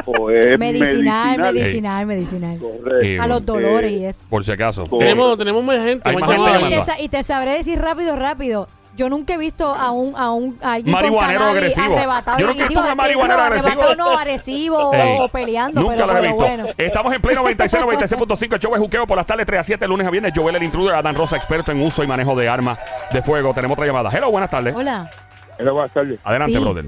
o 0.06 0.30
es 0.30 0.56
Medicinal, 0.58 1.38
medicinal. 1.40 1.52
medicinal, 1.52 2.06
medicinal. 2.06 2.58
Correcto. 2.60 3.00
Eh, 3.06 3.18
A 3.18 3.26
los 3.26 3.44
dolores 3.44 3.90
eh, 3.92 3.96
y 3.96 4.04
eso. 4.04 4.24
Por 4.30 4.44
si 4.44 4.52
acaso. 4.52 4.84
Tenemos, 4.98 5.36
tenemos 5.36 5.64
más 5.64 5.84
gente. 5.84 6.08
Hay 6.08 6.14
más 6.16 6.22
más 6.28 6.30
gente 6.36 6.44
llamada. 6.46 6.60
No, 6.60 6.66
y, 6.68 6.70
llamando. 6.70 6.86
te, 6.86 6.92
sa- 6.92 7.02
y 7.02 7.08
te 7.08 7.22
sabré 7.24 7.52
decir 7.54 7.78
rápido, 7.80 8.14
rápido. 8.16 8.68
Yo 8.96 9.08
nunca 9.08 9.34
he 9.34 9.38
visto 9.38 9.66
a 9.74 9.90
un, 9.90 10.14
a 10.16 10.30
un 10.30 10.56
a 10.62 10.74
alguien 10.74 10.92
Marihuanero 10.94 11.40
con 11.40 11.48
agresivo. 11.48 11.96
arrebatado. 11.96 12.38
Yo 12.38 12.46
nunca 12.46 12.64
he 12.64 12.68
Digo, 12.68 12.68
visto 12.68 12.80
un 12.80 12.86
digo, 12.86 12.96
marihuanero 12.96 13.40
agresivo. 13.40 13.94
no, 13.96 14.10
agresivo 14.18 14.78
o 15.24 15.28
peleando, 15.28 15.80
Nunca 15.80 15.94
pero, 15.96 16.06
los 16.06 16.16
he 16.16 16.20
pero 16.20 16.32
visto. 16.34 16.46
bueno. 16.48 16.66
Estamos 16.78 17.12
en 17.14 17.20
pleno 17.22 17.40
96, 17.42 17.84
96.5. 17.84 18.52
El 18.54 18.58
show 18.60 18.74
es 18.74 18.80
juqueo 18.80 19.06
por 19.06 19.16
las 19.16 19.26
tardes 19.26 19.46
3 19.46 19.60
a 19.60 19.64
7, 19.64 19.88
lunes 19.88 20.06
a 20.06 20.10
viernes. 20.10 20.32
Joel 20.36 20.54
el 20.56 20.62
intruder, 20.62 20.94
Adán 20.94 21.14
Rosa, 21.16 21.36
experto 21.36 21.72
en 21.72 21.82
uso 21.82 22.04
y 22.04 22.06
manejo 22.06 22.36
de 22.36 22.48
armas 22.48 22.78
de 23.12 23.20
fuego. 23.20 23.52
Tenemos 23.52 23.76
otra 23.76 23.86
llamada. 23.86 24.10
Hello, 24.12 24.30
buenas 24.30 24.50
tardes. 24.50 24.74
Hola. 24.74 25.10
Hola, 25.58 25.72
buenas 25.72 25.92
tardes. 25.92 26.18
Adelante, 26.22 26.56
Sí. 26.58 26.62
brother. 26.64 26.84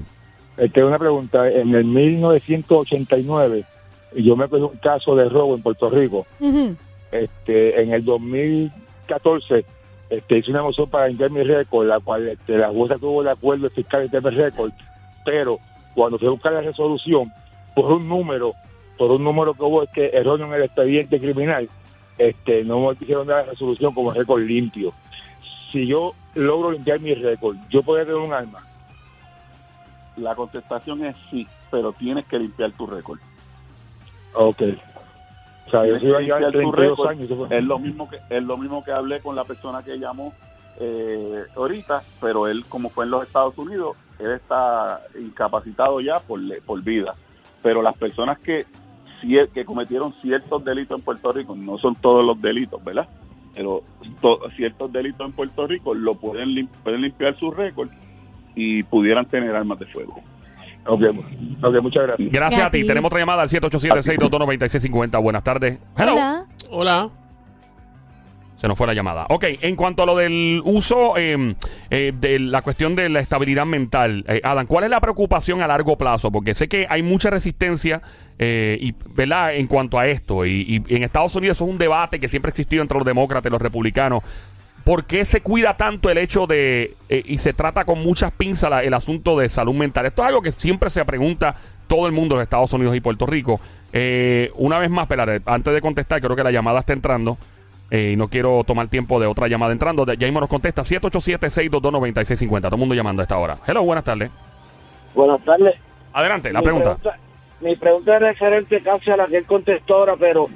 Este, 0.57 0.83
una 0.83 0.97
pregunta. 0.99 1.49
En 1.49 1.75
el 1.75 1.83
1989, 1.85 3.63
yo 4.15 4.35
me 4.35 4.47
pedí 4.47 4.61
un 4.61 4.77
caso 4.77 5.15
de 5.15 5.27
robo 5.29 5.55
en 5.55 5.61
Puerto 5.61 5.89
Rico. 5.89 6.25
Este, 7.11 7.81
en 7.81 7.93
el 7.93 8.03
2014, 8.05 9.65
este, 10.09 10.37
hice 10.37 10.51
una 10.51 10.63
moción 10.63 10.89
para 10.89 11.07
limpiar 11.07 11.31
mi 11.31 11.43
récord, 11.43 11.87
la 11.87 11.99
cual 11.99 12.27
este, 12.27 12.57
la 12.57 12.69
jueza 12.69 12.97
tuvo 12.97 13.21
el 13.21 13.27
acuerdo 13.27 13.69
fiscal 13.69 13.99
de 13.99 14.03
limpiar 14.05 14.33
mi 14.33 14.39
récord, 14.39 14.71
pero 15.25 15.59
cuando 15.93 16.17
fui 16.17 16.27
a 16.27 16.31
buscar 16.31 16.53
la 16.53 16.61
resolución, 16.61 17.31
por 17.75 17.91
un 17.91 18.07
número, 18.07 18.53
por 18.97 19.11
un 19.11 19.23
número 19.23 19.53
que 19.53 19.63
hubo 19.63 19.83
este, 19.83 20.15
erróneo 20.15 20.47
en 20.47 20.53
el 20.53 20.63
expediente 20.63 21.19
criminal, 21.19 21.69
este, 22.17 22.63
no 22.63 22.87
me 22.87 22.95
quisieron 22.95 23.27
dar 23.27 23.45
la 23.45 23.51
resolución 23.51 23.93
como 23.93 24.11
récord 24.11 24.41
limpio. 24.41 24.93
Si 25.71 25.85
yo 25.85 26.13
logro 26.33 26.71
limpiar 26.71 26.99
mi 26.99 27.13
récord, 27.13 27.57
yo 27.69 27.83
podría 27.83 28.05
tener 28.05 28.19
un 28.19 28.33
arma. 28.33 28.63
La 30.15 30.33
contestación 30.33 31.05
es 31.05 31.15
sí, 31.29 31.47
pero 31.69 31.91
tienes 31.93 32.25
que 32.25 32.39
limpiar 32.39 32.71
tu 32.71 32.87
récord. 32.87 33.19
Ok. 34.33 34.63
O 35.67 35.69
sea, 35.69 35.85
yo 35.85 35.93
limpiar 36.19 36.51
tu 36.51 36.71
32 36.71 36.75
récord. 36.75 37.07
años. 37.09 37.51
Es 37.51 37.63
lo 37.63 37.79
mismo 37.79 38.09
que 38.09 38.17
es 38.29 38.43
lo 38.43 38.57
mismo 38.57 38.83
que 38.83 38.91
hablé 38.91 39.19
con 39.21 39.35
la 39.35 39.43
persona 39.43 39.83
que 39.83 39.97
llamó 39.99 40.33
eh, 40.79 41.43
ahorita, 41.55 42.03
pero 42.21 42.47
él, 42.47 42.65
como 42.67 42.89
fue 42.89 43.05
en 43.05 43.11
los 43.11 43.23
Estados 43.23 43.57
Unidos, 43.57 43.95
él 44.19 44.31
está 44.31 45.01
incapacitado 45.19 45.99
ya 46.01 46.19
por, 46.19 46.39
por 46.63 46.81
vida. 46.83 47.13
Pero 47.61 47.81
las 47.81 47.97
personas 47.97 48.39
que, 48.39 48.65
que 49.53 49.65
cometieron 49.65 50.13
ciertos 50.21 50.63
delitos 50.63 50.99
en 50.99 51.03
Puerto 51.03 51.31
Rico, 51.31 51.55
no 51.55 51.77
son 51.79 51.95
todos 51.95 52.23
los 52.25 52.39
delitos, 52.41 52.83
¿verdad? 52.83 53.07
Pero 53.55 53.81
to- 54.21 54.39
ciertos 54.55 54.91
delitos 54.91 55.25
en 55.27 55.33
Puerto 55.33 55.65
Rico 55.67 55.93
lo 55.95 56.13
pueden, 56.15 56.67
pueden 56.83 57.01
limpiar 57.01 57.35
su 57.35 57.49
récord 57.51 57.89
y 58.55 58.83
pudieran 58.83 59.25
tener 59.25 59.55
armas 59.55 59.79
de 59.79 59.87
fuego. 59.87 60.21
Ok, 60.87 61.01
ok, 61.61 61.81
muchas 61.81 62.03
gracias. 62.07 62.31
Gracias 62.31 62.63
a 62.63 62.71
ti. 62.71 62.85
Tenemos 62.85 63.09
otra 63.09 63.19
llamada 63.19 63.41
al 63.43 63.49
787-622-9650. 63.49 65.21
Buenas 65.21 65.43
tardes. 65.43 65.79
Hello. 65.97 66.13
Hola. 66.13 66.45
Hola. 66.69 67.09
Se 68.57 68.67
nos 68.67 68.75
fue 68.75 68.87
la 68.87 68.95
llamada. 68.95 69.27
Ok, 69.29 69.45
en 69.61 69.75
cuanto 69.75 70.01
a 70.01 70.05
lo 70.07 70.15
del 70.15 70.61
uso 70.65 71.15
eh, 71.15 71.55
eh, 71.91 72.11
de 72.19 72.39
la 72.39 72.63
cuestión 72.63 72.95
de 72.95 73.07
la 73.07 73.19
estabilidad 73.19 73.67
mental, 73.67 74.25
eh, 74.27 74.41
Adam, 74.43 74.65
¿cuál 74.65 74.85
es 74.85 74.89
la 74.89 74.99
preocupación 74.99 75.61
a 75.61 75.67
largo 75.67 75.95
plazo? 75.95 76.31
Porque 76.31 76.55
sé 76.55 76.67
que 76.67 76.87
hay 76.89 77.03
mucha 77.03 77.29
resistencia 77.29 78.01
eh, 78.39 78.77
y, 78.81 78.95
¿verdad? 79.13 79.53
en 79.53 79.67
cuanto 79.67 79.99
a 79.99 80.07
esto. 80.07 80.43
Y, 80.43 80.83
y 80.87 80.95
en 80.95 81.03
Estados 81.03 81.35
Unidos 81.35 81.57
eso 81.57 81.65
es 81.65 81.71
un 81.71 81.77
debate 81.77 82.19
que 82.19 82.29
siempre 82.29 82.49
ha 82.49 82.51
existido 82.51 82.81
entre 82.81 82.97
los 82.97 83.05
demócratas 83.05 83.47
y 83.47 83.51
los 83.51 83.61
republicanos. 83.61 84.23
¿Por 84.87 85.03
qué 85.03 85.25
se 85.25 85.41
cuida 85.41 85.75
tanto 85.75 86.09
el 86.09 86.17
hecho 86.17 86.47
de, 86.47 86.93
eh, 87.09 87.21
y 87.25 87.39
se 87.39 87.51
trata 87.51 87.83
con 87.83 87.99
muchas 88.01 88.31
pinzas 88.31 88.69
la- 88.69 88.83
el 88.83 88.93
asunto 88.93 89.37
de 89.37 89.49
salud 89.49 89.73
mental? 89.75 90.05
Esto 90.05 90.21
es 90.21 90.29
algo 90.29 90.41
que 90.41 90.53
siempre 90.53 90.89
se 90.89 91.03
pregunta 91.03 91.55
todo 91.89 92.07
el 92.07 92.13
mundo 92.13 92.37
de 92.37 92.43
Estados 92.43 92.71
Unidos 92.71 92.95
y 92.95 93.01
Puerto 93.01 93.25
Rico. 93.25 93.59
Eh, 93.91 94.49
una 94.55 94.79
vez 94.79 94.89
más, 94.89 95.03
espérate, 95.03 95.41
antes 95.45 95.73
de 95.73 95.81
contestar, 95.81 96.21
creo 96.21 96.37
que 96.37 96.43
la 96.43 96.51
llamada 96.51 96.79
está 96.79 96.93
entrando. 96.93 97.37
eh, 97.89 98.11
y 98.13 98.15
no 98.17 98.27
quiero 98.27 98.63
tomar 98.65 98.89
tiempo 98.89 99.17
de 99.17 99.27
otra 99.27 99.47
llamada 99.47 99.71
entrando. 99.71 100.05
Ya 100.05 100.25
mismo 100.27 100.41
nos 100.41 100.49
contesta 100.49 100.83
787-622-9650. 100.83 102.67
Todo 102.67 102.75
el 102.75 102.79
mundo 102.79 102.95
llamando 102.95 103.21
a 103.21 103.23
esta 103.23 103.37
hora. 103.37 103.57
Hello, 103.65 103.81
buenas 103.83 104.03
tardes. 104.03 104.29
Buenas 105.15 105.41
tardes. 105.43 105.75
Adelante, 106.11 106.51
la 106.51 106.59
Mi 106.59 106.63
pregunta. 106.65 106.97
Mi 107.61 107.75
pregunta 107.77 108.15
es 108.15 108.21
referente 108.21 108.81
casi 108.81 109.09
a 109.11 109.15
la 109.17 109.25
que 109.27 109.37
él 109.37 109.45
contestó 109.45 109.95
ahora, 109.95 110.15
pero 110.19 110.49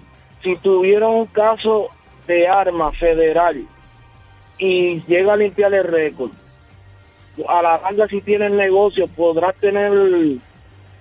si 0.43 0.57
tuviera 0.57 1.07
un 1.07 1.25
caso 1.27 1.87
de 2.27 2.47
arma 2.49 2.91
federal 2.91 3.63
y 4.61 5.01
llega 5.07 5.33
a 5.33 5.37
limpiar 5.37 5.73
el 5.73 5.83
récord, 5.83 6.29
a 7.49 7.61
la 7.63 7.77
larga 7.81 8.07
si 8.07 8.21
tienes 8.21 8.51
negocio, 8.51 9.07
¿podrás 9.07 9.55
tener 9.55 9.91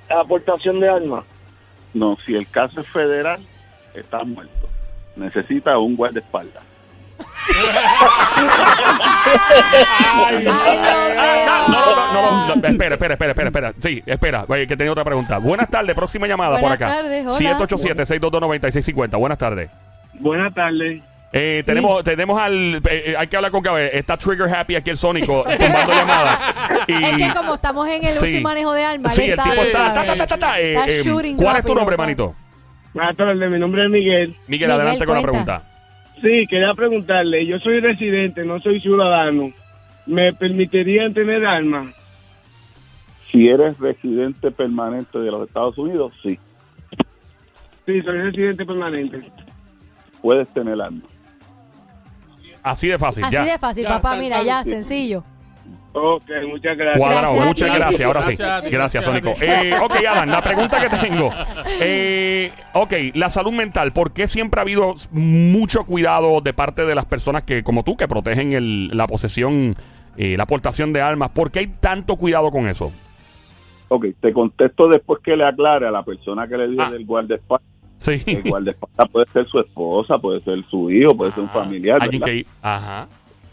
aportación 0.09 0.81
de 0.81 0.88
armas? 0.88 1.25
No, 1.92 2.16
si 2.25 2.35
el 2.35 2.49
caso 2.49 2.81
es 2.81 2.88
federal, 2.88 3.40
está 3.94 4.25
muerto. 4.25 4.68
Necesita 5.16 5.77
un 5.79 5.94
guardaespaldas. 5.96 6.62
Ay, 9.92 10.44
No, 11.68 11.87
no, 11.87 12.12
no, 12.12 12.12
no, 12.12 12.55
no, 12.57 12.68
espera, 12.68 12.94
espera, 12.94 13.14
espera, 13.14 13.31
espera, 13.33 13.49
espera. 13.49 13.75
Sí, 13.83 14.03
espera, 14.07 14.44
oye, 14.49 14.66
que 14.66 14.77
tenía 14.77 14.92
otra 14.92 15.05
pregunta. 15.05 15.38
Buenas 15.38 15.68
tardes, 15.68 15.94
próxima 15.94 16.27
llamada 16.27 16.53
por 16.53 16.61
Buenas 16.70 16.77
acá. 16.77 16.88
tardes, 17.03 17.27
hola. 17.27 17.59
787-622-9650. 17.59 19.18
Buenas 19.18 19.38
tardes. 19.38 19.70
Buenas 20.14 20.55
tardes. 20.55 21.03
Eh, 21.33 21.62
tenemos, 21.64 22.03
tenemos 22.03 22.40
al. 22.40 22.75
eh, 22.77 22.81
eh, 22.88 23.14
hay 23.16 23.29
que 23.29 23.37
hablar 23.37 23.53
con 23.53 23.62
Gabriel. 23.62 23.90
Está 23.93 24.16
Trigger 24.16 24.53
Happy 24.53 24.75
aquí 24.75 24.90
el 24.90 24.97
Sónico, 24.97 25.45
tumbando 25.59 25.93
llamadas. 25.93 26.38
Y, 26.88 26.93
Es 27.05 27.16
que 27.16 27.35
como 27.35 27.55
estamos 27.55 27.87
en 27.88 28.05
el 28.05 28.11
uso 28.16 28.27
Sí. 28.27 28.38
y 28.38 28.40
manejo 28.40 28.73
de 28.73 28.85
armas, 28.85 29.14
Sí, 29.14 29.31
el 29.31 29.38
tipo 29.38 29.62
está. 29.62 29.93
ta, 29.93 30.05
ta, 30.38 30.61
eh, 30.61 30.75
Está 30.75 30.88
eh, 30.88 31.35
¿Cuál 31.37 31.57
es 31.57 31.64
tu 31.64 31.75
nombre, 31.75 31.97
manito? 31.97 32.35
Mi 32.93 33.59
nombre 33.59 33.85
es 33.85 33.90
Miguel. 33.90 34.29
Miguel, 34.29 34.37
Miguel, 34.49 34.71
adelante 34.73 35.07
con 35.07 35.14
la 35.16 35.23
pregunta. 35.23 35.62
Sí, 36.21 36.47
quería 36.49 36.75
preguntarle, 36.75 37.47
yo 37.47 37.59
soy 37.61 37.81
residente, 37.81 38.45
no 38.45 38.61
soy 38.61 38.81
ciudadano. 38.81 39.53
¿Me 40.07 40.33
permitirían 40.33 41.14
tener 41.14 41.47
armas? 41.47 41.95
Si 43.31 43.49
eres 43.49 43.79
residente 43.79 44.51
permanente 44.51 45.19
de 45.19 45.31
los 45.31 45.47
Estados 45.47 45.79
Unidos, 45.79 46.12
sí, 46.23 46.38
Sí, 47.87 48.03
soy 48.03 48.19
residente 48.19 48.66
permanente. 48.66 49.23
puedes 50.21 50.49
tener 50.53 50.81
armas. 50.81 51.05
Así 52.62 52.88
de 52.88 52.99
fácil, 52.99 53.25
Así 53.25 53.33
ya. 53.35 53.44
de 53.44 53.59
fácil, 53.59 53.85
Ya, 53.85 53.90
papá, 53.90 54.11
tan, 54.11 54.20
mira, 54.20 54.37
tan. 54.38 54.46
ya, 54.46 54.64
sencillo. 54.64 55.25
Ok, 55.92 56.23
muchas 56.49 56.77
gracias. 56.77 56.99
Cuadrado, 56.99 57.35
Gracias 57.35 57.42
a 57.42 57.49
muchas 57.49 57.70
ti. 57.73 57.77
gracias. 57.79 58.07
Ahora 58.07 58.20
sí. 58.23 58.27
Gracias 58.37 58.49
a 58.51 58.62
ti, 58.62 58.70
Gracias, 58.70 59.05
gracias 59.05 59.05
Sónico. 59.05 59.40
ti. 59.40 59.44
Eh, 59.46 59.75
ok, 59.83 59.94
Adam, 60.09 60.29
la 60.29 60.40
pregunta 60.40 60.81
que 60.88 60.96
tengo. 61.09 61.31
Eh, 61.81 62.53
ok, 62.75 62.92
la 63.14 63.29
salud 63.29 63.53
mental. 63.53 63.92
¿Por 63.92 64.12
qué 64.12 64.29
siempre 64.29 64.61
ha 64.61 64.62
habido 64.62 64.94
mucho 65.11 65.85
cuidado 65.85 66.40
de 66.42 66.53
parte 66.53 66.85
de 66.85 66.94
las 66.94 67.07
personas 67.07 67.42
que, 67.42 67.64
como 67.64 67.83
tú, 67.83 67.96
que 67.96 68.07
protegen 68.07 68.53
el- 68.53 68.96
la 68.96 69.09
posesión, 69.09 69.75
eh, 70.16 70.37
la 70.37 70.44
aportación 70.44 70.92
de 70.92 71.03
armas? 71.03 71.31
¿Por 71.31 71.51
qué 71.51 71.59
hay 71.61 71.66
tanto 71.66 72.14
cuidado 72.16 72.51
con 72.53 72.68
eso? 72.68 72.92
Ok, 73.88 74.07
te 74.20 74.33
contesto 74.33 74.87
después 74.88 75.20
que 75.25 75.35
le 75.37 75.44
aclare 75.44 75.88
a 75.88 75.90
la 75.90 76.05
persona 76.05 76.46
que 76.46 76.57
le 76.57 76.68
dio 76.68 76.83
Ah. 76.83 76.90
del 76.92 77.05
guardaespaldas. 77.05 77.66
Sí. 78.01 78.23
El 78.27 78.43
guardaespaldas 78.49 79.09
puede 79.11 79.27
ser 79.31 79.47
su 79.47 79.61
esposa, 79.61 80.17
puede 80.19 80.41
ser 80.41 80.65
su 80.71 80.91
hijo, 80.91 81.15
puede 81.15 81.33
ser 81.33 81.41
un 81.43 81.51
Ah, 81.51 81.53
familiar. 81.53 82.03
Alguien 82.03 82.21
¿verdad? 82.23 82.35
que. 82.35 82.47
Ajá. 82.63 83.09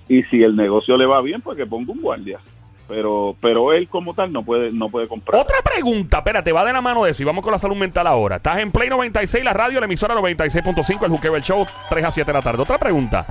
Y 0.07 0.23
si 0.23 0.41
el 0.41 0.55
negocio 0.55 0.95
le 0.95 1.05
va 1.05 1.21
bien, 1.21 1.41
pues 1.41 1.57
que 1.57 1.65
ponga 1.65 1.91
un 1.91 1.99
guardia. 2.01 2.39
Pero 2.87 3.35
pero 3.41 3.73
él 3.73 3.89
como 3.89 4.13
tal 4.13 4.31
no 4.31 4.41
puede 4.43 4.71
no 4.71 4.87
puede 4.87 5.09
comprar. 5.09 5.41
Otra 5.41 5.57
pregunta, 5.61 6.19
espérate, 6.19 6.53
va 6.53 6.63
de 6.63 6.71
la 6.71 6.79
mano 6.79 7.03
de 7.03 7.11
eso 7.11 7.21
y 7.21 7.25
vamos 7.25 7.43
con 7.43 7.51
la 7.51 7.59
salud 7.59 7.75
mental 7.75 8.07
ahora. 8.07 8.37
Estás 8.37 8.59
en 8.59 8.71
Play 8.71 8.87
96, 8.89 9.43
la 9.43 9.51
radio, 9.51 9.81
la 9.81 9.85
emisora 9.85 10.15
96.5, 10.15 11.03
el 11.03 11.11
Juqueo, 11.11 11.35
el 11.35 11.41
show, 11.43 11.67
3 11.89 12.05
a 12.05 12.11
7 12.11 12.25
de 12.31 12.37
la 12.37 12.41
tarde. 12.41 12.61
Otra 12.61 12.77
pregunta, 12.77 13.25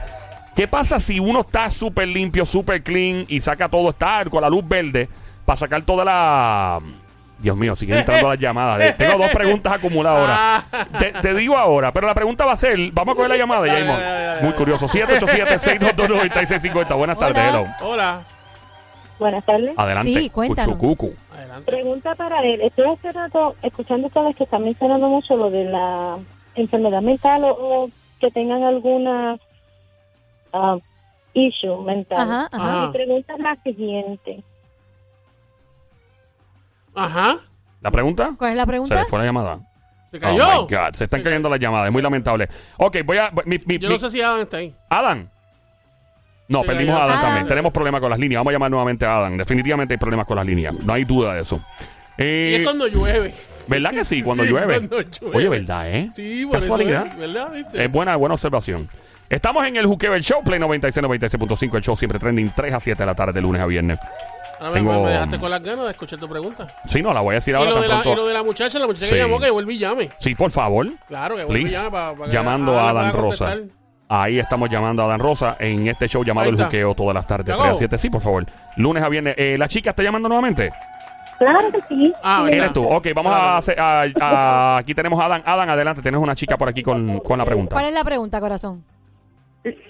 ¿qué 0.55 0.69
pasa 0.69 1.01
si 1.01 1.19
uno 1.19 1.41
está 1.41 1.71
súper 1.71 2.09
limpio, 2.09 2.45
súper 2.45 2.83
clean 2.83 3.25
y 3.29 3.41
saca 3.41 3.71
todo, 3.71 3.89
está 3.89 4.23
con 4.27 4.43
la 4.43 4.51
luz 4.51 4.69
verde 4.69 5.09
para 5.47 5.57
sacar 5.57 5.81
toda 5.83 6.05
la... 6.05 6.79
Dios 7.39 7.57
mío, 7.57 7.77
siguen 7.77 7.99
entrando 7.99 8.31
las 8.31 8.41
llamadas. 8.41 8.83
Eh, 8.83 8.95
Tengo 8.97 9.19
dos 9.19 9.31
preguntas 9.31 9.75
acumuladas 9.75 10.21
ahora. 10.21 10.65
Te, 10.99 11.13
te 11.13 11.35
digo 11.35 11.57
ahora, 11.57 11.93
pero 11.93 12.07
la 12.07 12.15
pregunta 12.15 12.45
va 12.47 12.53
a 12.53 12.57
ser, 12.57 12.79
vamos 12.93 13.13
a 13.13 13.17
coger 13.17 13.31
la 13.31 13.37
llamada, 13.37 13.67
Jaimon. 13.67 14.01
Muy 14.43 14.53
curioso, 14.55 14.89
787-622-9650. 14.89 16.97
Buenas 16.97 17.19
tardes, 17.19 17.37
Hola. 17.37 17.49
hello. 17.49 17.67
Hola. 17.83 18.23
Buenas 19.19 19.45
tardes. 19.45 19.73
Adelante. 19.77 20.13
Sí, 20.13 20.31
cuéntanos. 20.31 20.77
Cuchucucu. 20.77 21.15
Adelante. 21.35 21.71
Pregunta 21.71 22.15
para 22.15 22.43
él. 22.43 22.61
Estoy 22.61 22.91
hace 22.91 23.13
rato 23.13 23.55
escuchando 23.63 24.07
ustedes 24.09 24.37
que 24.37 24.45
están 24.45 24.65
mencionando 24.65 25.09
mucho 25.09 25.37
lo 25.37 25.51
de 25.51 25.65
la 25.65 26.19
enfermedad 26.55 27.03
mental 27.03 27.45
o, 27.45 27.51
o 27.51 27.91
que 28.21 28.31
tengan 28.31 28.63
alguna 28.63 29.37
ah, 30.53 30.77
issue 31.33 31.83
mental. 31.85 32.49
Ajá. 32.53 32.87
Mi 32.87 32.93
pregunta 32.93 33.35
es 33.35 33.41
la 33.41 33.57
siguiente. 33.63 34.43
Ajá. 36.97 37.37
¿La 37.81 37.91
pregunta? 37.91 38.35
¿Cuál 38.37 38.51
es 38.53 38.57
la 38.57 38.63
Se 38.65 38.67
pregunta? 38.69 38.95
le 38.97 39.05
fue 39.05 39.19
la 39.19 39.25
llamada. 39.27 39.61
Se 40.11 40.19
cayó. 40.19 40.45
Oh 40.47 40.67
my 40.69 40.75
God, 40.75 40.95
se 40.95 41.05
están 41.05 41.21
Se 41.21 41.25
cayendo 41.25 41.49
las 41.49 41.61
llamadas, 41.61 41.87
es 41.87 41.93
muy 41.93 42.03
lamentable. 42.03 42.49
Ok, 42.79 42.99
voy 43.05 43.19
a. 43.19 43.31
mi- 43.45 43.59
mi- 43.67 43.79
Yo 43.79 43.89
mi- 43.89 43.95
no 43.95 43.99
sé 44.01 44.11
si 44.11 44.21
Adam 44.23 44.41
está 44.41 44.57
ahí. 44.59 44.75
Adam. 44.89 45.29
No, 46.49 46.61
Se 46.63 46.67
perdimos 46.69 46.95
a 46.95 46.99
cayó. 47.01 47.05
Adam 47.11 47.19
Adam. 47.19 47.29
también. 47.29 47.47
Tenemos 47.49 47.73
problemas 47.73 48.01
con 48.01 48.11
las 48.11 48.19
líneas. 48.19 48.39
Vamos 48.41 48.51
a 48.51 48.55
llamar 48.55 48.71
nuevamente 48.71 49.05
a 49.05 49.17
Adam. 49.19 49.37
Definitivamente 49.37 49.95
hay 49.95 49.99
problemas 49.99 50.27
con 50.27 50.37
las 50.37 50.47
líneas. 50.47 50.75
No 50.75 50.93
hay 50.93 51.05
duda 51.05 51.35
de 51.35 51.43
eso. 51.43 51.57
Y 52.19 52.23
Eh, 52.23 52.57
es 52.57 52.63
cuando 52.63 52.87
llueve. 52.87 53.35
¿Verdad 53.69 53.91
que 53.91 54.05
sí? 54.05 54.23
Cuando 54.23 54.43
Sí, 54.45 54.51
llueve. 54.51 54.75
cuando 54.75 55.01
llueve. 55.03 55.37
Oye, 55.37 55.49
¿verdad, 55.49 55.91
eh? 55.91 56.09
Sí, 56.13 56.47
por 56.47 56.57
eso 56.59 56.69
Casualidad. 56.69 57.07
es, 57.09 57.17
¿verdad? 57.19 57.51
¿Viste? 57.53 57.85
Es 57.85 57.91
buena, 57.93 58.15
buena 58.17 58.35
observación. 58.37 58.89
Estamos 59.29 59.67
en 59.67 59.75
el 59.77 59.87
Juqueo 59.87 60.15
el 60.15 60.23
Show, 60.23 60.43
Play 60.45 60.61
96, 60.61 61.05
96.5. 61.05 61.77
El 61.77 61.83
show 61.83 61.97
siempre 61.97 62.21
trending 62.21 62.53
3 62.55 62.73
a 62.75 62.79
7 62.81 63.03
de 63.03 63.07
la 63.07 63.15
tarde, 63.17 63.33
de 63.33 63.41
lunes 63.41 63.61
a 63.61 63.67
viernes. 63.67 63.99
Ahora 64.61 64.73
tengo- 64.75 64.93
me, 64.93 65.01
me 65.07 65.11
dejaste 65.11 65.39
con 65.39 65.51
las 65.51 65.63
ganas 65.63 65.85
de 65.85 65.91
escuchar 65.91 66.19
tu 66.19 66.29
pregunta. 66.29 66.67
Sí, 66.87 67.03
no, 67.03 67.13
la 67.13 67.21
voy 67.21 67.33
a 67.33 67.35
decir 67.37 67.53
Y 67.55 67.57
ahora 67.57 67.71
lo, 67.71 67.75
tan 67.77 67.83
de 67.83 67.89
la, 67.89 67.95
pronto. 68.01 68.13
y 68.13 68.17
lo 68.17 68.27
de 68.29 68.35
la 68.35 68.43
muchacha, 68.43 68.79
la 68.79 68.87
muchacha 68.87 69.07
Sí. 69.07 69.13
que 69.13 69.19
llamó, 69.19 69.39
que 69.41 69.51
vuelve 69.51 69.75
y 69.75 69.79
llame. 69.79 70.11
Sí, 70.19 70.35
por 70.35 70.51
favor. 70.51 70.87
Claro, 71.09 71.37
que 71.37 71.45
vuelve 71.45 71.61
y 71.61 71.65
Please. 71.65 71.77
llame 71.79 71.91
para, 71.91 72.15
para 72.15 72.27
que 72.27 72.33
Llamando 72.33 72.79
Adam 72.79 72.97
a 72.97 73.01
Adam 73.09 73.21
Rosa. 73.21 73.57
Ahí 74.09 74.39
estamos 74.39 74.71
llamando 74.71 75.03
a 75.03 75.09
Dan 75.09 75.19
Rosa 75.19 75.57
en 75.59 75.89
este 75.89 76.07
show 76.09 76.23
llamado 76.23 76.45
Ahí 76.45 76.51
El 76.51 76.55
está. 76.55 76.67
Juqueo 76.67 76.95
todas 76.95 77.13
las 77.15 77.27
tardes, 77.27 77.47
¿Ya 77.47 77.55
3 77.55 77.61
a 77.61 77.65
acabó? 77.65 77.79
7. 77.79 77.99
Sí, 77.99 78.09
por 78.09 78.21
favor. 78.21 78.47
Lunes 78.77 79.03
a 79.03 79.09
viernes. 79.09 79.35
Eh, 79.37 79.57
¿La 79.59 79.67
chica 79.67 79.91
está 79.91 80.03
llamando 80.05 80.29
nuevamente? 80.29 80.71
Claro 81.39 81.71
que 81.73 81.81
sí. 81.89 82.13
Ah. 82.23 82.47
Eres 82.51 82.73
tú. 82.73 82.85
Ok, 82.89 83.09
vamos 83.15 83.33
a 83.33 83.57
hacer. 83.59 83.79
a- 83.79 84.05
a- 84.21 84.77
aquí 84.79 84.95
tenemos 84.95 85.21
a 85.21 85.27
Adam. 85.27 85.43
Adam, 85.45 85.69
adelante. 85.71 86.03
Tienes 86.03 86.21
una 86.21 86.35
chica 86.37 86.57
por 86.57 86.69
aquí 86.69 86.83
con, 86.83 87.19
con 87.21 87.37
la 87.39 87.45
pregunta. 87.45 87.75
¿Cuál 87.75 87.87
es 87.87 87.93
la 87.95 88.05
pregunta, 88.05 88.41
corazón? 88.41 88.85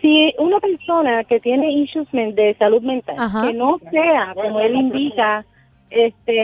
Si 0.00 0.32
una 0.38 0.58
persona 0.60 1.24
que 1.24 1.40
tiene 1.40 1.70
issues 1.72 2.08
de 2.12 2.56
salud 2.58 2.82
mental, 2.82 3.16
Ajá. 3.18 3.46
que 3.46 3.52
no 3.54 3.78
sea, 3.90 4.32
como 4.34 4.60
él 4.60 4.74
indica, 4.74 5.44
este, 5.88 6.42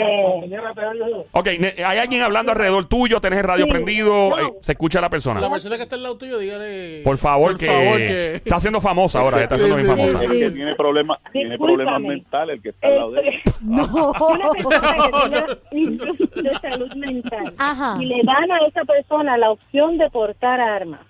Ok, 1.32 1.48
ne- 1.58 1.74
hay 1.84 1.98
alguien 1.98 2.22
hablando 2.22 2.52
alrededor 2.52 2.84
tuyo. 2.84 3.20
Tenés 3.20 3.40
el 3.40 3.44
radio 3.44 3.64
Sí. 3.64 3.70
prendido. 3.70 4.30
No. 4.30 4.38
eh, 4.38 4.52
se 4.60 4.72
escucha 4.72 5.00
la 5.00 5.08
persona. 5.10 5.40
La 5.40 5.50
persona 5.50 5.76
que 5.76 5.82
está 5.82 5.96
al 5.96 6.02
lado 6.04 6.16
tuyo, 6.18 6.38
dígale. 6.38 7.00
Por 7.04 7.16
favor, 7.18 7.52
por 7.52 7.60
que, 7.60 7.66
favor, 7.66 7.96
que. 7.98 8.34
está 8.36 8.56
haciendo 8.56 8.80
famosa 8.80 9.20
ahora. 9.20 9.42
Está 9.42 9.56
haciendo 9.56 9.76
Sí, 9.78 9.84
muy 9.84 9.96
sí, 9.96 10.00
famosa. 10.10 10.24
El 10.32 10.38
que 10.40 10.50
tiene 10.52 10.74
problemas 10.76 11.18
tiene 11.32 11.58
problemas 11.58 12.00
mentales, 12.02 12.56
el 12.56 12.62
que 12.62 12.68
está 12.68 12.86
al 12.86 12.96
lado 12.96 13.10
de 13.12 13.20
él. 13.20 13.28
este, 13.34 13.50
No. 13.62 14.12
una 14.28 14.50
persona 14.52 14.94
que 14.96 15.30
tenga 15.30 15.46
issues 15.72 16.30
de 16.44 16.50
salud 16.70 16.94
mental 16.96 17.54
Ajá. 17.58 17.96
y 18.00 18.06
le 18.06 18.22
dan 18.24 18.50
a 18.52 18.58
esa 18.68 18.84
persona 18.84 19.36
la 19.38 19.50
opción 19.50 19.98
de 19.98 20.08
portar 20.10 20.60
armas 20.60 21.00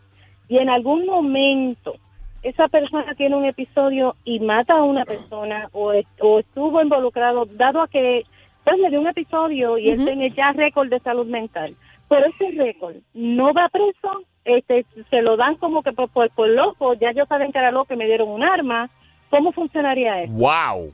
y 0.49 0.59
en 0.59 0.69
algún 0.71 1.05
momento 1.07 1.97
esa 2.43 2.69
persona 2.69 3.15
tiene 3.15 3.37
un 3.37 3.45
episodio 3.45 4.17
y 4.25 4.41
mata 4.41 4.75
a 4.75 4.83
una 4.83 5.05
persona 5.05 5.69
o, 5.73 5.93
es- 5.93 6.07
o 6.21 6.41
estuvo 6.41 6.83
involucrado, 6.83 7.47
dado 7.47 7.83
a 7.83 7.89
que 7.89 8.25
pues 8.65 8.79
le 8.79 8.91
dio 8.91 9.01
un 9.01 9.09
episodio 9.09 9.77
y 9.79 9.91
él 9.91 10.05
tiene 10.05 10.31
ya 10.31 10.53
récord 10.53 10.89
de 10.89 11.01
salud 11.01 11.27
mental, 11.27 11.75
pero 12.09 12.27
ese 12.27 12.51
récord 12.57 12.95
no 13.15 13.53
va 13.53 13.69
preso, 13.69 14.23
este, 14.45 14.87
se 15.11 15.23
lo 15.23 15.37
dan 15.37 15.57
como 15.57 15.83
que 15.83 15.93
por, 15.93 16.09
por, 16.11 16.31
por 16.31 16.49
loco, 16.49 16.95
ya 16.95 17.13
yo 17.13 17.27
saben 17.27 17.51
que 17.53 17.59
era 17.59 17.71
loco 17.73 17.95
y 17.95 17.97
me 17.97 18.07
dieron 18.07 18.29
un 18.29 18.43
arma, 18.45 18.89
¿cómo 19.31 19.51
funcionaría 19.53 20.23
eso? 20.23 20.33
Wow. 20.33 20.93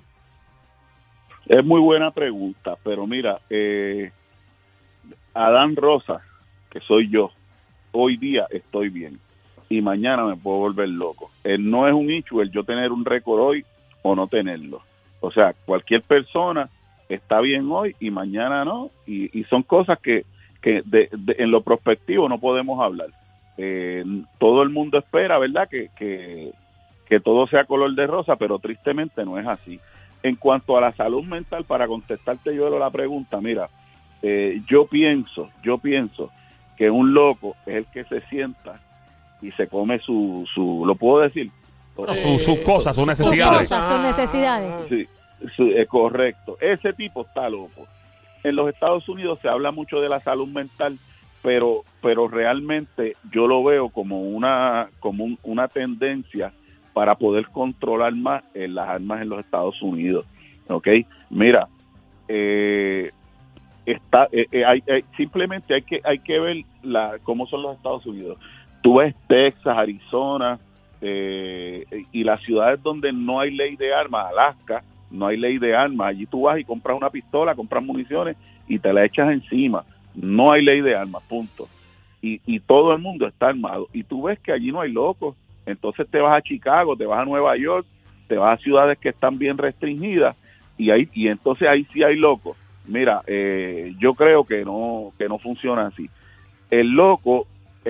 Es 1.46 1.64
muy 1.64 1.80
buena 1.80 2.10
pregunta, 2.10 2.76
pero 2.82 3.06
mira, 3.06 3.40
eh, 3.50 4.10
Adán 5.34 5.76
Rosa, 5.76 6.20
que 6.70 6.80
soy 6.80 7.10
yo, 7.10 7.30
hoy 7.92 8.16
día 8.16 8.46
estoy 8.50 8.88
bien 8.90 9.18
y 9.68 9.80
mañana 9.82 10.24
me 10.24 10.36
puedo 10.36 10.58
volver 10.58 10.88
loco. 10.88 11.30
Eh, 11.44 11.58
no 11.58 11.86
es 11.88 11.94
un 11.94 12.10
hecho 12.10 12.40
el 12.42 12.50
yo 12.50 12.64
tener 12.64 12.90
un 12.92 13.04
récord 13.04 13.40
hoy 13.40 13.64
o 14.02 14.14
no 14.14 14.26
tenerlo. 14.26 14.80
O 15.20 15.30
sea, 15.30 15.54
cualquier 15.66 16.02
persona 16.02 16.68
está 17.08 17.40
bien 17.40 17.68
hoy 17.70 17.94
y 18.00 18.10
mañana 18.10 18.64
no, 18.64 18.90
y, 19.06 19.38
y 19.38 19.44
son 19.44 19.62
cosas 19.62 19.98
que, 20.00 20.24
que 20.62 20.82
de- 20.84 21.08
de- 21.12 21.36
en 21.38 21.50
lo 21.50 21.62
prospectivo 21.62 22.28
no 22.28 22.38
podemos 22.38 22.80
hablar. 22.80 23.08
Eh, 23.56 24.04
todo 24.38 24.62
el 24.62 24.70
mundo 24.70 24.98
espera, 24.98 25.38
¿verdad?, 25.38 25.68
que, 25.68 25.90
que, 25.98 26.52
que 27.08 27.20
todo 27.20 27.46
sea 27.48 27.64
color 27.64 27.94
de 27.94 28.06
rosa, 28.06 28.36
pero 28.36 28.58
tristemente 28.58 29.24
no 29.24 29.38
es 29.38 29.46
así. 29.46 29.80
En 30.22 30.36
cuanto 30.36 30.76
a 30.76 30.80
la 30.80 30.92
salud 30.92 31.24
mental, 31.24 31.64
para 31.64 31.86
contestarte 31.86 32.54
yo 32.54 32.76
la 32.78 32.90
pregunta, 32.90 33.40
mira, 33.40 33.68
eh, 34.22 34.60
yo 34.68 34.86
pienso, 34.86 35.50
yo 35.62 35.78
pienso 35.78 36.30
que 36.76 36.90
un 36.90 37.12
loco 37.14 37.56
es 37.66 37.74
el 37.76 37.86
que 37.86 38.04
se 38.04 38.20
sienta 38.28 38.80
y 39.42 39.50
se 39.52 39.66
come 39.68 39.98
su, 40.00 40.46
su 40.54 40.84
lo 40.86 40.94
puedo 40.94 41.20
decir, 41.22 41.50
Su- 41.96 42.38
sus 42.38 42.58
cosas, 42.60 42.94
sus 42.94 43.04
Sus 43.04 43.06
necesidades. 43.08 43.68
cosas, 43.68 43.88
sus 43.88 44.00
necesidades. 44.02 44.72
Sí, 44.88 45.08
sí, 45.56 45.72
es 45.76 45.88
correcto. 45.88 46.56
Ese 46.60 46.92
tipo 46.92 47.22
está 47.22 47.48
loco. 47.50 47.86
En 48.44 48.54
los 48.54 48.68
Estados 48.72 49.08
Unidos 49.08 49.38
se 49.42 49.48
habla 49.48 49.72
mucho 49.72 50.00
de 50.00 50.08
la 50.08 50.20
salud 50.20 50.46
mental, 50.48 50.96
pero 51.42 51.82
pero 52.00 52.28
realmente 52.28 53.14
yo 53.32 53.46
lo 53.48 53.64
veo 53.64 53.88
como 53.88 54.20
una 54.22 54.88
como 55.00 55.24
un- 55.24 55.38
una 55.42 55.66
tendencia 55.68 56.52
para 56.92 57.16
poder 57.16 57.48
controlar 57.48 58.12
más 58.14 58.42
eh, 58.54 58.68
las 58.68 58.88
armas 58.88 59.22
en 59.22 59.28
los 59.28 59.40
Estados 59.40 59.80
Unidos. 59.82 60.24
¿Ok? 60.68 60.86
Mira, 61.30 61.66
eh, 62.28 63.10
está 63.86 64.28
eh, 64.32 64.46
eh, 64.52 64.64
hay- 64.64 64.82
hay- 64.88 65.04
simplemente 65.16 65.74
hay 65.74 65.82
que 65.82 66.00
hay 66.04 66.18
que 66.20 66.38
ver 66.38 66.56
la 66.82 67.18
cómo 67.22 67.46
son 67.46 67.62
los 67.62 67.76
Estados 67.76 68.06
Unidos. 68.06 68.38
Tú 68.82 68.96
ves 68.96 69.14
Texas, 69.26 69.76
Arizona, 69.76 70.58
eh, 71.00 71.84
y 72.12 72.24
las 72.24 72.42
ciudades 72.42 72.82
donde 72.82 73.12
no 73.12 73.40
hay 73.40 73.52
ley 73.52 73.76
de 73.76 73.94
armas, 73.94 74.26
Alaska, 74.30 74.82
no 75.10 75.26
hay 75.26 75.36
ley 75.36 75.58
de 75.58 75.74
armas. 75.74 76.08
Allí 76.08 76.26
tú 76.26 76.42
vas 76.42 76.58
y 76.58 76.64
compras 76.64 76.96
una 76.96 77.10
pistola, 77.10 77.54
compras 77.54 77.82
municiones 77.82 78.36
y 78.66 78.78
te 78.78 78.92
la 78.92 79.04
echas 79.04 79.30
encima. 79.30 79.84
No 80.14 80.52
hay 80.52 80.64
ley 80.64 80.80
de 80.80 80.96
armas, 80.96 81.22
punto. 81.28 81.68
Y, 82.20 82.40
y 82.46 82.60
todo 82.60 82.92
el 82.92 83.00
mundo 83.00 83.26
está 83.26 83.48
armado. 83.48 83.88
Y 83.92 84.02
tú 84.02 84.22
ves 84.22 84.38
que 84.40 84.52
allí 84.52 84.72
no 84.72 84.80
hay 84.80 84.92
locos. 84.92 85.36
Entonces 85.66 86.08
te 86.10 86.18
vas 86.18 86.36
a 86.36 86.42
Chicago, 86.42 86.96
te 86.96 87.06
vas 87.06 87.20
a 87.20 87.24
Nueva 87.24 87.56
York, 87.56 87.86
te 88.26 88.36
vas 88.36 88.58
a 88.58 88.62
ciudades 88.62 88.98
que 88.98 89.10
están 89.10 89.38
bien 89.38 89.58
restringidas 89.58 90.36
y 90.78 90.90
ahí 90.90 91.08
y 91.12 91.28
entonces 91.28 91.68
ahí 91.68 91.86
sí 91.92 92.02
hay 92.02 92.16
locos. 92.16 92.56
Mira, 92.86 93.22
eh, 93.26 93.92
yo 93.98 94.14
creo 94.14 94.44
que 94.44 94.64
no 94.64 95.12
que 95.18 95.28
no 95.28 95.38
funciona 95.38 95.88
así. 95.88 96.08
El 96.70 96.90
loco 96.90 97.46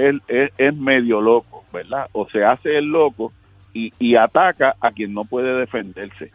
es, 0.07 0.53
es 0.57 0.77
medio 0.77 1.21
loco, 1.21 1.65
¿verdad? 1.73 2.09
O 2.13 2.29
se 2.29 2.45
hace 2.45 2.77
el 2.79 2.87
loco 2.87 3.33
y, 3.73 3.93
y 3.99 4.17
ataca 4.17 4.77
a 4.81 4.91
quien 4.93 5.15
no 5.15 5.25
puede 5.25 5.55
defenderse, 5.57 6.31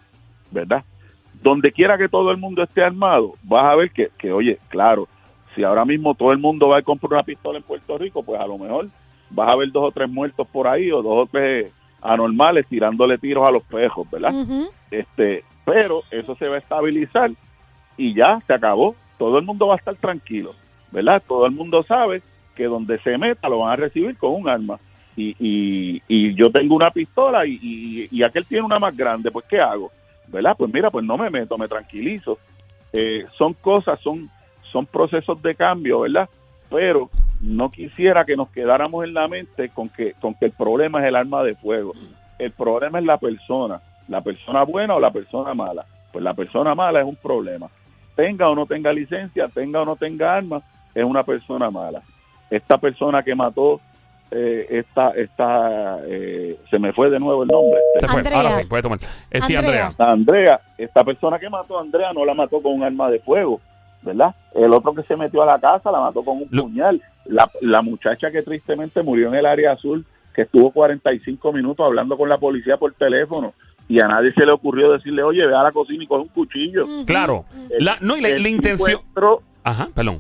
¿verdad? 0.52 0.84
Donde 1.42 1.72
quiera 1.72 1.98
que 1.98 2.10
todo 2.10 2.32
el 2.32 2.38
mundo 2.38 2.64
esté 2.64 2.84
armado, 2.84 3.34
vas 3.44 3.72
a 3.72 3.76
ver 3.76 3.92
que, 3.92 4.10
que, 4.18 4.32
oye, 4.32 4.60
claro, 4.70 5.08
si 5.56 5.64
ahora 5.64 5.86
mismo 5.86 6.16
todo 6.16 6.32
el 6.32 6.40
mundo 6.40 6.70
va 6.70 6.80
a 6.80 6.82
comprar 6.82 7.14
una 7.14 7.24
pistola 7.24 7.58
en 7.58 7.64
Puerto 7.64 7.98
Rico, 7.98 8.24
pues 8.24 8.40
a 8.40 8.48
lo 8.48 8.58
mejor 8.58 8.88
vas 9.30 9.52
a 9.52 9.56
ver 9.56 9.72
dos 9.72 9.90
o 9.90 9.92
tres 9.92 10.10
muertos 10.10 10.48
por 10.48 10.68
ahí 10.68 10.92
o 10.92 11.02
dos 11.02 11.28
o 11.28 11.30
tres 11.32 11.72
anormales 12.02 12.68
tirándole 12.68 13.18
tiros 13.18 13.48
a 13.48 13.52
los 13.52 13.64
pejos, 13.64 14.10
¿verdad? 14.10 14.34
Este 14.92 15.44
pero 15.66 16.04
eso 16.12 16.36
se 16.36 16.48
va 16.48 16.56
a 16.56 16.60
estabilizar 16.60 17.32
y 17.98 18.14
ya 18.14 18.40
se 18.46 18.54
acabó 18.54 18.96
todo 19.18 19.38
el 19.38 19.46
mundo 19.46 19.68
va 19.68 19.76
a 19.76 19.78
estar 19.78 19.96
tranquilo 19.96 20.54
verdad 20.92 21.22
todo 21.26 21.46
el 21.46 21.52
mundo 21.52 21.84
sabe 21.84 22.22
que 22.56 22.66
donde 22.66 23.00
se 23.00 23.18
meta 23.18 23.50
lo 23.50 23.60
van 23.60 23.74
a 23.74 23.76
recibir 23.76 24.18
con 24.18 24.32
un 24.34 24.50
arma 24.50 24.78
y, 25.16 25.36
y, 26.08 26.34
yo 26.34 26.50
tengo 26.50 26.76
una 26.76 26.90
pistola 26.90 27.46
y, 27.46 27.60
y, 27.62 28.08
y 28.10 28.24
aquel 28.24 28.46
tiene 28.46 28.66
una 28.66 28.80
más 28.80 28.98
grande 28.98 29.30
pues 29.30 29.46
qué 29.48 29.60
hago 29.60 29.92
verdad 30.28 30.56
pues 30.58 30.74
mira 30.74 30.90
pues 30.90 31.06
no 31.06 31.18
me 31.18 31.30
meto 31.30 31.58
me 31.58 31.68
tranquilizo 31.68 32.38
Eh, 32.96 33.26
son 33.38 33.54
cosas 33.54 34.00
son 34.02 34.30
son 34.72 34.86
procesos 34.86 35.42
de 35.42 35.56
cambio 35.56 36.02
verdad 36.02 36.30
pero 36.70 37.10
no 37.42 37.70
quisiera 37.70 38.24
que 38.24 38.36
nos 38.36 38.50
quedáramos 38.50 39.04
en 39.04 39.14
la 39.14 39.28
mente 39.28 39.70
con 39.70 39.90
que 39.90 40.14
con 40.22 40.34
que 40.36 40.46
el 40.46 40.52
problema 40.52 41.00
es 41.02 41.08
el 41.08 41.16
arma 41.16 41.44
de 41.44 41.56
fuego 41.56 41.94
el 42.40 42.52
problema 42.52 43.00
es 43.00 43.06
la 43.06 43.18
persona, 43.18 43.82
la 44.08 44.22
persona 44.22 44.64
buena 44.64 44.96
o 44.96 45.00
la 45.00 45.12
persona 45.12 45.54
mala. 45.54 45.86
Pues 46.12 46.24
la 46.24 46.34
persona 46.34 46.76
mala 46.76 47.00
es 47.02 47.06
un 47.06 47.16
problema. 47.16 47.70
Tenga 48.16 48.50
o 48.50 48.56
no 48.56 48.66
tenga 48.66 48.94
licencia, 48.94 49.48
tenga 49.48 49.82
o 49.82 49.86
no 49.86 49.96
tenga 49.96 50.36
armas, 50.36 50.64
es 50.94 51.04
una 51.04 51.24
persona 51.24 51.72
mala. 51.72 52.02
Esta 52.56 52.78
persona 52.78 53.24
que 53.24 53.34
mató, 53.36 53.82
eh, 54.32 54.68
esta, 54.70 55.12
esta, 55.12 56.00
eh, 56.06 56.58
se 56.70 56.80
me 56.80 56.92
fue 56.94 57.10
de 57.10 57.20
nuevo 57.20 57.44
el 57.44 57.50
nombre. 57.50 57.80
Se 58.00 58.08
fue. 58.08 58.18
Andrea. 58.18 58.38
Ahora 58.38 58.52
sí, 58.54 58.66
puede 58.66 58.84
tomar. 58.84 59.00
Eh, 59.32 59.42
sí, 59.42 59.56
Andrea. 59.56 59.94
Andrea. 59.98 60.60
Esta 60.78 61.04
persona 61.04 61.40
que 61.40 61.50
mató 61.50 61.78
a 61.78 61.82
Andrea 61.82 62.14
no 62.14 62.26
la 62.26 62.34
mató 62.34 62.62
con 62.62 62.74
un 62.74 62.84
arma 62.84 63.10
de 63.10 63.20
fuego, 63.20 63.60
¿verdad? 64.02 64.36
El 64.54 64.72
otro 64.74 64.94
que 64.94 65.04
se 65.04 65.16
metió 65.16 65.42
a 65.44 65.46
la 65.46 65.60
casa 65.60 65.92
la 65.92 66.00
mató 66.00 66.24
con 66.24 66.38
un 66.38 66.48
Lo- 66.52 66.64
puñal. 66.64 67.02
La, 67.26 67.50
la 67.62 67.82
muchacha 67.82 68.30
que 68.32 68.42
tristemente 68.42 69.02
murió 69.02 69.30
en 69.30 69.36
el 69.36 69.46
área 69.46 69.72
azul, 69.74 70.06
que 70.36 70.42
estuvo 70.44 70.72
45 70.72 71.54
minutos 71.54 71.86
hablando 71.86 72.18
con 72.18 72.28
la 72.28 72.38
policía 72.38 72.78
por 72.78 72.94
teléfono 72.94 73.54
y 73.88 74.02
a 74.02 74.08
nadie 74.08 74.34
se 74.34 74.46
le 74.46 74.52
ocurrió 74.54 74.92
decirle, 74.92 75.24
oye, 75.24 75.46
ve 75.46 75.56
a 75.56 75.64
la 75.64 75.72
cocina 75.72 76.04
y 76.04 76.08
coge 76.08 76.22
un 76.24 76.28
cuchillo. 76.30 76.86
Claro. 77.06 77.46
La, 77.80 77.98
no, 78.02 78.18
y 78.18 78.22
la, 78.22 78.30
El 78.30 78.36
la 78.44 78.44
tipo 78.50 78.56
intención. 78.56 79.02
entró- 79.10 79.42
Ajá, 79.64 79.88
perdón. 79.96 80.20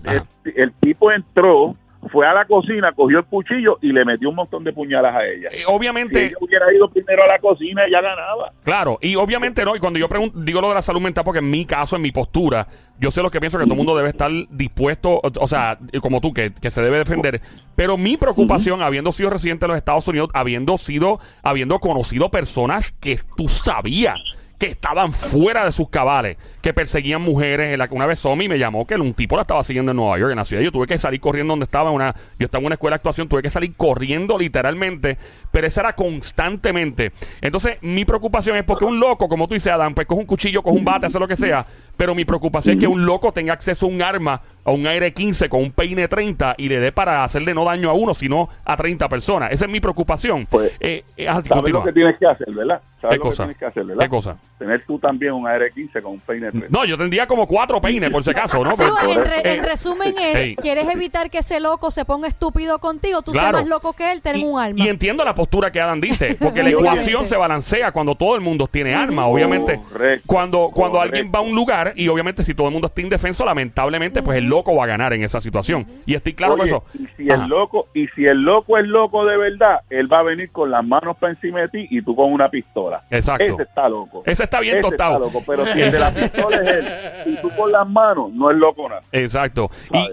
el 0.55 0.71
tipo 0.79 1.11
entró, 1.11 1.75
fue 2.11 2.27
a 2.27 2.33
la 2.33 2.45
cocina, 2.45 2.91
cogió 2.93 3.19
el 3.19 3.25
cuchillo 3.25 3.77
y 3.81 3.91
le 3.91 4.05
metió 4.05 4.29
un 4.29 4.35
montón 4.35 4.63
de 4.63 4.73
puñalas 4.73 5.15
a 5.15 5.25
ella. 5.25 5.49
Eh, 5.51 5.59
Si 5.59 5.63
obviamente, 5.67 6.25
ella 6.25 6.35
hubiera 6.39 6.73
ido 6.73 6.89
primero 6.89 7.23
a 7.23 7.27
la 7.27 7.39
cocina, 7.39 7.85
ella 7.85 8.01
ganaba. 8.01 8.51
Claro, 8.63 8.97
y 9.01 9.15
obviamente 9.15 9.63
no, 9.65 9.75
y 9.75 9.79
cuando 9.79 9.99
yo 9.99 10.07
pregunto, 10.09 10.39
digo 10.39 10.61
lo 10.61 10.69
de 10.69 10.75
la 10.75 10.81
salud 10.81 11.01
mental, 11.01 11.23
porque 11.23 11.39
en 11.39 11.49
mi 11.49 11.65
caso, 11.65 11.95
en 11.95 12.01
mi 12.01 12.11
postura, 12.11 12.67
yo 12.99 13.11
sé 13.11 13.21
lo 13.21 13.31
que 13.31 13.39
pienso 13.39 13.57
que 13.57 13.63
todo 13.65 13.73
el 13.73 13.77
mundo 13.77 13.95
debe 13.95 14.09
estar 14.09 14.31
dispuesto, 14.49 15.11
o, 15.11 15.21
o 15.39 15.47
sea, 15.47 15.77
como 16.01 16.21
tú, 16.21 16.33
que, 16.33 16.53
que 16.53 16.71
se 16.71 16.81
debe 16.81 16.97
defender. 16.99 17.41
Pero 17.75 17.97
mi 17.97 18.17
preocupación, 18.17 18.81
habiendo 18.81 19.11
sido 19.11 19.29
residente 19.29 19.65
de 19.65 19.69
los 19.69 19.77
Estados 19.77 20.07
Unidos, 20.07 20.29
habiendo 20.33 20.77
sido, 20.77 21.19
habiendo 21.41 21.79
conocido 21.79 22.29
personas 22.29 22.91
que 22.91 23.19
tú 23.35 23.47
sabías 23.47 24.19
que 24.63 24.69
estaban 24.69 25.11
fuera 25.11 25.65
de 25.65 25.73
sus 25.73 25.89
cabales, 25.89 26.37
que 26.61 26.73
perseguían 26.73 27.21
mujeres. 27.21 27.73
En 27.73 27.79
la, 27.79 27.89
una 27.91 28.05
vez 28.05 28.19
Somi 28.19 28.47
me 28.47 28.57
llamó 28.57 28.87
que 28.87 28.95
un 28.95 29.13
tipo 29.13 29.35
la 29.35 29.41
estaba 29.41 29.61
siguiendo 29.61 29.91
en 29.91 29.97
Nueva 29.97 30.17
York, 30.17 30.31
en 30.31 30.37
la 30.37 30.45
ciudad. 30.45 30.63
Yo 30.63 30.71
tuve 30.71 30.87
que 30.87 30.97
salir 30.97 31.19
corriendo 31.19 31.51
donde 31.51 31.65
estaba. 31.65 31.91
Una, 31.91 32.15
yo 32.39 32.45
estaba 32.45 32.61
en 32.61 32.67
una 32.67 32.75
escuela 32.75 32.93
de 32.93 32.99
actuación, 32.99 33.27
tuve 33.27 33.41
que 33.41 33.49
salir 33.49 33.75
corriendo 33.75 34.37
literalmente, 34.37 35.17
pero 35.51 35.67
esa 35.67 35.81
era 35.81 35.95
constantemente. 35.97 37.11
Entonces, 37.41 37.77
mi 37.81 38.05
preocupación 38.05 38.55
es 38.55 38.63
porque 38.63 38.85
un 38.85 39.01
loco, 39.01 39.27
como 39.27 39.49
tú 39.49 39.53
dices, 39.53 39.73
Adam, 39.73 39.93
pues 39.93 40.07
coge 40.07 40.21
un 40.21 40.27
cuchillo, 40.27 40.63
coge 40.63 40.77
un 40.77 40.85
bate, 40.85 41.07
hace 41.07 41.19
lo 41.19 41.27
que 41.27 41.35
sea. 41.35 41.65
Pero 41.97 42.15
mi 42.15 42.23
preocupación 42.23 42.77
es 42.77 42.79
que 42.79 42.87
un 42.87 43.05
loco 43.05 43.33
tenga 43.33 43.53
acceso 43.53 43.85
a 43.85 43.89
un 43.89 44.01
arma, 44.01 44.41
a 44.63 44.71
un 44.71 44.87
aire 44.87 45.13
15 45.13 45.49
con 45.49 45.61
un 45.61 45.71
peine 45.71 46.07
30 46.07 46.55
y 46.57 46.69
le 46.69 46.79
dé 46.79 46.91
para 46.93 47.23
hacerle 47.23 47.53
no 47.53 47.65
daño 47.65 47.89
a 47.89 47.93
uno, 47.93 48.13
sino 48.13 48.47
a 48.63 48.77
30 48.77 49.09
personas. 49.09 49.51
Esa 49.51 49.65
es 49.65 49.71
mi 49.71 49.79
preocupación. 49.81 50.47
Pues, 50.49 50.71
Eh, 50.79 51.03
eh, 51.17 51.25
¿Sabes 51.25 51.49
continúa. 51.49 51.81
lo 51.81 51.85
que 51.85 51.93
tienes 51.93 52.17
que 52.17 52.25
hacer, 52.25 52.51
verdad? 52.51 52.81
¿Sabes 52.99 53.15
¿Qué 53.15 53.17
lo 53.17 53.23
cosa? 53.23 53.43
que 53.43 53.47
tienes 53.53 53.59
que 53.59 53.65
hacer, 53.65 53.85
verdad? 53.85 54.03
¿Qué 54.03 54.09
cosa? 54.09 54.37
Tener 54.59 54.85
tú 54.85 54.97
también 54.99 55.33
un 55.33 55.47
AR-15 55.47 56.01
con 56.01 56.13
un 56.13 56.19
peine 56.21 56.49
30. 56.51 56.67
No, 56.69 56.85
yo 56.85 56.97
tendría 56.97 57.27
como 57.27 57.47
cuatro 57.47 57.81
peines, 57.81 58.09
por 58.11 58.23
si 58.23 58.29
acaso, 58.31 58.63
¿no? 58.63 58.71
Sí, 58.77 58.83
Pero- 58.83 58.93
bueno, 58.93 59.09
en, 59.21 59.25
re- 59.25 59.37
Eh, 59.49 59.55
en 59.55 59.63
resumen 59.63 60.13
es, 60.17 60.55
quieres 60.57 60.87
evitar 60.89 61.29
que 61.29 61.39
ese 61.39 61.59
loco 61.59 61.91
se 61.91 62.05
ponga 62.05 62.27
estúpido 62.27 62.79
contigo, 62.79 63.21
tú 63.21 63.31
seas 63.31 63.43
Claro. 63.45 63.57
más 63.59 63.67
loco 63.67 63.93
que 63.93 64.11
él, 64.11 64.21
ten 64.21 64.41
un 64.43 64.59
arma. 64.61 64.75
y 64.77 64.87
entiendo 64.87 65.25
la 65.25 65.35
postura 65.35 65.71
que 65.71 65.81
Adam 65.81 65.99
dice, 65.99 66.35
porque 66.39 66.63
la 66.63 66.69
ecuación 66.69 67.25
se 67.25 67.35
balancea 67.35 67.91
cuando 67.91 68.15
todo 68.15 68.35
el 68.35 68.41
mundo 68.41 68.67
tiene 68.67 68.93
armas. 68.95 69.25
Obviamente, 69.27 69.79
Correcto, 69.91 70.23
cuando, 70.27 70.69
cuando 70.73 70.99
correcto. 70.99 71.17
alguien 71.17 71.31
va 71.35 71.39
a 71.39 71.41
un 71.41 71.55
lugar 71.55 71.93
y 71.95 72.07
obviamente 72.07 72.43
si 72.43 72.53
todo 72.53 72.67
el 72.67 72.73
mundo 72.73 72.87
está 72.87 73.01
indefenso, 73.01 73.43
lamentablemente, 73.45 74.21
pues 74.23 74.37
el 74.37 74.45
loco 74.45 74.75
va 74.75 74.83
a 74.85 74.87
ganar 74.87 75.13
en 75.13 75.23
esa 75.23 75.41
situación. 75.41 75.85
Y 76.05 76.13
estoy 76.15 76.33
claro 76.33 76.57
con 76.57 76.65
eso. 76.67 76.83
Y 76.93 77.07
si 77.17 77.29
Ajá. 77.31 77.43
el 77.43 77.49
loco, 77.49 77.87
y 77.93 78.07
si 78.15 78.25
el 78.25 78.41
loco 78.41 78.77
es 78.77 78.85
loco 78.85 79.25
de 79.25 79.35
verdad, 79.37 79.79
él 79.89 80.11
va 80.11 80.19
a 80.19 80.23
venir 80.23 80.51
con 80.51 80.69
las 80.71 80.85
manos 80.85 81.17
para 81.17 81.33
encima 81.33 81.61
de 81.61 81.67
ti 81.69 81.87
y 81.89 82.01
tú 82.01 82.15
con 82.15 82.31
una 82.31 82.49
pistola. 82.49 83.03
Exacto. 83.09 83.45
Ese 83.45 83.63
está 83.63 83.89
loco. 83.89 84.23
Ese 84.25 84.42
está 84.43 84.59
bien 84.59 84.77
Ese 84.77 84.89
tostado. 84.89 85.13
está 85.13 85.25
loco, 85.25 85.43
pero 85.45 85.65
si 85.65 85.81
el 85.81 85.91
de 85.91 85.99
la 85.99 86.11
pistola 86.13 86.57
es 86.57 86.69
él 86.69 86.87
y 87.25 87.41
tú 87.41 87.49
con 87.55 87.71
las 87.71 87.87
manos, 87.87 88.31
no 88.33 88.49
es 88.49 88.57
loco 88.57 88.89
nada. 88.89 89.03
Exacto. 89.11 89.69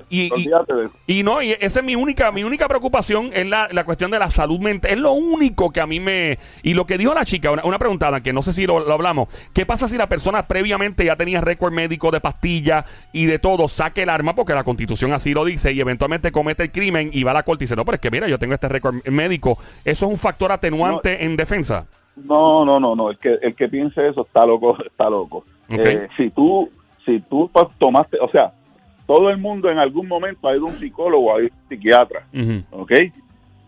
Y, 0.08 0.30
y, 1.06 1.22
no, 1.22 1.42
y 1.42 1.52
esa 1.52 1.80
es 1.80 1.84
mi 1.84 1.94
única, 1.96 2.30
mi 2.32 2.44
única 2.44 2.68
preocupación 2.68 3.30
es 3.32 3.46
la, 3.46 3.68
la 3.70 3.84
cuestión 3.84 4.10
de 4.10 4.18
la 4.18 4.30
salud 4.30 4.60
mental. 4.60 4.90
Es 4.90 4.98
lo 4.98 5.12
único 5.12 5.70
que 5.70 5.80
a 5.80 5.86
mí 5.86 6.00
me... 6.00 6.38
Y 6.62 6.74
lo 6.74 6.86
que 6.86 6.98
dijo 6.98 7.14
la 7.14 7.24
chica, 7.24 7.50
una, 7.50 7.64
una 7.64 7.78
pregunta, 7.78 8.20
que 8.20 8.32
no 8.32 8.42
sé 8.42 8.52
si 8.52 8.66
lo, 8.66 8.80
lo 8.80 8.92
hablamos. 8.92 9.28
¿Qué 9.52 9.66
pasa 9.66 9.86
si 9.86 9.96
la 9.96 10.08
persona 10.08 10.46
previamente 10.46 11.04
ya 11.04 11.16
tenía 11.16 11.40
récord 11.40 11.72
médico 11.72 12.10
de 12.10 12.20
pastillas 12.20 12.84
y 13.12 13.26
de 13.26 13.38
todo, 13.38 13.68
saque 13.68 14.02
el 14.02 14.08
arma 14.08 14.34
porque 14.34 14.54
la 14.54 14.64
constitución 14.64 15.12
así 15.12 15.34
lo 15.34 15.44
dice 15.44 15.72
y 15.72 15.80
eventualmente 15.80 16.32
comete 16.32 16.64
el 16.64 16.72
crimen 16.72 17.10
y 17.12 17.22
va 17.22 17.30
a 17.32 17.34
la 17.34 17.42
corte 17.42 17.64
y 17.64 17.66
dice, 17.66 17.76
no, 17.76 17.84
pero 17.84 17.96
es 17.96 18.00
que 18.00 18.10
mira, 18.10 18.28
yo 18.28 18.38
tengo 18.38 18.54
este 18.54 18.68
récord 18.68 18.94
médico. 19.06 19.58
¿Eso 19.84 20.06
es 20.06 20.12
un 20.12 20.18
factor 20.18 20.52
atenuante 20.52 21.24
en 21.24 21.36
defensa? 21.36 21.86
No, 22.16 22.64
no, 22.64 22.80
no, 22.80 22.94
no. 22.94 23.10
El 23.10 23.18
que, 23.18 23.38
el 23.40 23.54
que 23.54 23.68
piense 23.68 24.06
eso 24.08 24.22
está 24.22 24.44
loco, 24.44 24.76
está 24.84 25.08
loco. 25.08 25.44
Eh, 25.68 26.08
si 26.16 26.30
tú, 26.30 26.68
si 27.04 27.20
tú 27.20 27.50
tomaste, 27.78 28.18
o 28.20 28.28
sea, 28.28 28.52
todo 29.06 29.30
el 29.30 29.38
mundo 29.38 29.70
en 29.70 29.78
algún 29.78 30.06
momento 30.06 30.48
ha 30.48 30.56
ido 30.56 30.66
a 30.66 30.70
un 30.70 30.78
psicólogo, 30.78 31.34
ha 31.34 31.40
ido 31.40 31.52
a 31.52 31.56
un 31.56 31.68
psiquiatra. 31.68 32.26
¿ok? 32.70 32.92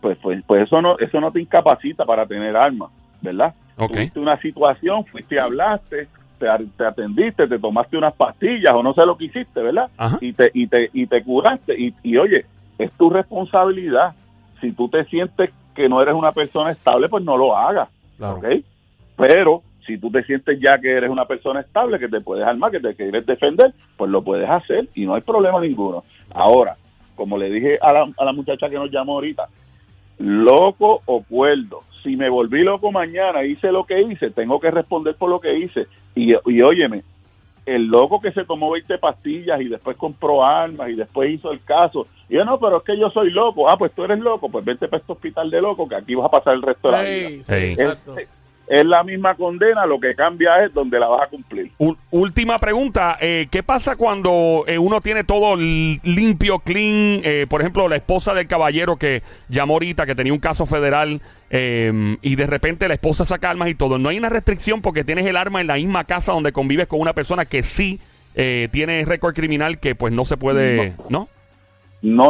Pues, 0.01 0.19
pues, 0.21 0.43
pues 0.47 0.63
eso 0.63 0.83
no, 0.83 0.99
eso 0.99 1.21
no 1.21 1.31
te 1.31 1.41
incapacita 1.41 2.05
para 2.05 2.27
tener 2.27 2.57
armas, 2.57 2.91
¿verdad? 3.21 3.55
Tuviste 3.77 4.21
una 4.21 4.37
situación, 4.41 5.05
fuiste, 5.07 5.41
hablaste, 5.41 6.09
te, 6.39 6.85
atendiste, 6.85 7.47
te 7.47 7.59
tomaste 7.59 7.97
unas 7.97 8.15
pastillas 8.15 8.75
o 8.75 8.83
no 8.83 8.95
sé 8.95 9.07
lo 9.07 9.17
que 9.17 9.27
hiciste, 9.27 9.63
¿verdad? 9.63 9.91
Ajá. 9.97 10.19
Y 10.21 10.33
te, 10.33 10.51
y 10.55 10.67
te, 10.67 10.91
y 10.93 11.07
te 11.07 11.23
curaste. 11.23 11.81
Y, 11.81 11.95
y 12.03 12.17
oye, 12.17 12.45
es 12.79 12.91
tu 12.93 13.11
responsabilidad. 13.11 14.15
Si 14.61 14.73
tú 14.73 14.89
te 14.89 15.05
sientes 15.05 15.51
que 15.75 15.89
no 15.89 16.03
eres 16.03 16.15
una 16.15 16.33
persona 16.33 16.71
estable, 16.71 17.09
pues 17.09 17.25
no 17.25 17.37
lo 17.37 17.57
hagas. 17.57 17.89
Claro. 18.23 18.37
¿ok? 18.39 18.65
Pero 19.17 19.63
si 19.87 19.99
tú 19.99 20.11
te 20.11 20.23
sientes 20.23 20.59
ya 20.61 20.79
que 20.79 20.93
eres 20.93 21.11
una 21.11 21.25
persona 21.25 21.61
estable, 21.61 21.99
que 21.99 22.09
te 22.09 22.21
puedes 22.21 22.47
armar, 22.47 22.71
que 22.71 22.81
te 22.81 22.95
quieres 22.95 23.27
defender, 23.27 23.73
pues 23.97 24.11
lo 24.11 24.23
puedes 24.23 24.49
hacer 24.49 24.89
y 24.95 25.05
no 25.05 25.15
hay 25.15 25.23
problema 25.23 25.61
ninguno. 25.61 26.05
Ahora, 26.33 26.77
como 27.17 27.37
le 27.37 27.51
dije 27.51 27.79
a 27.81 27.93
la, 27.93 28.07
a 28.17 28.25
la 28.25 28.33
muchacha 28.33 28.71
que 28.71 28.77
nos 28.77 28.91
llamó 28.91 29.15
ahorita, 29.15 29.49
loco 30.19 31.03
o 31.05 31.23
cuerdo, 31.25 31.81
si 32.03 32.17
me 32.17 32.29
volví 32.29 32.63
loco 32.63 32.93
mañana, 32.93 33.45
hice 33.45 33.73
lo 33.73 33.85
que 33.85 34.01
hice, 34.01 34.31
tengo 34.31 34.61
que 34.61 34.71
responder 34.71 35.17
por 35.17 35.29
lo 35.29 35.41
que 35.41 35.59
hice. 35.59 35.87
Y, 36.15 36.33
y 36.33 36.63
óyeme, 36.63 37.03
el 37.67 37.87
loco 37.87 38.21
que 38.21 38.33
se 38.33 38.45
tomó 38.45 38.71
20 38.71 38.99
pastillas 38.99 39.61
y 39.61 39.69
después 39.69 39.97
compró 39.97 40.45
armas 40.45 40.91
y 40.91 40.95
después 40.95 41.31
hizo 41.31 41.53
el 41.53 41.63
caso. 41.63 42.07
Y 42.33 42.37
yo, 42.37 42.47
no, 42.47 42.59
pero 42.59 42.79
es 42.79 42.83
que 42.85 42.99
yo 42.99 43.11
soy 43.11 43.31
loco. 43.31 43.69
Ah, 43.69 43.77
pues 43.77 43.93
tú 43.93 44.05
eres 44.05 44.19
loco, 44.19 44.49
pues 44.49 44.65
vente 44.65 44.89
para 44.89 45.01
este 45.03 45.13
hospital 45.13 45.51
de 45.51 45.61
loco 45.61 45.87
que 45.87 45.97
aquí 45.97 46.15
vas 46.15 46.25
a 46.27 46.31
pasar 46.31 46.55
el 46.55 46.63
resto 46.63 46.89
de 46.91 46.97
la 46.97 47.03
vida. 47.03 47.29
Sí, 47.29 47.45
sí, 47.45 47.53
Sí. 47.77 47.83
exacto. 47.83 48.17
Es, 48.69 48.87
la 48.87 49.03
misma 49.05 49.35
condena, 49.35 49.85
lo 49.85 50.01
que 50.01 50.15
cambia 50.15 50.65
es 50.65 50.73
donde 50.73 50.99
la 50.99 51.07
vas 51.09 51.25
a 51.25 51.27
cumplir. 51.27 51.71
Ul- 51.79 51.97
última 52.11 52.59
pregunta, 52.59 53.19
eh, 53.21 53.49
¿qué 53.51 53.63
pasa 53.63 53.97
cuando 53.97 54.65
eh, 54.67 54.79
uno 54.79 55.03
tiene 55.03 55.25
todo 55.25 55.57
li- 55.57 56.01
limpio, 56.05 56.59
clean? 56.61 57.21
Eh, 57.23 57.47
por 57.51 57.61
ejemplo, 57.61 57.87
la 57.87 57.97
esposa 57.97 58.33
del 58.33 58.47
caballero 58.47 58.97
que 58.97 59.23
llamó 59.51 59.75
ahorita, 59.75 60.07
que 60.07 60.15
tenía 60.15 60.33
un 60.33 60.39
caso 60.39 60.65
federal, 60.65 61.21
eh, 61.51 62.17
y 62.23 62.37
de 62.37 62.47
repente 62.47 62.89
la 62.89 62.95
esposa 62.95 63.27
saca 63.27 63.51
armas 63.51 63.69
y 63.69 63.75
todo. 63.75 63.99
No 63.99 64.09
hay 64.09 64.17
una 64.17 64.31
restricción 64.31 64.81
porque 64.81 65.05
tienes 65.05 65.27
el 65.27 65.37
arma 65.37 65.61
en 65.61 65.67
la 65.67 65.75
misma 65.75 66.05
casa 66.05 66.33
donde 66.33 66.53
convives 66.53 66.87
con 66.87 67.01
una 67.01 67.13
persona 67.13 67.45
que 67.45 67.63
sí 67.63 68.01
eh, 68.35 68.69
tiene 68.73 69.05
récord 69.05 69.35
criminal 69.35 69.81
que 69.81 69.95
pues 69.95 70.15
no 70.15 70.25
se 70.25 70.39
puede, 70.39 70.95
¿no? 71.11 71.29
No 71.29 71.29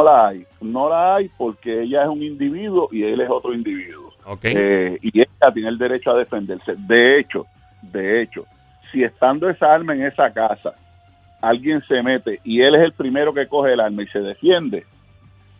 la 0.03 0.27
hay, 0.27 0.45
no 0.61 0.87
la 0.89 1.15
hay 1.15 1.29
porque 1.37 1.81
ella 1.81 2.03
es 2.03 2.09
un 2.09 2.21
individuo 2.21 2.89
y 2.91 3.03
él 3.03 3.19
es 3.21 3.29
otro 3.29 3.53
individuo. 3.53 4.11
Ok. 4.25 4.45
Eh, 4.45 4.99
y 5.01 5.19
ella 5.19 5.51
tiene 5.53 5.69
el 5.69 5.77
derecho 5.77 6.11
a 6.11 6.17
defenderse. 6.17 6.75
De 6.77 7.19
hecho, 7.19 7.45
de 7.81 8.21
hecho, 8.21 8.45
si 8.91 9.03
estando 9.03 9.49
esa 9.49 9.73
arma 9.73 9.93
en 9.95 10.05
esa 10.05 10.31
casa, 10.31 10.73
alguien 11.41 11.81
se 11.87 12.01
mete 12.03 12.39
y 12.43 12.61
él 12.61 12.75
es 12.75 12.81
el 12.81 12.93
primero 12.93 13.33
que 13.33 13.47
coge 13.47 13.73
el 13.73 13.79
arma 13.79 14.03
y 14.03 14.07
se 14.07 14.19
defiende, 14.19 14.85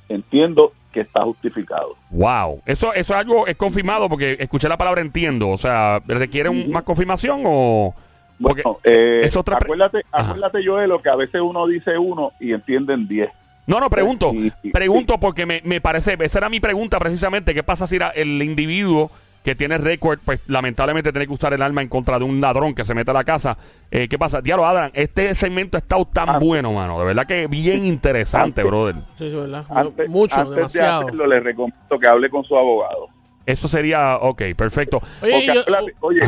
entiendo 0.09 0.72
que 0.91 1.01
está 1.01 1.24
justificado. 1.24 1.95
Wow. 2.11 2.61
Eso, 2.66 2.93
eso 2.93 3.14
es 3.14 3.20
algo 3.20 3.47
es 3.47 3.55
confirmado 3.57 4.07
porque 4.07 4.38
escuché 4.39 4.70
la 4.70 4.78
palabra 4.78 5.01
entiendo. 5.01 5.49
O 5.49 5.57
sea, 5.57 5.99
¿requiere 6.07 6.49
un- 6.49 6.72
más 6.72 6.84
confirmación 6.84 7.41
o...? 7.45 7.95
Porque 8.41 8.61
Bueno, 8.64 8.80
eh, 8.84 9.22
es 9.24 9.38
otra 9.38 9.57
pre- 9.57 9.68
acuérdate, 9.68 10.01
Ajá. 10.11 10.32
acuérdate, 10.32 10.66
Joel, 10.66 10.89
lo 10.89 11.01
que 11.01 11.09
a 11.09 11.16
veces 11.16 11.39
uno 11.41 11.66
dice 11.68 11.97
uno 11.97 12.32
y 12.39 12.51
entienden 12.53 13.07
diez. 13.07 13.30
No, 13.68 13.80
no, 13.80 13.89
pregunto. 13.89 14.32
Pregunto 14.74 15.20
porque 15.20 15.45
me, 15.45 15.61
me 15.64 15.80
parece, 15.82 16.18
esa 16.20 16.39
era 16.39 16.49
mi 16.49 16.59
pregunta 16.59 16.99
precisamente. 16.99 17.53
¿Qué 17.53 17.64
pasa 17.64 17.88
si 17.88 17.97
la- 17.97 18.09
el 18.09 18.41
individuo 18.41 19.09
que 19.43 19.55
tiene 19.55 19.78
récord, 19.78 20.20
pues 20.24 20.39
lamentablemente 20.47 21.11
tiene 21.11 21.28
que 21.28 21.34
usar 21.34 21.53
el 21.53 21.61
arma 21.61 21.82
en 21.82 21.89
contra 21.89 22.18
de 22.18 22.24
un 22.26 22.39
ladrón 22.39 22.74
que 22.76 22.86
se 22.86 22.93
mete 22.93 23.11
a 23.11 23.14
la 23.14 23.24
casa? 23.24 23.57
Eh, 23.91 24.07
¿Qué 24.07 24.18
pasa? 24.18 24.41
Diablo, 24.41 24.66
Adran, 24.66 24.91
este 24.93 25.34
segmento 25.36 25.78
ha 25.78 25.80
estado 25.80 26.05
tan 26.05 26.30
Ah. 26.30 26.39
bueno, 26.39 26.72
mano. 26.74 26.99
De 26.99 27.05
verdad 27.05 27.26
que 27.26 27.47
bien 27.47 27.86
interesante, 27.86 28.61
Antes- 28.61 28.66
brother. 28.66 28.95
Sí, 29.16 29.30
sí, 29.30 29.36
¿verdad? 29.36 29.66
Antes, 29.70 30.09
Mucho, 30.09 30.39
antes 30.41 30.55
demasiado. 30.55 30.99
de 30.99 31.05
hacerlo, 31.07 31.28
le 31.28 31.39
recomiendo 31.39 31.99
que 31.99 32.07
hable 32.07 32.30
con 32.30 32.43
su 32.43 32.55
abogado. 32.57 33.07
Eso 33.45 33.68
sería, 33.68 34.18
ok, 34.18 34.41
perfecto. 34.57 35.01
Oye, 35.22 35.45
yo- 35.45 35.59
acuérdate, 35.61 35.95
oye, 36.01 36.22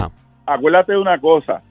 acuérdate 0.46 0.92
de 0.94 0.98
una 1.00 1.20
cosa. 1.20 1.62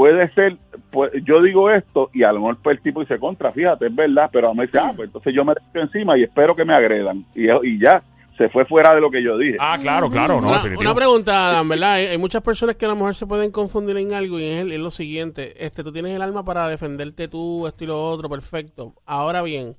Puede 0.00 0.32
ser, 0.32 0.56
pu- 0.90 1.10
yo 1.26 1.42
digo 1.42 1.70
esto 1.70 2.08
y 2.14 2.22
a 2.22 2.32
lo 2.32 2.40
mejor 2.40 2.56
pues, 2.62 2.78
el 2.78 2.82
tipo 2.82 3.00
dice 3.00 3.18
contra, 3.18 3.52
fíjate, 3.52 3.88
es 3.88 3.94
verdad, 3.94 4.30
pero 4.32 4.48
a 4.48 4.52
mí 4.54 4.60
me 4.60 4.64
dice, 4.66 4.78
ah, 4.78 4.92
pues 4.96 5.08
entonces 5.08 5.34
yo 5.34 5.44
me 5.44 5.52
echo 5.52 5.78
encima 5.78 6.16
y 6.16 6.22
espero 6.22 6.56
que 6.56 6.64
me 6.64 6.72
agredan. 6.72 7.26
Y, 7.34 7.50
y 7.50 7.78
ya, 7.78 8.02
se 8.38 8.48
fue 8.48 8.64
fuera 8.64 8.94
de 8.94 9.00
lo 9.02 9.10
que 9.10 9.22
yo 9.22 9.36
dije. 9.36 9.58
Ah, 9.60 9.76
claro, 9.78 10.08
claro, 10.08 10.40
no, 10.40 10.48
una, 10.48 10.62
una 10.78 10.94
pregunta, 10.94 11.50
Adam, 11.50 11.68
¿verdad? 11.68 11.92
Hay, 11.92 12.06
hay 12.06 12.16
muchas 12.16 12.40
personas 12.40 12.76
que 12.76 12.86
a 12.86 12.88
lo 12.88 12.96
mejor 12.96 13.14
se 13.14 13.26
pueden 13.26 13.50
confundir 13.50 13.98
en 13.98 14.14
algo 14.14 14.40
y 14.40 14.44
es, 14.44 14.62
el- 14.62 14.72
es 14.72 14.80
lo 14.80 14.90
siguiente. 14.90 15.66
Este, 15.66 15.84
tú 15.84 15.92
tienes 15.92 16.12
el 16.16 16.22
arma 16.22 16.46
para 16.46 16.66
defenderte 16.66 17.28
tú, 17.28 17.66
esto 17.66 17.84
y 17.84 17.88
lo 17.88 18.02
otro, 18.02 18.30
perfecto. 18.30 18.94
Ahora 19.04 19.42
bien, 19.42 19.76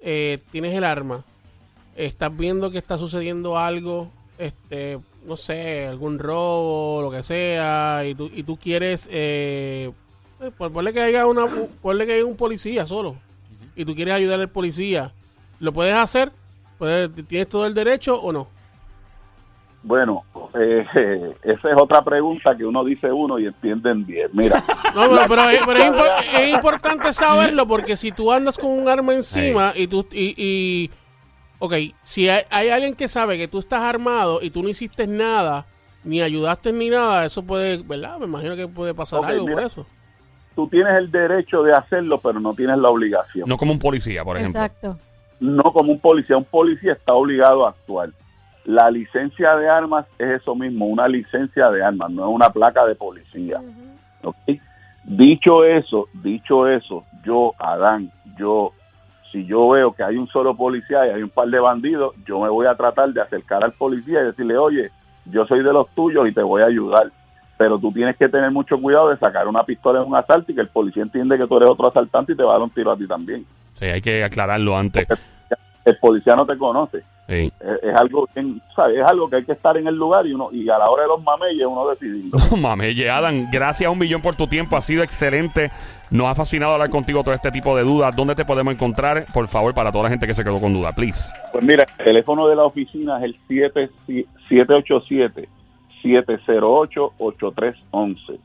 eh, 0.00 0.38
tienes 0.50 0.74
el 0.74 0.82
arma, 0.82 1.22
estás 1.94 2.36
viendo 2.36 2.72
que 2.72 2.78
está 2.78 2.98
sucediendo 2.98 3.56
algo, 3.56 4.10
este, 4.36 4.98
no 5.30 5.36
sé, 5.36 5.86
algún 5.86 6.18
robo, 6.18 7.00
lo 7.02 7.10
que 7.12 7.22
sea, 7.22 8.02
y 8.04 8.16
tú, 8.16 8.28
y 8.34 8.42
tú 8.42 8.56
quieres, 8.56 9.08
eh, 9.12 9.88
eh, 10.40 10.50
por- 10.58 10.72
ponle 10.72 10.92
que 10.92 11.00
haya 11.00 11.24
una, 11.28 11.44
ponle 11.80 12.04
que 12.04 12.14
haya 12.14 12.24
un 12.24 12.36
policía 12.36 12.84
solo, 12.84 13.14
y 13.76 13.84
tú 13.84 13.94
quieres 13.94 14.12
ayudar 14.14 14.40
al 14.40 14.48
policía, 14.48 15.12
¿lo 15.60 15.72
puedes 15.72 15.94
hacer? 15.94 16.32
Puedes- 16.78 17.10
¿Tienes 17.28 17.48
todo 17.48 17.64
el 17.66 17.74
derecho 17.74 18.20
o 18.20 18.32
no? 18.32 18.48
Bueno, 19.84 20.24
eh, 20.60 20.84
esa 21.44 21.68
es 21.70 21.76
otra 21.80 22.02
pregunta 22.02 22.56
que 22.56 22.64
uno 22.64 22.84
dice 22.84 23.10
uno 23.12 23.38
y 23.38 23.46
entienden 23.46 24.04
bien. 24.04 24.28
Mira, 24.32 24.62
No, 24.96 25.08
pero, 25.08 25.22
pero 25.28 25.48
es, 25.50 25.60
pero 25.64 25.78
es 25.78 25.84
impo- 25.92 26.24
es 26.40 26.52
importante 26.54 27.12
saberlo 27.12 27.66
porque 27.68 27.96
si 27.96 28.10
tú 28.10 28.32
andas 28.32 28.58
con 28.58 28.70
un 28.72 28.88
arma 28.88 29.14
encima 29.14 29.72
y 29.76 29.86
tú 29.86 30.04
y, 30.12 30.34
y 30.36 30.90
ok, 31.60 31.74
si 32.02 32.28
hay, 32.28 32.42
hay 32.50 32.70
alguien 32.70 32.94
que 32.94 33.06
sabe 33.06 33.38
que 33.38 33.46
tú 33.46 33.60
estás 33.60 33.82
armado 33.82 34.40
y 34.42 34.50
tú 34.50 34.62
no 34.62 34.68
hiciste 34.68 35.06
nada 35.06 35.66
ni 36.04 36.20
ayudaste 36.20 36.72
ni 36.72 36.88
nada, 36.88 37.24
eso 37.24 37.42
puede, 37.42 37.82
¿verdad? 37.82 38.18
Me 38.18 38.26
imagino 38.26 38.56
que 38.56 38.66
puede 38.66 38.94
pasar 38.94 39.24
algo 39.24 39.46
por 39.46 39.60
eso. 39.60 39.86
tú 40.54 40.66
tienes 40.68 40.94
el 40.96 41.10
derecho 41.10 41.62
de 41.62 41.72
hacerlo, 41.72 42.18
pero 42.18 42.40
no 42.40 42.54
tienes 42.54 42.78
la 42.78 42.88
obligación. 42.88 43.48
No 43.48 43.56
como 43.56 43.72
un 43.72 43.78
policía, 43.78 44.24
por 44.24 44.36
ejemplo. 44.36 44.60
Exacto. 44.60 44.98
no 45.40 45.62
como 45.64 45.92
un 45.92 46.00
policía. 46.00 46.36
Un 46.36 46.44
policía 46.44 46.92
está 46.92 47.12
obligado 47.12 47.66
a 47.66 47.70
actuar. 47.70 48.10
La 48.64 48.90
licencia 48.90 49.56
de 49.56 49.68
armas 49.68 50.06
es 50.18 50.40
eso 50.40 50.54
mismo, 50.54 50.86
una 50.86 51.08
licencia 51.08 51.70
de 51.70 51.82
armas, 51.82 52.10
no 52.10 52.28
es 52.28 52.34
una 52.34 52.50
placa 52.50 52.86
de 52.86 52.94
policía. 52.94 53.58
¿ok? 54.22 54.36
Dicho 55.04 55.64
eso, 55.64 56.08
dicho 56.22 56.68
eso, 56.68 57.04
yo, 57.24 57.54
Adán, 57.58 58.12
yo, 58.38 58.72
si 59.30 59.44
yo 59.46 59.68
veo 59.68 59.92
que 59.92 60.02
hay 60.02 60.16
un 60.16 60.28
solo 60.28 60.56
policía 60.56 61.06
y 61.06 61.10
hay 61.10 61.22
un 61.22 61.30
par 61.30 61.48
de 61.48 61.60
bandidos, 61.60 62.14
yo 62.26 62.40
me 62.40 62.48
voy 62.48 62.66
a 62.66 62.74
tratar 62.74 63.12
de 63.12 63.20
acercar 63.20 63.62
al 63.62 63.72
policía 63.72 64.20
y 64.20 64.26
decirle, 64.26 64.56
oye, 64.56 64.90
yo 65.26 65.46
soy 65.46 65.62
de 65.62 65.72
los 65.72 65.88
tuyos 65.94 66.28
y 66.28 66.32
te 66.32 66.42
voy 66.42 66.62
a 66.62 66.66
ayudar. 66.66 67.10
Pero 67.56 67.78
tú 67.78 67.92
tienes 67.92 68.16
que 68.16 68.28
tener 68.28 68.50
mucho 68.50 68.80
cuidado 68.80 69.10
de 69.10 69.18
sacar 69.18 69.46
una 69.46 69.62
pistola 69.64 70.00
en 70.00 70.08
un 70.08 70.16
asalto 70.16 70.50
y 70.50 70.54
que 70.54 70.62
el 70.62 70.68
policía 70.68 71.02
entiende 71.02 71.36
que 71.36 71.46
tú 71.46 71.58
eres 71.58 71.68
otro 71.68 71.88
asaltante 71.88 72.32
y 72.32 72.36
te 72.36 72.42
va 72.42 72.50
a 72.50 72.54
dar 72.54 72.62
un 72.62 72.70
tiro 72.70 72.90
a 72.90 72.96
ti 72.96 73.06
también. 73.06 73.44
Sí, 73.74 73.84
hay 73.84 74.00
que 74.00 74.24
aclararlo 74.24 74.76
antes. 74.76 75.06
El 75.84 75.96
policía 75.98 76.34
no 76.34 76.46
te 76.46 76.56
conoce. 76.58 77.02
Sí. 77.28 77.52
Es, 77.60 77.82
es 77.82 77.94
algo 77.94 78.28
¿sabes? 78.74 78.98
es 78.98 79.04
algo 79.04 79.30
que 79.30 79.36
hay 79.36 79.44
que 79.44 79.52
estar 79.52 79.76
en 79.76 79.86
el 79.86 79.94
lugar 79.94 80.26
y 80.26 80.32
uno 80.32 80.48
y 80.52 80.68
a 80.68 80.78
la 80.78 80.90
hora 80.90 81.04
de 81.04 81.08
los 81.08 81.22
mameyes 81.22 81.66
uno 81.66 81.88
decidirlo. 81.88 82.38
Ye, 82.94 83.08
Adam, 83.08 83.46
gracias 83.52 83.88
a 83.88 83.90
un 83.90 83.98
millón 83.98 84.20
por 84.20 84.34
tu 84.34 84.46
tiempo, 84.46 84.76
ha 84.76 84.82
sido 84.82 85.02
excelente. 85.02 85.70
Nos 86.10 86.26
ha 86.26 86.34
fascinado 86.34 86.72
hablar 86.72 86.90
contigo 86.90 87.22
todo 87.22 87.34
este 87.34 87.52
tipo 87.52 87.76
de 87.76 87.84
dudas. 87.84 88.14
¿Dónde 88.16 88.34
te 88.34 88.44
podemos 88.44 88.74
encontrar? 88.74 89.26
Por 89.32 89.46
favor, 89.46 89.72
para 89.74 89.92
toda 89.92 90.04
la 90.04 90.10
gente 90.10 90.26
que 90.26 90.34
se 90.34 90.42
quedó 90.42 90.60
con 90.60 90.72
dudas, 90.72 90.92
please. 90.94 91.32
Pues 91.52 91.64
mira, 91.64 91.86
el 91.98 92.04
teléfono 92.04 92.48
de 92.48 92.56
la 92.56 92.64
oficina 92.64 93.18
es 93.18 93.24
el 93.24 93.36
7 93.46 93.90
787 94.48 95.48
708 96.02 97.12
8311. 97.18 98.40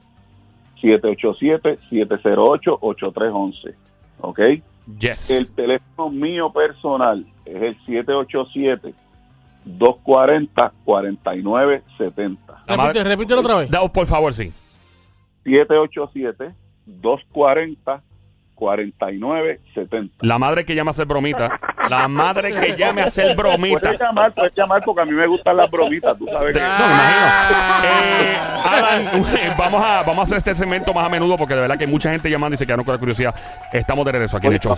787 0.81 1.79
708 1.89 2.77
8311. 2.81 3.75
¿Ok? 4.21 4.39
Yes. 4.99 5.31
El 5.31 5.49
teléfono 5.49 6.11
mío 6.11 6.51
personal 6.53 7.25
es 7.45 7.55
el 7.61 7.75
787 7.87 8.93
240 9.65 10.71
4970. 10.85 12.63
La 12.67 12.77
madre- 12.77 12.93
Repite, 12.93 13.09
repítelo 13.09 13.39
otra 13.41 13.55
vez. 13.55 13.71
Da- 13.71 13.87
por 13.91 14.05
favor, 14.05 14.31
sí. 14.35 14.53
787 15.43 16.53
240 16.85 18.01
4970. 18.55 20.15
La 20.21 20.39
madre 20.39 20.65
que 20.65 20.73
llama 20.75 20.89
a 20.89 20.93
hacer 20.93 21.05
bromita. 21.05 21.59
La 21.89 22.07
madre 22.07 22.53
que 22.53 22.75
llame 22.75 23.01
a 23.01 23.05
hacer 23.05 23.35
bromita. 23.35 23.79
Puedes 23.79 23.99
llamar, 23.99 24.33
puedes 24.33 24.53
llamar 24.55 24.81
porque 24.83 25.01
a 25.01 25.05
mí 25.05 25.11
me 25.11 25.27
gustan 25.27 25.57
las 25.57 25.69
bromitas, 25.69 26.17
tú 26.17 26.25
sabes 26.25 26.55
que... 26.55 26.61
No, 26.61 26.67
me 26.67 26.93
imagino. 26.93 27.85
Eh, 27.85 28.37
Alan, 28.65 29.55
vamos 29.57 29.83
a, 29.83 30.03
vamos 30.03 30.19
a 30.19 30.21
hacer 30.23 30.37
este 30.37 30.55
segmento 30.55 30.93
más 30.93 31.05
a 31.05 31.09
menudo 31.09 31.37
porque 31.37 31.53
de 31.53 31.61
verdad 31.61 31.77
que 31.77 31.83
hay 31.83 31.91
mucha 31.91 32.11
gente 32.11 32.29
llamando 32.29 32.55
y 32.55 32.57
se 32.57 32.65
quedaron 32.65 32.85
con 32.85 32.93
la 32.93 32.99
curiosidad. 32.99 33.35
Estamos 33.71 34.05
de 34.05 34.11
regreso 34.13 34.37
aquí 34.37 34.47
en 34.47 34.53
Hecho. 34.53 34.73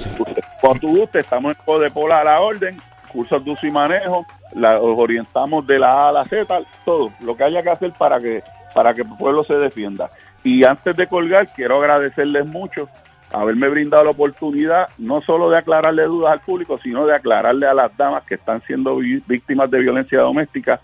Cuando 0.60 0.80
tú 0.80 0.88
gustes, 0.98 1.24
estamos 1.24 1.56
en 1.56 1.64
Codepola 1.64 2.20
a 2.20 2.24
la 2.24 2.40
orden, 2.42 2.78
cursos 3.12 3.44
de 3.46 3.52
uso 3.52 3.68
y 3.68 3.72
manejo, 3.72 4.26
la, 4.56 4.80
os 4.80 5.00
orientamos 5.00 5.66
de 5.66 5.80
la 5.80 5.94
A 5.94 6.10
a 6.10 6.12
la 6.12 6.26
Z, 6.26 6.62
todo, 6.84 7.12
lo 7.22 7.38
que 7.38 7.44
haya 7.44 7.62
que 7.62 7.70
hacer 7.70 7.94
para 7.94 8.20
que, 8.20 8.42
para 8.74 8.94
que 8.94 9.02
el 9.02 9.08
pueblo 9.18 9.44
se 9.44 9.54
defienda. 9.54 10.10
Y 10.48 10.64
antes 10.64 10.96
de 10.96 11.08
colgar, 11.08 11.50
quiero 11.54 11.76
agradecerles 11.76 12.46
mucho 12.46 12.88
haberme 13.34 13.68
brindado 13.68 14.06
la 14.06 14.12
oportunidad 14.12 14.88
no 14.98 15.20
solo 15.20 15.50
de 15.50 15.58
aclararle 15.58 16.04
dudas 16.04 16.32
al 16.32 16.40
público, 16.40 16.78
sino 16.78 17.06
de 17.06 17.14
aclararle 17.14 17.68
a 17.68 17.74
las 17.74 17.98
damas 17.98 18.24
que 18.24 18.36
están 18.36 18.62
siendo 18.62 18.96
víctimas 18.96 19.70
de 19.70 19.80
violencia 19.82 20.22
doméstica 20.22 20.80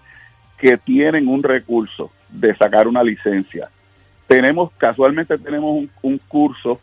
que 0.57 0.77
tienen 0.77 1.29
un 1.29 1.41
recurso 1.41 2.11
de 2.27 2.53
sacar 2.57 2.89
una 2.89 3.01
licencia. 3.03 3.69
Tenemos, 4.27 4.69
casualmente 4.73 5.37
tenemos 5.37 5.71
un, 5.71 5.89
un 6.01 6.17
curso 6.27 6.81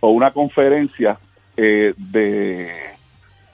o 0.00 0.08
una 0.08 0.30
conferencia 0.30 1.18
eh, 1.58 1.92
de 1.94 2.70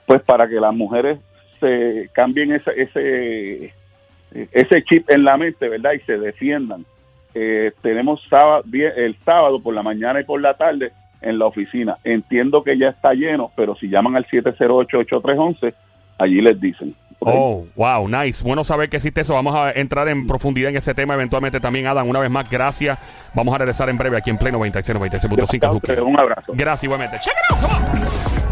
pues 0.05 0.21
para 0.21 0.47
que 0.47 0.61
las 0.61 0.73
mujeres 0.73 1.19
se 1.59 2.09
cambien 2.13 2.53
ese 2.53 2.71
ese 2.77 3.73
ese 4.53 4.83
chip 4.85 5.09
en 5.09 5.25
la 5.25 5.35
mente, 5.35 5.67
¿verdad? 5.67 5.91
Y 5.91 5.99
se 6.05 6.17
defiendan. 6.17 6.85
Eh, 7.37 7.73
tenemos 7.81 8.21
sábado, 8.29 8.63
el 8.73 9.15
sábado 9.25 9.61
por 9.61 9.73
la 9.73 9.83
mañana 9.83 10.21
y 10.21 10.23
por 10.23 10.41
la 10.41 10.53
tarde 10.53 10.93
en 11.21 11.37
la 11.37 11.45
oficina. 11.47 11.97
Entiendo 12.03 12.63
que 12.63 12.77
ya 12.77 12.87
está 12.87 13.13
lleno, 13.13 13.51
pero 13.55 13.75
si 13.75 13.89
llaman 13.89 14.15
al 14.15 14.25
708-8311, 14.27 15.73
allí 16.17 16.41
les 16.41 16.59
dicen. 16.61 16.95
Oh, 17.19 17.65
wow, 17.75 18.07
nice. 18.07 18.43
Bueno 18.43 18.63
saber 18.63 18.89
que 18.89 18.97
existe 18.97 19.21
eso. 19.21 19.33
Vamos 19.33 19.55
a 19.55 19.71
entrar 19.71 20.07
en 20.07 20.27
profundidad 20.27 20.69
en 20.69 20.77
ese 20.77 20.93
tema 20.93 21.15
eventualmente 21.15 21.59
también, 21.59 21.87
Adam. 21.87 22.07
Una 22.07 22.19
vez 22.19 22.29
más, 22.29 22.49
gracias. 22.49 22.99
Vamos 23.33 23.53
a 23.55 23.57
regresar 23.57 23.89
en 23.89 23.97
breve 23.97 24.17
aquí 24.17 24.29
en 24.29 24.37
Pleno 24.37 24.57
96, 24.59 24.97
96.5. 24.97 26.01
Un 26.01 26.19
abrazo. 26.19 26.53
Gracias 26.55 26.83
igualmente. 26.83 27.17
Check 27.19 27.33
it 27.33 27.51
out, 27.51 27.61
come 27.61 27.73
on. 27.73 28.44